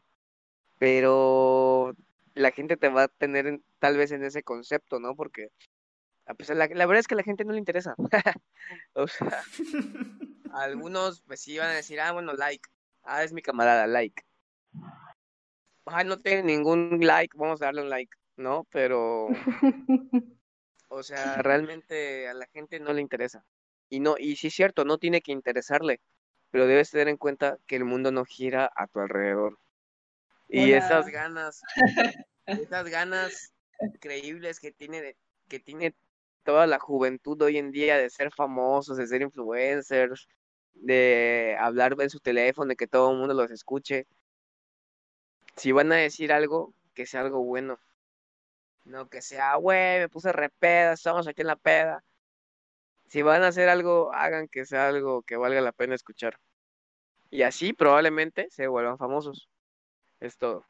Pero 0.77 1.95
la 2.35 2.51
gente 2.51 2.77
te 2.77 2.89
va 2.89 3.03
a 3.03 3.07
tener 3.07 3.59
tal 3.79 3.97
vez 3.97 4.11
en 4.11 4.23
ese 4.23 4.43
concepto, 4.43 4.99
¿no? 4.99 5.15
Porque 5.15 5.49
a 6.27 6.35
pesar, 6.35 6.55
la, 6.55 6.67
la 6.67 6.85
verdad 6.85 6.99
es 6.99 7.07
que 7.07 7.15
a 7.15 7.17
la 7.17 7.23
gente 7.23 7.45
no 7.45 7.53
le 7.53 7.59
interesa. 7.59 7.95
o 8.93 9.07
sea, 9.07 9.41
algunos 10.53 11.21
pues 11.21 11.41
sí 11.41 11.57
van 11.57 11.69
a 11.69 11.73
decir, 11.73 11.99
ah, 11.99 12.11
bueno, 12.11 12.33
like. 12.33 12.69
Ah, 13.01 13.23
es 13.23 13.33
mi 13.33 13.41
camarada, 13.41 13.87
like. 13.87 14.23
No 15.85 16.17
tiene 16.17 16.43
ningún 16.43 16.99
like, 17.01 17.37
vamos 17.37 17.61
a 17.61 17.65
darle 17.65 17.81
un 17.81 17.89
like, 17.89 18.15
¿no? 18.37 18.65
Pero, 18.71 19.27
o 20.87 21.03
sea, 21.03 21.41
realmente 21.41 22.27
a 22.27 22.33
la 22.33 22.45
gente 22.47 22.79
no 22.79 22.93
le 22.93 23.01
interesa. 23.01 23.45
Y 23.89 23.99
no, 23.99 24.15
y 24.17 24.37
sí 24.37 24.47
es 24.47 24.55
cierto, 24.55 24.85
no 24.85 24.97
tiene 24.97 25.21
que 25.21 25.31
interesarle, 25.31 25.99
pero 26.51 26.67
debes 26.67 26.89
tener 26.89 27.09
en 27.09 27.17
cuenta 27.17 27.57
que 27.67 27.75
el 27.75 27.85
mundo 27.85 28.11
no 28.11 28.25
gira 28.25 28.71
a 28.75 28.87
tu 28.87 28.99
alrededor. 28.99 29.59
Y 30.47 30.71
esas 30.71 31.07
ganas, 31.07 31.61
esas 32.45 32.89
ganas 32.89 33.53
increíbles 33.81 34.59
que 34.59 34.71
tiene, 34.71 35.15
que 35.47 35.59
tiene 35.59 35.93
toda 36.43 36.65
la 36.67 36.79
juventud 36.79 37.41
hoy 37.41 37.57
en 37.57 37.71
día 37.71 37.97
de 37.97 38.09
ser 38.09 38.31
famosos, 38.31 38.97
de 38.97 39.07
ser 39.07 39.21
influencers, 39.21 40.27
de 40.73 41.55
hablar 41.59 41.95
en 41.99 42.09
su 42.09 42.19
teléfono, 42.19 42.69
de 42.69 42.75
que 42.75 42.87
todo 42.87 43.11
el 43.11 43.17
mundo 43.17 43.33
los 43.33 43.51
escuche. 43.51 44.07
Si 45.55 45.71
van 45.71 45.91
a 45.91 45.95
decir 45.95 46.31
algo, 46.31 46.73
que 46.93 47.05
sea 47.05 47.21
algo 47.21 47.43
bueno. 47.43 47.79
No 48.85 49.07
que 49.07 49.21
sea, 49.21 49.55
güey, 49.55 49.99
me 49.99 50.09
puse 50.09 50.31
repeda, 50.33 50.93
estamos 50.93 51.27
aquí 51.27 51.41
en 51.41 51.47
la 51.47 51.55
peda. 51.55 52.03
Si 53.07 53.21
van 53.21 53.43
a 53.43 53.47
hacer 53.47 53.69
algo, 53.69 54.11
hagan 54.13 54.47
que 54.47 54.65
sea 54.65 54.89
algo 54.89 55.21
que 55.23 55.37
valga 55.37 55.61
la 55.61 55.71
pena 55.71 55.95
escuchar. 55.95 56.37
Y 57.29 57.43
así 57.43 57.73
probablemente 57.73 58.47
se 58.49 58.67
vuelvan 58.67 58.97
famosos. 58.97 59.49
Es 60.19 60.37
todo. 60.37 60.65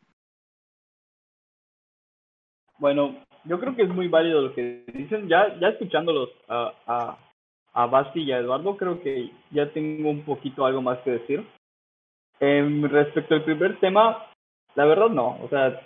Bueno, 2.77 3.23
yo 3.45 3.59
creo 3.59 3.75
que 3.75 3.83
es 3.83 3.89
muy 3.89 4.07
válido 4.07 4.41
lo 4.41 4.53
que 4.53 4.83
dicen. 4.93 5.27
Ya, 5.27 5.57
ya 5.59 5.69
escuchándolos 5.69 6.29
a, 6.47 6.73
a, 6.85 7.17
a 7.73 7.85
Basti 7.87 8.23
y 8.23 8.31
a 8.31 8.39
Eduardo, 8.39 8.77
creo 8.77 9.01
que 9.01 9.31
ya 9.51 9.71
tengo 9.73 10.09
un 10.09 10.23
poquito 10.23 10.65
algo 10.65 10.81
más 10.81 10.99
que 10.99 11.11
decir. 11.11 11.47
Eh, 12.39 12.87
respecto 12.89 13.35
al 13.35 13.45
primer 13.45 13.79
tema, 13.79 14.32
la 14.75 14.85
verdad 14.85 15.09
no. 15.09 15.37
O 15.43 15.49
sea, 15.49 15.81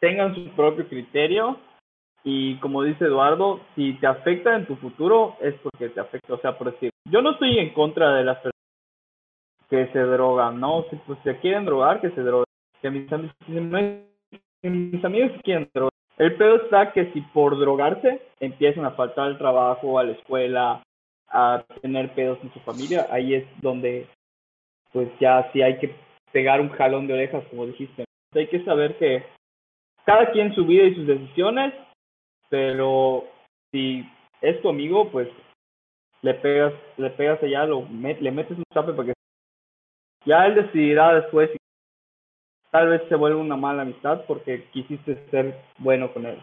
tengan 0.00 0.34
su 0.34 0.48
propio 0.50 0.88
criterio 0.88 1.58
y 2.24 2.56
como 2.56 2.82
dice 2.82 3.04
Eduardo, 3.04 3.60
si 3.74 3.92
te 3.94 4.06
afecta 4.06 4.56
en 4.56 4.66
tu 4.66 4.76
futuro 4.76 5.36
es 5.40 5.54
porque 5.62 5.90
te 5.90 6.00
afecta. 6.00 6.34
O 6.34 6.38
sea, 6.38 6.56
por 6.56 6.72
decir, 6.72 6.90
yo 7.10 7.22
no 7.22 7.32
estoy 7.32 7.58
en 7.58 7.74
contra 7.74 8.14
de 8.14 8.24
las 8.24 8.36
personas 8.36 8.54
que 9.68 9.86
se 9.92 9.98
drogan, 9.98 10.58
¿no? 10.58 10.84
Si 10.90 10.96
pues 10.96 11.18
se 11.22 11.38
quieren 11.38 11.64
drogar, 11.64 12.00
que 12.00 12.10
se 12.10 12.20
droguen. 12.22 12.44
Que 12.80 12.90
mis, 12.90 13.12
amigos, 13.12 13.36
mis 14.62 15.04
amigos 15.04 15.32
quieren 15.42 15.68
drogar. 15.72 15.90
El 16.16 16.36
pedo 16.36 16.56
está 16.56 16.92
que 16.92 17.12
si 17.12 17.20
por 17.20 17.58
drogarse 17.58 18.22
empiezan 18.40 18.84
a 18.84 18.92
faltar 18.92 19.26
al 19.26 19.38
trabajo, 19.38 19.98
a 19.98 20.04
la 20.04 20.12
escuela, 20.12 20.82
a 21.28 21.64
tener 21.82 22.14
pedos 22.14 22.38
en 22.42 22.52
su 22.52 22.60
familia, 22.60 23.06
ahí 23.10 23.34
es 23.34 23.46
donde 23.60 24.06
pues 24.92 25.08
ya 25.18 25.50
sí 25.52 25.60
hay 25.60 25.78
que 25.78 25.94
pegar 26.34 26.60
un 26.60 26.70
jalón 26.70 27.06
de 27.06 27.14
orejas, 27.14 27.44
como 27.48 27.64
dijiste. 27.64 28.04
Hay 28.34 28.48
que 28.48 28.64
saber 28.64 28.98
que 28.98 29.24
cada 30.04 30.32
quien 30.32 30.52
su 30.52 30.66
vida 30.66 30.82
y 30.82 30.94
sus 30.96 31.06
decisiones, 31.06 31.72
pero 32.50 33.24
si 33.70 34.04
es 34.42 34.60
tu 34.60 34.68
amigo, 34.68 35.08
pues 35.12 35.28
le 36.22 36.34
pegas, 36.34 36.74
le 36.96 37.10
pegas 37.10 37.40
allá, 37.40 37.66
lo 37.66 37.86
le 37.88 38.30
metes 38.32 38.58
un 38.58 38.64
chape 38.74 38.92
para 38.94 39.06
que 39.06 39.12
ya 40.26 40.46
él 40.46 40.56
decidirá 40.56 41.14
después 41.14 41.50
si 41.52 41.58
tal 42.72 42.88
vez 42.88 43.02
se 43.08 43.14
vuelve 43.14 43.36
una 43.36 43.56
mala 43.56 43.82
amistad 43.82 44.24
porque 44.26 44.64
quisiste 44.72 45.24
ser 45.30 45.56
bueno 45.78 46.12
con 46.12 46.26
él. 46.26 46.42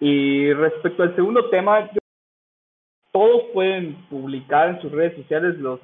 Y 0.00 0.54
respecto 0.54 1.02
al 1.02 1.14
segundo 1.14 1.50
tema, 1.50 1.90
todos 3.12 3.42
pueden 3.52 3.96
publicar 4.08 4.70
en 4.70 4.80
sus 4.80 4.90
redes 4.90 5.16
sociales 5.16 5.58
los 5.58 5.80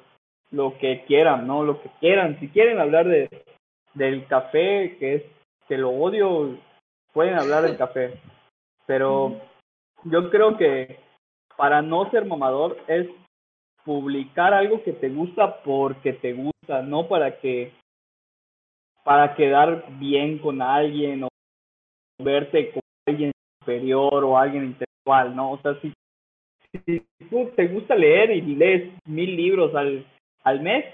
lo 0.51 0.77
que 0.77 1.03
quieran, 1.05 1.47
¿no? 1.47 1.63
Lo 1.63 1.81
que 1.81 1.89
quieran. 1.99 2.39
Si 2.39 2.49
quieren 2.49 2.79
hablar 2.79 3.07
de 3.07 3.29
del 3.97 4.27
café, 4.27 4.95
que 4.99 5.15
es 5.15 5.23
que 5.67 5.77
lo 5.77 5.89
odio, 5.89 6.57
pueden 7.13 7.35
hablar 7.35 7.63
del 7.63 7.77
café. 7.77 8.19
Pero 8.85 9.41
yo 10.03 10.29
creo 10.29 10.57
que 10.57 10.99
para 11.57 11.81
no 11.81 12.09
ser 12.11 12.25
mamador 12.25 12.77
es 12.87 13.07
publicar 13.83 14.53
algo 14.53 14.83
que 14.83 14.93
te 14.93 15.09
gusta 15.09 15.61
porque 15.63 16.13
te 16.13 16.33
gusta, 16.33 16.81
no 16.83 17.07
para 17.07 17.39
que 17.39 17.73
para 19.03 19.35
quedar 19.35 19.85
bien 19.99 20.37
con 20.39 20.61
alguien 20.61 21.23
o 21.23 21.29
verte 22.21 22.71
con 22.71 22.81
alguien 23.07 23.31
superior 23.61 24.23
o 24.23 24.37
alguien 24.37 24.65
intelectual, 24.65 25.35
¿no? 25.35 25.53
O 25.53 25.61
sea, 25.61 25.79
si, 25.81 25.93
si 26.85 27.01
tú 27.29 27.49
te 27.55 27.67
gusta 27.67 27.95
leer 27.95 28.31
y 28.31 28.41
lees 28.41 28.91
mil 29.05 29.35
libros 29.35 29.73
al 29.75 30.05
al 30.47 30.61
mes, 30.61 30.85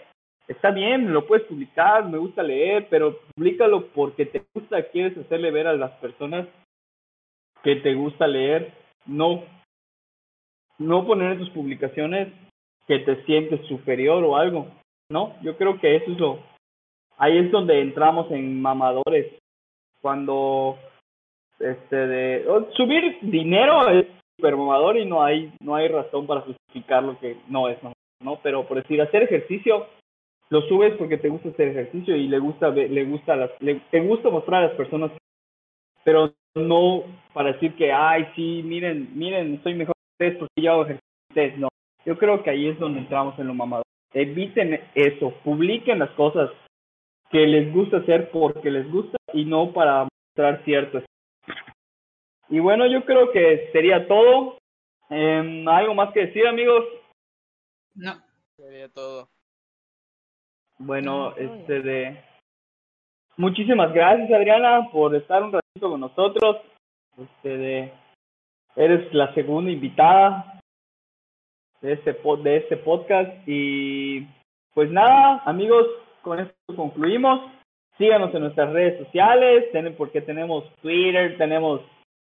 está 0.47 0.71
bien, 0.71 1.13
lo 1.13 1.27
puedes 1.27 1.45
publicar, 1.45 2.09
me 2.09 2.17
gusta 2.17 2.41
leer, 2.41 2.87
pero 2.89 3.19
públicalo 3.35 3.87
porque 3.89 4.25
te 4.25 4.43
gusta, 4.55 4.89
quieres 4.89 5.15
hacerle 5.15 5.51
ver 5.51 5.67
a 5.67 5.73
las 5.73 5.91
personas 5.99 6.47
que 7.61 7.75
te 7.75 7.93
gusta 7.93 8.25
leer, 8.25 8.73
no, 9.05 9.43
no 10.79 11.05
poner 11.05 11.33
en 11.33 11.39
tus 11.39 11.51
publicaciones 11.51 12.33
que 12.87 12.99
te 12.99 13.23
sientes 13.25 13.63
superior 13.67 14.23
o 14.23 14.35
algo, 14.35 14.67
¿no? 15.09 15.35
Yo 15.43 15.55
creo 15.55 15.79
que 15.79 15.97
eso 15.97 16.11
es 16.11 16.19
lo, 16.19 16.39
ahí 17.17 17.37
es 17.37 17.51
donde 17.51 17.79
entramos 17.79 18.31
en 18.31 18.59
mamadores, 18.59 19.35
cuando 20.01 20.79
este 21.59 21.95
de 21.95 22.45
subir 22.75 23.19
dinero 23.21 23.87
es 23.89 24.07
super 24.35 24.57
mamador 24.57 24.97
y 24.97 25.05
no 25.05 25.23
hay 25.23 25.53
no 25.61 25.75
hay 25.75 25.87
razón 25.87 26.25
para 26.25 26.41
justificar 26.41 27.03
lo 27.03 27.17
que 27.19 27.37
no 27.47 27.69
es. 27.69 27.77
¿No? 28.23 28.39
Pero 28.41 28.67
por 28.67 28.77
decir, 28.81 29.01
hacer 29.01 29.23
ejercicio, 29.23 29.87
lo 30.49 30.61
subes 30.63 30.93
porque 30.97 31.17
te 31.17 31.29
gusta 31.29 31.49
hacer 31.49 31.69
ejercicio 31.69 32.15
y 32.15 32.27
le 32.27 32.39
gusta, 32.39 32.69
le 32.69 33.05
gusta, 33.05 33.35
las, 33.35 33.51
le, 33.59 33.81
te 33.91 33.99
gusta 34.01 34.29
mostrar 34.29 34.63
a 34.63 34.67
las 34.67 34.75
personas, 34.75 35.11
pero 36.03 36.33
no 36.55 37.03
para 37.33 37.53
decir 37.53 37.75
que, 37.75 37.91
ay, 37.91 38.27
sí, 38.35 38.61
miren, 38.63 39.09
miren, 39.15 39.61
soy 39.63 39.73
mejor 39.73 39.95
que 39.95 40.25
ustedes 40.25 40.39
porque 40.39 40.61
yo 40.61 40.71
hago 40.71 40.83
ejercicio, 40.83 41.59
no. 41.59 41.69
Yo 42.05 42.17
creo 42.17 42.43
que 42.43 42.49
ahí 42.49 42.67
es 42.67 42.77
donde 42.79 42.99
entramos 42.99 43.37
en 43.39 43.47
lo 43.47 43.53
mamado. 43.53 43.83
Eviten 44.13 44.79
eso, 44.93 45.33
publiquen 45.43 45.99
las 45.99 46.11
cosas 46.11 46.51
que 47.31 47.47
les 47.47 47.73
gusta 47.73 47.97
hacer 47.97 48.29
porque 48.29 48.69
les 48.69 48.89
gusta 48.91 49.17
y 49.33 49.45
no 49.45 49.73
para 49.73 50.03
mostrar 50.03 50.63
cierto. 50.65 51.01
Y 52.49 52.59
bueno, 52.59 52.85
yo 52.85 53.03
creo 53.05 53.31
que 53.31 53.69
sería 53.71 54.07
todo. 54.07 54.57
Eh, 55.09 55.65
¿Algo 55.67 55.95
más 55.95 56.13
que 56.13 56.27
decir, 56.27 56.45
amigos? 56.45 56.83
No. 57.95 58.13
Sería 58.55 58.89
todo. 58.89 59.29
Bueno, 60.79 61.35
este 61.37 61.81
de 61.81 62.23
muchísimas 63.37 63.93
gracias 63.93 64.31
Adriana 64.31 64.89
por 64.91 65.15
estar 65.15 65.43
un 65.43 65.53
ratito 65.53 65.89
con 65.89 66.01
nosotros. 66.01 66.57
Este 67.17 67.57
de 67.57 67.93
eres 68.75 69.13
la 69.13 69.33
segunda 69.33 69.71
invitada 69.71 70.59
de 71.81 71.93
este 71.93 72.13
de 72.13 72.57
este 72.57 72.77
podcast 72.77 73.31
y 73.47 74.25
pues 74.73 74.89
nada, 74.89 75.43
amigos, 75.45 75.85
con 76.21 76.39
esto 76.39 76.75
concluimos. 76.75 77.51
Síganos 77.97 78.33
en 78.33 78.41
nuestras 78.41 78.71
redes 78.73 79.05
sociales, 79.05 79.71
tienen 79.71 79.95
porque 79.95 80.21
tenemos 80.21 80.63
Twitter, 80.81 81.37
tenemos 81.37 81.81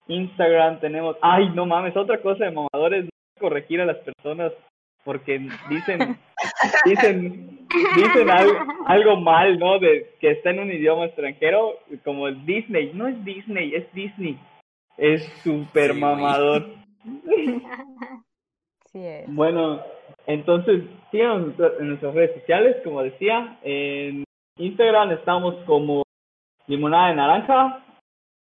Instagram, 0.07 0.81
tenemos, 0.81 1.16
ay, 1.20 1.51
no 1.51 1.66
mames, 1.66 1.95
otra 1.97 2.23
cosa 2.23 2.47
de 2.47 2.53
mamadores, 2.53 3.11
corregir 3.39 3.81
a 3.82 3.87
las 3.87 3.99
personas 3.99 4.53
porque 5.05 5.39
dicen 5.69 6.19
dicen 6.85 7.51
dicen 7.97 8.31
algo, 8.31 8.59
algo 8.87 9.17
mal, 9.17 9.59
¿no? 9.59 9.79
De 9.79 10.15
que 10.21 10.33
está 10.33 10.51
en 10.51 10.61
un 10.61 10.73
idioma 10.73 11.07
extranjero, 11.07 11.79
como 12.05 12.29
el 12.29 12.45
Disney, 12.45 12.93
no 12.95 13.09
es 13.09 13.25
Disney, 13.25 13.75
es 13.75 13.93
Disney. 13.93 14.39
Es 14.97 15.25
súper 15.43 15.95
mamador. 15.95 16.67
Sí 18.93 19.07
es. 19.07 19.33
Bueno, 19.33 19.81
entonces 20.27 20.83
síganos 21.11 21.55
en 21.79 21.89
nuestras 21.89 22.15
redes 22.15 22.41
sociales, 22.41 22.77
como 22.83 23.03
decía, 23.03 23.59
en 23.63 24.25
Instagram 24.59 25.13
estamos 25.13 25.55
como 25.65 26.03
limonada 26.67 27.09
de 27.09 27.15
naranja 27.15 27.85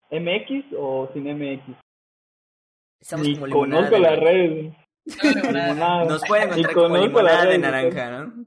MX 0.09 0.73
o 0.77 1.09
sin 1.13 1.23
MX. 1.23 1.61
Estamos 3.01 3.27
Ni 3.27 3.33
como 3.35 3.47
limonada 3.47 3.89
conozco 3.89 3.95
de 3.95 4.01
las 4.01 4.19
redes. 4.19 4.73
Limonada. 5.23 6.05
Nos 6.05 6.21
pueden 6.27 6.49
encontrar 6.49 6.73
como 6.73 6.97
limonada 6.97 7.45
de 7.45 7.57
naranja, 7.57 8.09
¿no? 8.11 8.45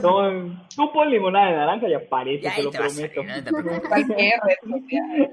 Como, 0.00 0.66
tú 0.74 0.92
pon 0.92 1.10
limonada 1.10 1.50
de 1.50 1.56
naranja 1.56 1.88
y 1.88 1.94
aparece, 1.94 2.50
te 2.50 2.62
lo 2.62 2.70
prometo. 2.70 3.20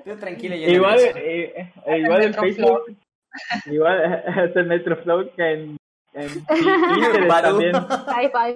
Tú 0.05 0.17
tranquilo, 0.17 0.55
yo 0.55 0.69
igual, 0.69 0.99
eh, 1.15 1.71
eh, 1.85 1.97
igual 1.99 2.23
en. 2.23 2.33
Facebook, 2.33 2.97
igual 3.65 4.23
es 4.49 4.55
el 4.55 4.65
Metroflow 4.65 5.31
que 5.35 5.53
en, 5.53 5.77
en 6.13 6.45
también. 7.27 7.73
High 7.73 8.31
five. 8.33 8.55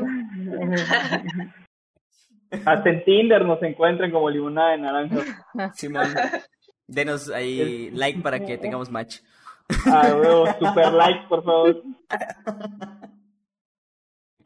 Hasta 2.65 2.89
en 2.89 3.05
Tinder 3.05 3.45
nos 3.45 3.63
encuentran 3.63 4.11
como 4.11 4.29
limonada 4.29 4.71
de 4.71 4.77
naranja. 4.79 5.71
Simón, 5.75 6.07
denos 6.87 7.29
ahí 7.29 7.89
like 7.91 8.21
para 8.21 8.45
que 8.45 8.57
tengamos 8.57 8.91
match. 8.91 9.19
Ah, 9.85 10.13
huevo, 10.15 10.45
super 10.59 10.91
like, 10.93 11.27
por 11.27 11.43
favor. 11.43 11.81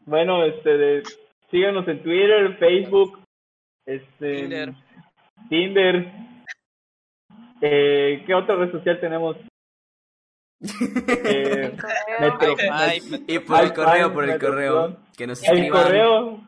Bueno, 0.05 0.43
este, 0.45 0.77
de, 0.77 1.03
síganos 1.51 1.87
en 1.87 2.01
Twitter, 2.03 2.57
Facebook, 2.57 3.19
este, 3.85 4.35
Tinder. 4.41 4.73
Tinder. 5.49 6.11
Eh, 7.61 8.23
¿Qué 8.25 8.33
otra 8.33 8.55
red 8.55 8.71
social 8.71 8.99
tenemos? 8.99 9.35
Eh. 10.61 11.75
Metro- 12.19 12.55
Ay, 12.71 12.99
Y 13.27 13.39
por 13.39 13.61
el 13.63 13.73
correo, 13.73 14.13
por 14.13 14.23
el 14.23 14.31
Metro- 14.31 14.49
correo. 14.49 14.97
Que 15.17 15.27
nos 15.27 15.43
el 15.43 15.57
escriban. 15.57 15.83
correo. 15.83 16.41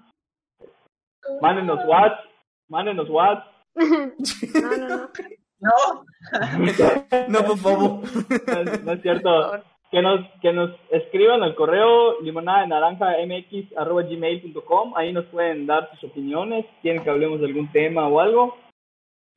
Mándenos 1.42 1.80
WhatsApp. 1.86 2.26
Mándenos 2.70 3.10
WhatsApp. 3.10 3.48
No, 3.76 4.78
no, 4.78 4.88
no. 4.88 5.10
No, 5.60 6.06
No, 7.28 7.40
por 7.46 7.58
favor. 7.58 8.02
No, 8.48 8.84
no 8.84 8.92
es 8.94 9.02
cierto. 9.02 9.64
Que 9.92 10.02
nos, 10.04 10.22
que 10.42 10.54
nos 10.54 10.72
escriban 10.92 11.42
al 11.42 11.56
correo 11.56 12.22
limonada 12.22 12.62
de 12.62 12.68
naranja 12.68 13.16
mx 13.26 13.76
arroba 13.76 14.04
gmail.com. 14.04 14.94
Ahí 14.96 15.12
nos 15.12 15.26
pueden 15.26 15.66
dar 15.66 15.90
sus 15.92 16.12
opiniones. 16.12 16.66
Quieren 16.82 17.04
que 17.04 17.10
hablemos 17.10 17.40
de 17.40 17.48
algún 17.48 17.72
tema 17.72 18.08
o 18.08 18.20
algo. 18.20 18.56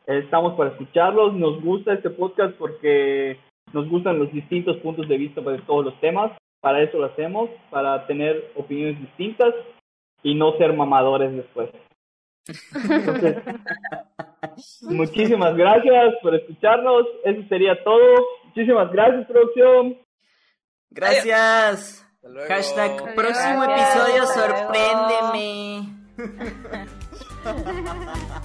Estamos 0.07 0.55
para 0.55 0.71
escucharlos. 0.71 1.35
Nos 1.35 1.63
gusta 1.63 1.95
este 1.95 2.11
podcast 2.11 2.55
porque 2.57 3.39
nos 3.73 3.89
gustan 3.89 4.19
los 4.19 4.31
distintos 4.33 4.77
puntos 4.79 5.09
de 5.09 5.17
vista 5.17 5.41
de 5.41 5.59
todos 5.63 5.87
los 5.87 6.01
temas. 6.01 6.33
Para 6.61 6.83
eso 6.83 6.99
lo 6.99 7.07
hacemos, 7.07 7.51
para 7.71 8.07
tener 8.07 8.53
opiniones 8.55 9.01
distintas 9.01 9.55
y 10.23 10.35
no 10.35 10.53
ser 10.59 10.75
mamadores 10.75 11.35
después. 11.35 11.71
Entonces, 12.47 13.37
muchísimas 14.83 15.57
gracias 15.57 16.15
por 16.23 16.35
escucharnos. 16.35 17.07
Eso 17.25 17.43
sería 17.49 17.83
todo. 17.85 18.27
Muchísimas 18.45 18.93
gracias, 18.93 19.27
producción. 19.27 19.99
Gracias. 20.91 22.07
Hashtag 22.49 23.15
próximo 23.15 23.65
episodio, 23.65 24.27
sorpréndeme. 24.27 25.89